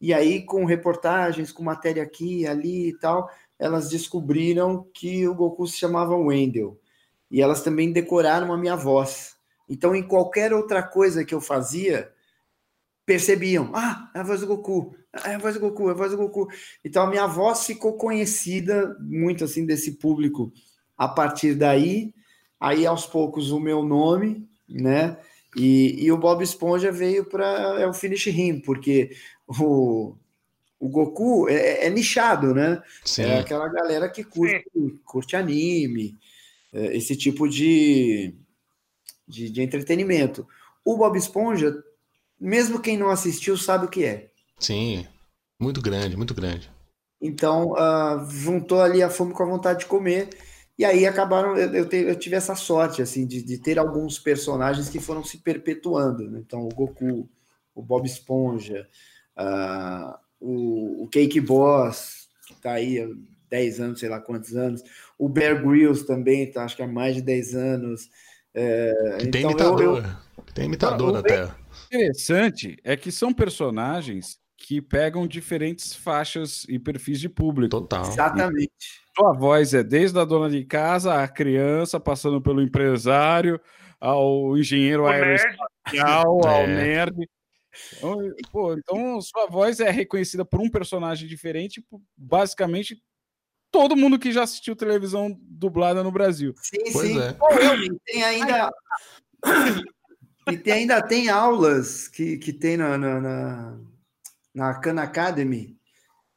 [0.00, 3.28] e aí com reportagens, com matéria aqui, ali e tal,
[3.58, 6.78] elas descobriram que o Goku se chamava Wendell.
[7.30, 9.36] E elas também decoraram a minha voz.
[9.68, 12.10] Então, em qualquer outra coisa que eu fazia,
[13.08, 14.94] percebiam, ah, é a voz do Goku,
[15.24, 16.46] é a voz do Goku, é a voz do Goku.
[16.84, 20.52] Então a minha voz ficou conhecida muito assim desse público
[20.96, 22.12] a partir daí.
[22.60, 25.16] Aí aos poucos o meu nome, né?
[25.56, 29.10] E, e o Bob Esponja veio para é o finish him, porque
[29.58, 30.14] o,
[30.78, 32.82] o Goku é, é nichado, né?
[33.02, 33.22] Sim.
[33.22, 34.66] É aquela galera que curte,
[35.02, 36.14] curte anime,
[36.74, 38.34] é, esse tipo de,
[39.26, 40.46] de, de entretenimento.
[40.84, 41.72] O Bob Esponja
[42.40, 44.30] mesmo quem não assistiu sabe o que é.
[44.58, 45.06] Sim,
[45.60, 46.70] muito grande, muito grande.
[47.20, 50.30] Então, uh, juntou ali a fome com a vontade de comer.
[50.78, 54.18] E aí acabaram, eu, eu, te, eu tive essa sorte, assim, de, de, ter alguns
[54.18, 56.30] personagens que foram se perpetuando.
[56.30, 56.38] Né?
[56.38, 57.28] Então, o Goku,
[57.74, 58.86] o Bob Esponja,
[59.36, 63.08] uh, o, o Cake Boss, que tá aí há
[63.50, 64.82] 10 anos, sei lá quantos anos.
[65.18, 68.08] O Bear Grylls também, tá, acho que há mais de 10 anos.
[68.54, 70.04] É, tem então imitador, eu, eu...
[70.54, 71.56] tem imitador na Terra
[71.88, 77.70] interessante é que são personagens que pegam diferentes faixas e perfis de público.
[77.70, 78.06] Total.
[78.06, 78.66] Exatamente.
[78.66, 83.60] E sua voz é desde a dona de casa, a criança, passando pelo empresário,
[84.00, 86.66] ao engenheiro aeroespacial, ao é.
[86.66, 87.28] nerd.
[87.96, 88.18] Então,
[88.50, 91.84] pô, então, sua voz é reconhecida por um personagem diferente,
[92.16, 93.00] basicamente
[93.70, 96.54] todo mundo que já assistiu televisão dublada no Brasil.
[96.56, 97.20] Sim, pois sim.
[97.20, 97.36] É.
[98.04, 98.70] tem ainda
[100.50, 103.78] e tem, ainda tem aulas que, que tem na, na, na,
[104.54, 105.76] na Khan Academy,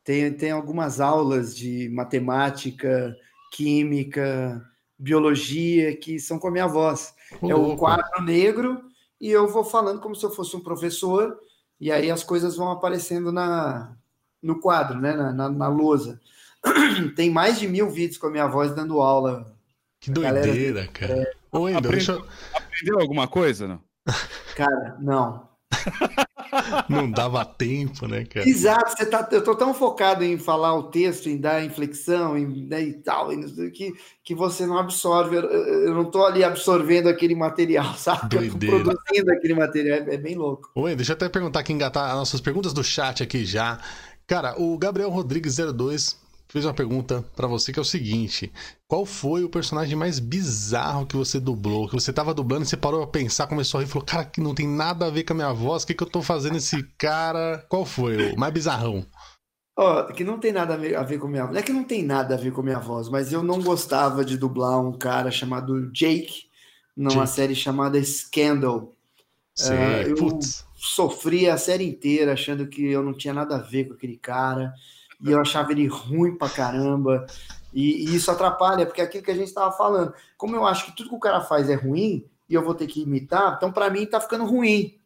[0.03, 3.15] tem, tem algumas aulas de matemática,
[3.51, 4.65] química,
[4.97, 7.13] biologia, que são com a minha voz.
[7.41, 8.81] é o quadro negro
[9.19, 11.37] e eu vou falando como se eu fosse um professor,
[11.79, 13.95] e aí as coisas vão aparecendo na,
[14.41, 16.19] no quadro, né, na, na, na lousa.
[17.15, 19.55] Tem mais de mil vídeos com a minha voz dando aula.
[19.99, 20.87] Que doideira, galera.
[20.87, 21.13] cara.
[21.13, 21.33] É...
[21.51, 22.23] Ô, Aprendeu, deixa...
[22.53, 23.90] aprendeu alguma coisa, não?
[24.55, 25.49] Cara, não.
[26.89, 28.47] não dava tempo, né, cara?
[28.47, 32.67] Exato, você tá, eu tô tão focado em falar o texto, em dar inflexão em,
[32.67, 33.29] né, e tal,
[33.73, 33.93] que,
[34.23, 35.37] que você não absorve.
[35.37, 38.35] Eu, eu, não tô ali absorvendo aquele material, sabe?
[38.35, 38.75] Doideira.
[38.75, 40.69] Eu tô produzindo aquele material, é, é bem louco.
[40.75, 43.79] Oi, deixa eu até perguntar aqui, engatar as nossas perguntas do chat aqui já.
[44.27, 46.20] Cara, o Gabriel Rodrigues 02
[46.51, 48.51] fez uma pergunta para você que é o seguinte:
[48.87, 51.87] qual foi o personagem mais bizarro que você dublou?
[51.87, 54.25] Que você tava dublando e você parou a pensar, começou a rir e falou: Cara,
[54.25, 56.21] que não tem nada a ver com a minha voz, o que, que eu tô
[56.21, 57.65] fazendo esse cara?
[57.69, 59.05] Qual foi o mais bizarrão?
[59.77, 61.53] Ó, oh, que não tem nada a ver com a minha voz.
[61.53, 63.61] Não é que não tem nada a ver com a minha voz, mas eu não
[63.61, 66.49] gostava de dublar um cara chamado Jake
[66.95, 67.29] numa Jake.
[67.29, 68.93] série chamada Scandal.
[69.55, 70.65] Sim, uh, eu putz.
[70.75, 74.73] sofri a série inteira achando que eu não tinha nada a ver com aquele cara
[75.21, 77.25] e eu achava ele ruim pra caramba.
[77.73, 80.85] E, e isso atrapalha, porque é aquilo que a gente estava falando, como eu acho
[80.85, 83.71] que tudo que o cara faz é ruim e eu vou ter que imitar, então
[83.71, 84.97] para mim tá ficando ruim.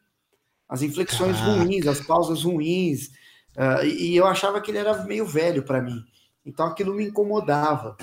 [0.68, 1.60] As inflexões Caraca.
[1.62, 3.12] ruins, as pausas ruins.
[3.56, 6.04] Uh, e, eu achava que ele era meio velho para mim.
[6.44, 7.96] Então aquilo me incomodava.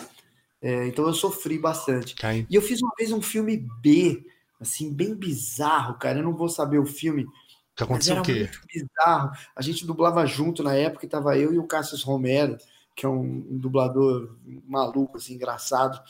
[0.60, 2.14] É, então eu sofri bastante.
[2.14, 2.47] Cai.
[2.48, 4.24] E eu fiz uma vez um filme B,
[4.60, 6.20] assim, bem bizarro, cara.
[6.20, 7.26] Eu não vou saber o filme,
[7.86, 8.48] que aconteceu o quê?
[8.72, 9.32] Bizarro.
[9.54, 12.56] A gente dublava junto na época, estava eu e o Cassius Romero,
[12.94, 14.36] que é um, um, dublador
[14.66, 16.00] maluco, assim, engraçado.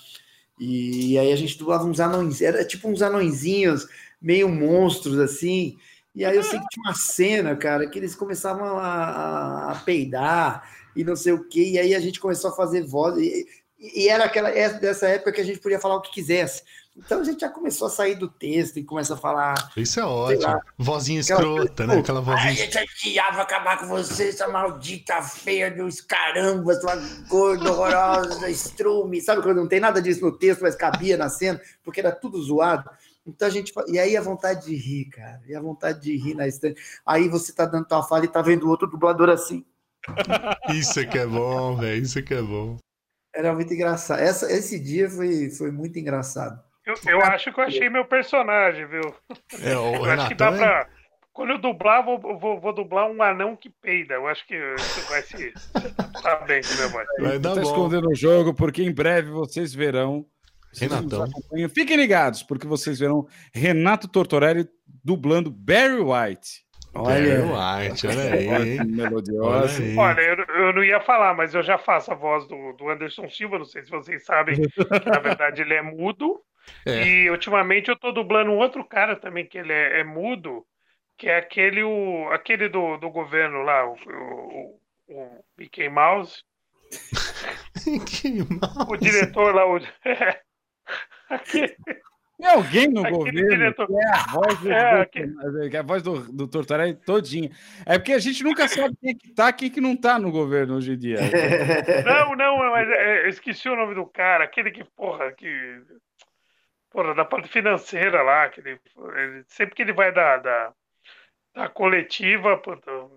[0.58, 3.86] E, e aí a gente dublava uns anões, era tipo uns anõezinhos,
[4.20, 5.76] meio monstros, assim.
[6.14, 9.74] E aí eu sei que tinha uma cena, cara, que eles começavam a, a, a
[9.76, 11.70] peidar e não sei o quê.
[11.70, 13.16] E aí a gente começou a fazer voz.
[13.16, 13.46] E,
[13.78, 16.62] e era aquela é dessa época que a gente podia falar o que quisesse.
[16.94, 19.54] Então a gente já começou a sair do texto e começa a falar.
[19.76, 20.42] Isso é ótimo.
[20.42, 21.98] Lá, vozinha escrota, né?
[21.98, 22.50] Aquela vozinha.
[22.50, 26.96] A gente odiava acabar com você, essa maldita feia dos caramba, sua
[27.28, 29.22] gorda, horrorosa, estrume.
[29.22, 32.42] Sabe quando não tem nada disso no texto, mas cabia na cena, porque era tudo
[32.42, 32.90] zoado.
[33.26, 33.72] Então a gente.
[33.88, 35.40] E aí a vontade de rir, cara.
[35.46, 36.80] E a vontade de rir na estante.
[37.06, 39.64] Aí você tá dando tua fala e tá vendo outro dublador assim.
[40.68, 42.02] Isso é que é bom, velho.
[42.02, 42.76] Isso é que é bom.
[43.34, 44.20] Era muito engraçado.
[44.20, 46.62] Essa, esse dia foi, foi muito engraçado.
[46.84, 49.14] Eu, eu acho que eu achei meu personagem, viu?
[49.62, 50.88] É, o eu acho que dá pra.
[51.32, 54.14] Quando eu dublar, vou, vou, vou, dublar um anão que peida.
[54.14, 55.52] Eu acho que isso vai se.
[56.22, 57.06] tá bem com minha voz.
[57.20, 60.26] Vai dar tá escondendo o jogo, porque em breve vocês verão
[60.78, 61.26] Renatão.
[61.74, 64.68] Fiquem ligados, porque vocês verão Renato Tortorelli
[65.04, 66.62] dublando Barry White.
[66.94, 68.84] Olha, Barry White, olha aí.
[68.84, 69.82] Melodiosa.
[69.96, 73.28] Olha, eu, eu, não ia falar, mas eu já faço a voz do, do Anderson
[73.30, 73.58] Silva.
[73.58, 76.42] Não sei se vocês sabem que, na verdade, ele é mudo.
[76.86, 77.06] É.
[77.06, 80.66] E ultimamente eu tô dublando um outro cara também, que ele é, é mudo,
[81.16, 86.42] que é aquele, o, aquele do, do governo lá, o, o, o Mickey Mouse.
[87.86, 88.92] Mickey Mouse.
[88.92, 89.78] O diretor lá, o.
[91.30, 91.76] aquele...
[92.42, 93.86] Tem alguém no Aquele governo diretor...
[93.86, 95.70] que é a voz do, é, aquele...
[95.70, 97.50] que é a voz do, do Tortorelli todinha.
[97.86, 100.18] É porque a gente nunca sabe quem é que tá, quem é que não tá
[100.18, 101.18] no governo hoje em dia.
[102.04, 105.82] Não, não, mas é, esqueci o nome do cara, aquele que, porra, que
[106.92, 108.80] porra, da parte financeira lá, que ele,
[109.16, 110.72] ele, sempre que ele vai da, da,
[111.54, 112.60] da coletiva,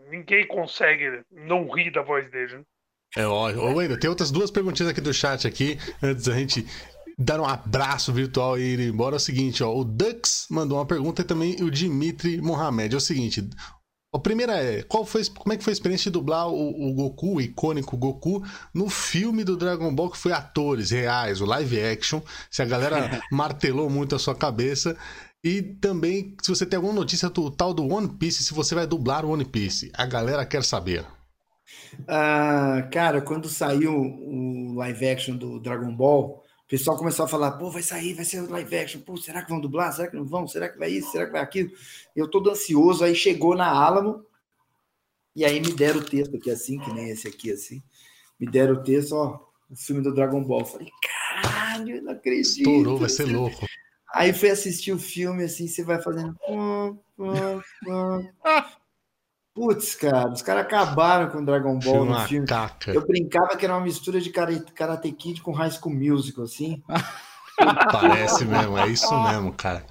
[0.10, 2.58] ninguém consegue não rir da voz dele.
[2.58, 2.64] Né?
[3.18, 3.80] É ótimo.
[3.80, 6.66] Ainda tem outras duas perguntinhas aqui do chat aqui, antes da gente
[7.18, 9.16] dar um abraço virtual e ir embora.
[9.16, 12.94] É o seguinte, ó, o Dux mandou uma pergunta e também o Dimitri Mohamed.
[12.94, 13.48] É o seguinte,
[14.16, 16.94] a primeira é, qual foi, como é que foi a experiência de dublar o, o,
[16.94, 18.44] Goku, o icônico Goku,
[18.74, 22.22] no filme do Dragon Ball que foi atores reais, o live action?
[22.50, 24.98] Se a galera martelou muito a sua cabeça.
[25.44, 28.88] E também, se você tem alguma notícia do tal do One Piece, se você vai
[28.88, 31.06] dublar o One Piece, a galera quer saber.
[32.02, 37.52] Uh, cara, quando saiu o live action do Dragon Ball, o pessoal começou a falar,
[37.52, 39.94] pô, vai sair, vai ser live action, pô, será que vão dublar?
[39.94, 40.48] Será que não vão?
[40.48, 41.12] Será que vai isso?
[41.12, 41.70] Será que vai aquilo?
[42.16, 44.26] Eu todo ansioso, aí chegou na Alamo,
[45.36, 47.84] e aí me deram o texto aqui assim, que nem esse aqui, assim.
[48.40, 49.40] Me deram o texto, ó,
[49.70, 50.62] o filme do Dragon Ball.
[50.62, 52.68] Eu falei, caralho, não acredito.
[52.68, 53.64] Estourou, vai ser louco.
[54.16, 56.36] Aí fui assistir o filme, assim, você vai fazendo.
[59.56, 62.46] Putz, cara, os caras acabaram com Dragon Ball no filme.
[62.88, 66.84] Eu brincava que era uma mistura de Karate Kid com High School Musical, assim.
[67.90, 69.86] Parece mesmo, é isso mesmo, cara.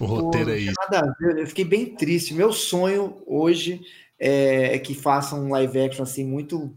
[0.00, 0.74] O roteiro Pô, é isso.
[0.90, 2.32] Nada a ver, eu fiquei bem triste.
[2.32, 3.82] Meu sonho hoje
[4.18, 6.72] é, é que façam um live action assim muito.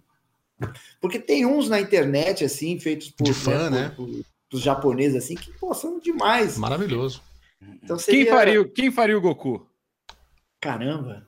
[0.99, 3.93] Porque tem uns na internet, assim, feitos por, de fã, né?
[3.95, 6.57] Por, por, por japoneses, assim, que pô, são demais.
[6.57, 7.21] Maravilhoso.
[7.81, 8.25] Então, seria...
[8.25, 9.65] quem, faria, quem faria o Goku?
[10.59, 11.25] Caramba.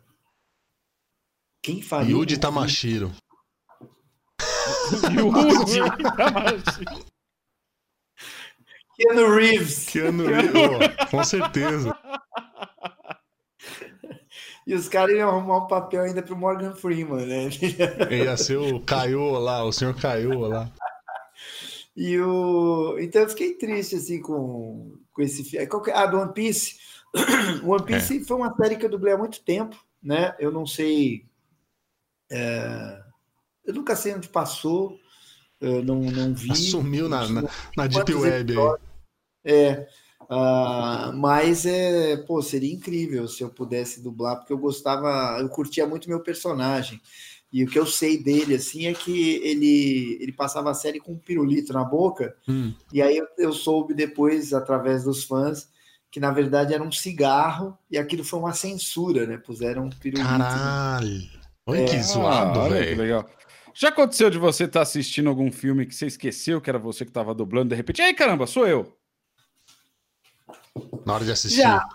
[1.66, 2.12] Quem faria?
[2.12, 3.12] Yuji Tamashiro.
[5.18, 5.80] Yuji
[6.16, 7.06] Tamashiro.
[8.96, 9.86] Keanu Reeves.
[9.88, 11.98] Keanu Reeves, com certeza.
[14.68, 17.50] E os caras iam arrumar um papel ainda pro Morgan Freeman, né?
[18.12, 20.72] Ia ser o Caio lá, o senhor Caio lá.
[21.98, 22.96] E o...
[23.00, 25.66] Então eu fiquei triste, assim, com, com esse filme.
[25.66, 26.76] É ah, do One Piece.
[27.66, 28.24] One Piece é.
[28.24, 30.36] foi uma série que eu dublei há muito tempo, né?
[30.38, 31.26] Eu não sei
[32.32, 33.02] é,
[33.66, 35.00] eu nunca sei onde passou,
[35.62, 36.56] não, não vi.
[36.56, 38.54] Sumiu na, na, na Deep Web.
[39.44, 39.88] É,
[40.22, 45.86] uh, mas é, pô, seria incrível se eu pudesse dublar, porque eu gostava, eu curtia
[45.86, 47.00] muito meu personagem.
[47.54, 51.14] E o que eu sei dele, assim, é que ele, ele passava a série com
[51.14, 52.74] um pirulito na boca, hum.
[52.92, 55.70] e aí eu, eu soube depois, através dos fãs,
[56.12, 59.38] que na verdade era um cigarro, e aquilo foi uma censura, né?
[59.38, 60.28] Puseram um pirulito.
[60.28, 61.35] Caralho!
[61.66, 62.98] Olha é, que zoado, ah, velho.
[62.98, 63.30] legal.
[63.74, 67.04] Já aconteceu de você estar tá assistindo algum filme que você esqueceu que era você
[67.04, 68.96] que estava dublando, de repente, ei, caramba, sou eu.
[71.06, 71.62] Na hora de assistir.
[71.62, 71.86] Já.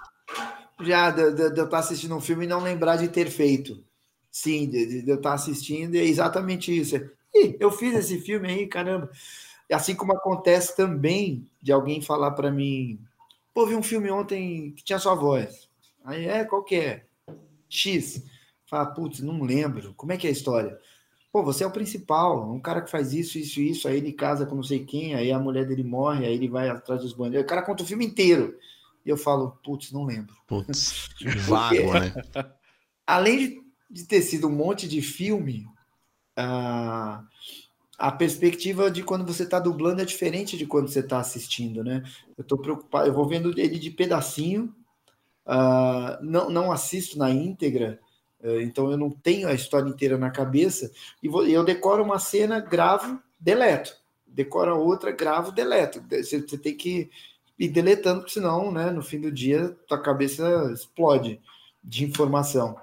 [0.82, 3.30] Já, de, de, de eu estar tá assistindo um filme e não lembrar de ter
[3.30, 3.82] feito.
[4.30, 6.96] Sim, de, de eu estar tá assistindo, é exatamente isso.
[7.34, 9.10] Ih, eu fiz esse filme aí, caramba.
[9.70, 12.98] Assim como acontece também de alguém falar para mim,
[13.54, 15.68] pô, vi um filme ontem que tinha sua voz.
[16.04, 17.04] Aí é, qual que é?
[17.68, 18.24] X.
[18.70, 19.92] Fala, putz, não lembro.
[19.94, 20.78] Como é que é a história?
[21.32, 24.46] Pô, você é o principal, um cara que faz isso, isso, isso, aí ele casa
[24.46, 27.42] com não sei quem, aí a mulher dele morre, aí ele vai atrás dos bandidos.
[27.42, 28.56] O cara conta o filme inteiro.
[29.04, 30.36] E eu falo, putz, não lembro.
[30.46, 31.08] Putz,
[31.48, 32.14] vago, né?
[33.04, 35.66] Além de, de, ter sido um monte de filme,
[36.36, 37.24] a,
[37.98, 42.04] a perspectiva de quando você está dublando é diferente de quando você está assistindo, né?
[42.38, 44.72] Eu estou preocupado, eu vou vendo ele de pedacinho,
[45.44, 47.98] uh, não, não assisto na íntegra,
[48.42, 50.90] então eu não tenho a história inteira na cabeça
[51.22, 53.94] e eu decoro uma cena, gravo, deleto.
[54.26, 56.02] Decoro outra, gravo, deleto.
[56.08, 57.10] Você, tem que
[57.58, 61.40] ir deletando, porque senão, né, no fim do dia, tua cabeça explode
[61.82, 62.76] de informação.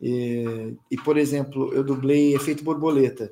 [0.00, 3.30] E, e por exemplo, eu dublei Efeito Borboleta.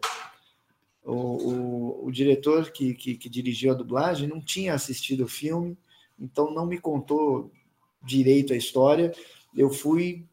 [1.05, 5.79] O, o, o diretor que, que, que dirigiu a dublagem não tinha assistido o filme,
[6.19, 7.51] então não me contou
[8.03, 9.13] direito a história.
[9.55, 10.27] Eu fui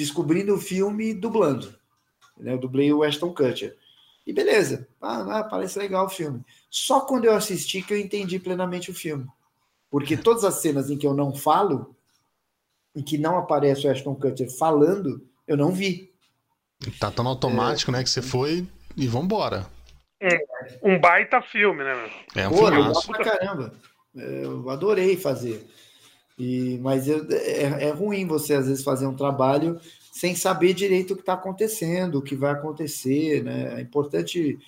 [0.00, 1.74] descobrindo o filme dublando.
[2.36, 2.54] Né?
[2.54, 3.76] Eu dublei o Ashton Kutcher.
[4.26, 6.42] E beleza, ah, ah, parece legal o filme.
[6.70, 9.26] Só quando eu assisti que eu entendi plenamente o filme.
[9.90, 11.94] Porque todas as cenas em que eu não falo,
[12.96, 16.10] em que não aparece o Ashton Kutcher falando, eu não vi.
[16.98, 17.92] Tá tão automático, é...
[17.92, 18.02] né?
[18.02, 18.66] Que você foi
[18.96, 19.66] e vambora.
[20.82, 22.10] Um, um baita filme, né?
[22.34, 23.74] É um filme pra caramba.
[24.14, 25.66] Eu adorei fazer.
[26.40, 29.78] E, mas eu, é, é ruim você, às vezes, fazer um trabalho
[30.10, 33.44] sem saber direito o que está acontecendo, o que vai acontecer.
[33.44, 33.78] Né?
[33.78, 34.58] É importante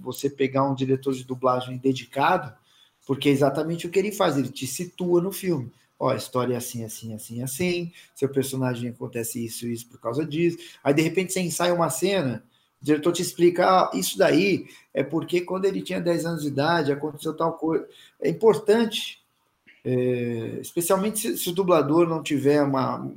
[0.00, 2.54] você pegar um diretor de dublagem dedicado,
[3.04, 5.72] porque é exatamente o que ele faz, ele te situa no filme.
[5.98, 10.24] Ó, a história é assim, assim, assim, assim, seu personagem acontece isso, isso por causa
[10.24, 10.58] disso.
[10.84, 12.44] Aí, de repente, você ensaia uma cena,
[12.80, 16.48] o diretor te explica, ah, isso daí é porque quando ele tinha 10 anos de
[16.48, 17.88] idade aconteceu tal coisa.
[18.20, 19.21] É importante,
[19.84, 23.10] é, especialmente se, se, o dublador não tiver uma,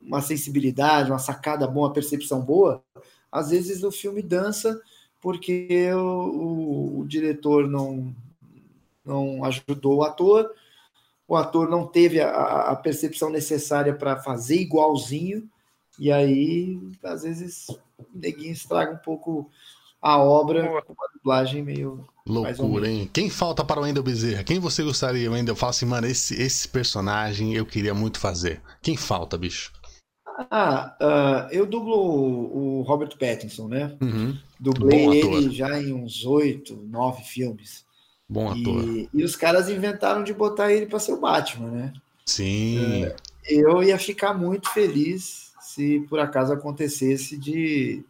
[0.00, 2.82] uma sensibilidade, uma sacada boa, uma percepção boa,
[3.30, 4.80] às vezes o filme dança
[5.20, 8.14] porque o, o, o diretor não,
[9.04, 10.50] não ajudou o ator,
[11.28, 12.30] o ator não teve a,
[12.70, 15.48] a percepção necessária para fazer igualzinho,
[15.98, 19.50] e aí, às vezes, o neguinho estraga um pouco
[20.00, 22.06] a obra com uma dublagem meio.
[22.26, 23.10] Loucura, hein?
[23.12, 24.44] Quem falta para o Wendel Bezerra?
[24.44, 25.56] Quem você gostaria, Wendel?
[25.56, 28.62] Fala assim, mano, esse, esse personagem eu queria muito fazer.
[28.80, 29.72] Quem falta, bicho?
[30.50, 33.96] Ah, uh, eu dublo o, Robert Pattinson, né?
[34.00, 34.38] Uhum.
[34.58, 37.84] Dublei ele já em uns oito, nove filmes.
[38.28, 38.84] Bom ator.
[38.84, 41.92] E, e, os caras inventaram de botar ele para ser o Batman, né?
[42.24, 43.06] Sim.
[43.06, 43.14] Uh,
[43.48, 48.04] eu ia ficar muito feliz se por acaso acontecesse de,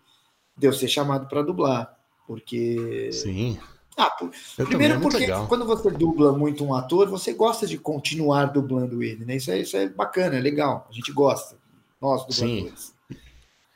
[0.61, 1.97] de eu ser chamado para dublar,
[2.27, 3.11] porque.
[3.13, 3.59] Sim.
[3.97, 4.31] Ah, por...
[4.67, 9.25] primeiro é porque quando você dubla muito um ator, você gosta de continuar dublando ele,
[9.25, 9.37] né?
[9.37, 11.59] Isso é, isso é bacana, é legal, a gente gosta
[12.01, 12.95] nós dubladores.
[13.09, 13.17] Sim.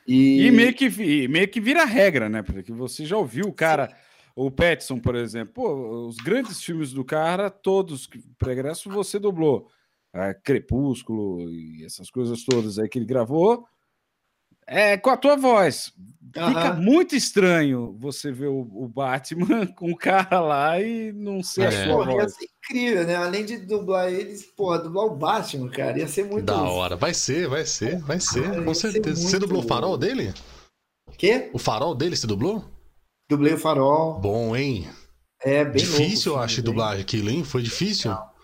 [0.07, 0.45] E...
[0.45, 2.43] e meio, que, meio que vira regra, né?
[2.43, 3.95] Porque você já ouviu o cara, Sim.
[4.35, 8.07] o Petson, por exemplo, pô, os grandes filmes do cara, todos,
[8.37, 9.67] Pregresso, você dublou.
[10.13, 13.67] É, Crepúsculo e essas coisas todas aí que ele gravou,
[14.67, 15.93] é, com a tua voz.
[16.33, 21.61] Fica muito estranho você ver o, o, Batman com o cara lá e não ser
[21.61, 21.67] é.
[21.67, 22.23] a sua Porra, voz.
[22.23, 23.15] Ia ser incrível, né?
[23.15, 26.45] Além de dublar eles, porra, dublar o Batman, cara, ia ser muito...
[26.45, 26.97] Da hora.
[26.97, 29.15] Vai ser, vai ser, vai ser, ah, com certeza.
[29.15, 30.33] Ser você dublou o farol dele?
[31.17, 31.49] Quê?
[31.53, 32.65] O farol dele você dublou?
[33.29, 34.19] Dublei o farol.
[34.19, 34.89] Bom, hein?
[35.41, 37.45] É, bem Difícil, louco, eu acho, dublar aquilo, hein?
[37.45, 38.11] Foi difícil?
[38.11, 38.34] Não.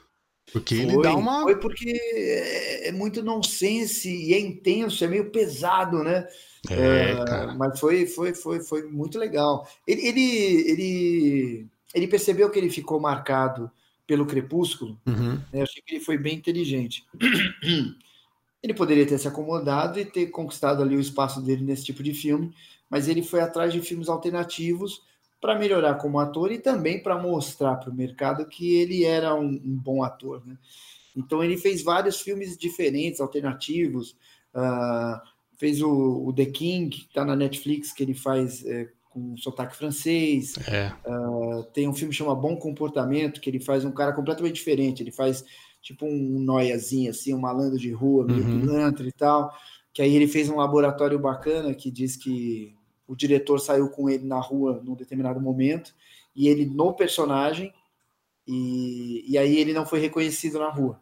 [0.52, 1.44] Porque foi, ele dá uma.
[1.44, 6.28] Foi porque é, é muito nonsense e é intenso, é meio pesado, né?
[6.70, 9.68] É, é mas foi, foi, foi, foi muito legal.
[9.88, 13.72] Ele, ele, ele, ele percebeu que ele ficou marcado
[14.06, 15.00] pelo Crepúsculo.
[15.08, 15.36] Uhum.
[15.36, 15.44] Né?
[15.54, 17.06] Eu achei que ele foi bem inteligente.
[18.64, 22.14] Ele poderia ter se acomodado e ter conquistado ali o espaço dele nesse tipo de
[22.14, 22.54] filme,
[22.88, 25.02] mas ele foi atrás de filmes alternativos
[25.42, 29.48] para melhorar como ator e também para mostrar para o mercado que ele era um,
[29.48, 30.46] um bom ator.
[30.46, 30.56] Né?
[31.18, 34.16] Então ele fez vários filmes diferentes, alternativos.
[34.54, 35.20] Uh,
[35.58, 39.76] fez o, o, The King, que está na Netflix, que ele faz é, com sotaque
[39.76, 40.56] francês.
[40.68, 40.94] É.
[41.10, 45.02] Uh, tem um filme que chama Bom Comportamento, que ele faz um cara completamente diferente.
[45.02, 45.44] Ele faz
[45.82, 48.62] tipo um noiazinho, assim, um malandro de rua, meio uhum.
[48.62, 49.52] pilantra e tal.
[49.92, 52.76] Que aí ele fez um laboratório bacana que diz que
[53.12, 55.94] o diretor saiu com ele na rua num determinado momento
[56.34, 57.74] e ele no personagem
[58.48, 60.98] e, e aí ele não foi reconhecido na rua.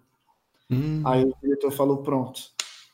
[0.71, 1.03] Hum.
[1.05, 2.41] Aí o diretor falou pronto,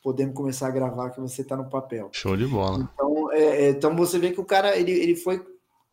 [0.02, 2.10] podemos começar a gravar que você está no papel.
[2.12, 2.90] Show de bola.
[2.92, 5.42] Então, é, é, então você vê que o cara ele, ele foi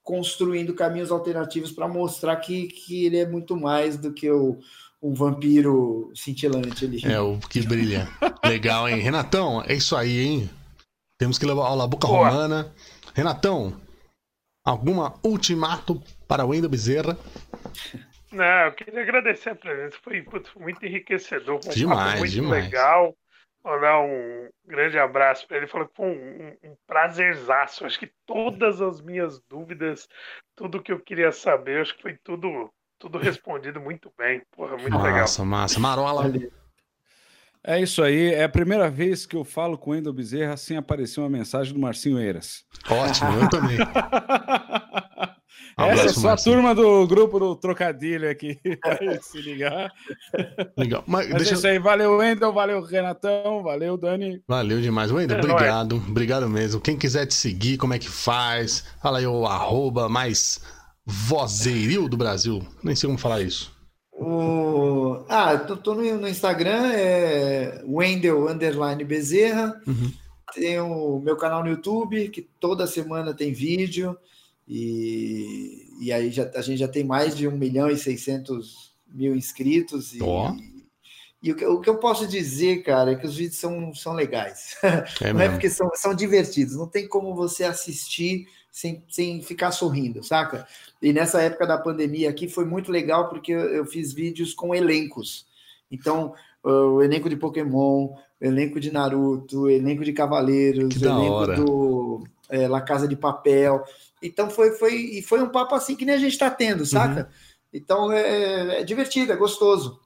[0.04, 4.60] construindo caminhos alternativos para mostrar que, que ele é muito mais do que o,
[5.02, 7.00] um vampiro cintilante ali.
[7.06, 8.10] É, o que brilha.
[8.44, 9.00] Legal, hein?
[9.00, 10.50] Renatão, é isso aí, hein?
[11.18, 12.28] Temos que levar a boca Boa.
[12.28, 12.70] romana.
[13.14, 13.80] Renatão,
[14.66, 17.18] alguma ultimato para o Wendel Bezerra?
[18.32, 22.66] Não, eu queria agradecer a presença, foi, putz, muito enriquecedor, um demais, muito demais.
[22.66, 23.16] legal.
[23.64, 25.68] Mandar um grande abraço para ele.
[25.68, 27.86] Falou que foi um, um, um prazerzaço.
[27.86, 30.10] Acho que todas as minhas dúvidas,
[30.54, 32.70] tudo que eu queria saber, acho que foi tudo,
[33.00, 34.42] tudo respondido muito bem.
[34.52, 35.22] Porra, muito massa, legal.
[35.22, 35.80] Massa, massa.
[35.80, 36.24] Marola.
[37.66, 40.76] É isso aí, é a primeira vez que eu falo com o Endo Bezerra sem
[40.76, 42.66] aparecer uma mensagem do Marcinho Eiras.
[42.90, 43.78] Ótimo, eu também.
[45.80, 48.60] Um Essa é só a turma do grupo do Trocadilho aqui,
[49.22, 49.92] se ligar.
[50.78, 51.04] Legal.
[51.08, 51.54] Mas, Mas deixa...
[51.54, 54.42] é isso aí, valeu, Wendel, valeu, Renatão, valeu, Dani.
[54.48, 55.10] Valeu demais.
[55.10, 56.10] Wendel, é, obrigado, é.
[56.10, 56.82] obrigado mesmo.
[56.82, 58.86] Quem quiser te seguir, como é que faz?
[59.02, 60.60] Fala aí o arroba mais
[61.06, 62.62] vozeiril do Brasil.
[62.84, 63.73] Nem sei como falar isso.
[64.16, 65.26] O...
[65.28, 69.82] Ah, tô, tô no, no, Instagram, é Wendel Underline Bezerra.
[69.88, 70.12] Uhum.
[70.54, 74.18] Tem o meu canal no YouTube, que toda semana tem vídeo.
[74.68, 79.36] E, e aí já, a gente já tem mais de 1 milhão e 600 mil
[79.36, 80.14] inscritos.
[80.14, 80.56] E, oh.
[81.42, 84.14] e o, que, o que eu posso dizer, cara, é que os vídeos são, são
[84.14, 84.78] legais.
[85.22, 85.44] É não é mesmo.
[85.44, 86.76] é porque são, são divertidos.
[86.76, 90.68] Não tem como você assistir sem, sem ficar sorrindo, saca?
[91.04, 95.46] E nessa época da pandemia aqui foi muito legal porque eu, fiz vídeos com elencos.
[95.92, 101.56] Então, o elenco de Pokémon, elenco de Naruto, elenco de Cavaleiros, elenco hora.
[101.56, 103.84] do é, La Casa de Papel.
[104.22, 107.22] Então foi, foi, e foi um papo assim que nem a gente está tendo, saca?
[107.22, 107.26] Uhum.
[107.74, 110.00] Então é, é, divertido, é gostoso.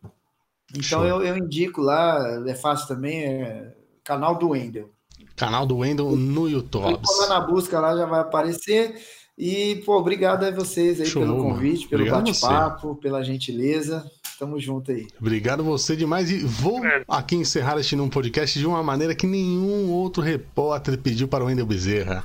[0.75, 4.89] Então eu, eu, indico lá, é fácil também, é canal do Wendel.
[5.35, 6.99] Canal do Wendel no YouTube.
[7.19, 8.99] Lá na busca lá já vai aparecer.
[9.37, 14.09] E, pô, obrigado a vocês aí Show, pelo convite, pelo bate-papo, pela gentileza.
[14.39, 15.07] Tamo junto aí.
[15.19, 16.31] Obrigado você demais.
[16.31, 17.03] E vou é.
[17.07, 21.47] aqui encerrar este num podcast de uma maneira que nenhum outro repórter pediu para o
[21.47, 22.23] Wendel Bezerra.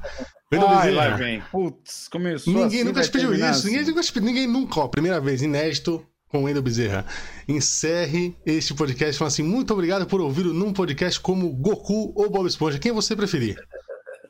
[0.51, 1.09] Wendel Ai, Bezerra.
[1.09, 1.43] Lá vem.
[1.51, 3.45] Putz, começou Ninguém assim, nunca pediu isso.
[3.45, 3.71] Assim.
[3.71, 7.05] Ninguém, nunca, ninguém nunca, ó, primeira vez, inédito, com o Wendel Bezerra.
[7.47, 12.47] Encerre este podcast falando assim: muito obrigado por ouvir num podcast como Goku ou Bob
[12.47, 13.57] Esponja, quem você preferir.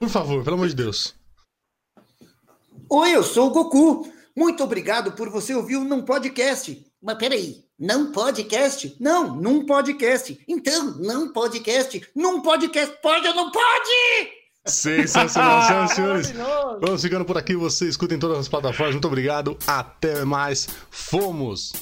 [0.01, 1.15] Por favor, pelo amor de Deus.
[2.95, 4.07] Oi, eu sou o Goku.
[4.37, 6.87] Muito obrigado por você ouvir o Num Podcast.
[7.03, 8.95] Mas peraí, não podcast?
[9.01, 10.39] Não, num podcast.
[10.47, 12.07] Então, não podcast.
[12.15, 14.31] Num podcast pode ou não pode?
[14.67, 16.81] Sensacional, senhoras e senhores.
[16.83, 17.57] Vamos ficando por aqui.
[17.57, 18.95] Você escuta em todas as plataformas.
[18.95, 19.57] Muito obrigado.
[19.67, 20.69] Até mais.
[20.91, 21.73] Fomos.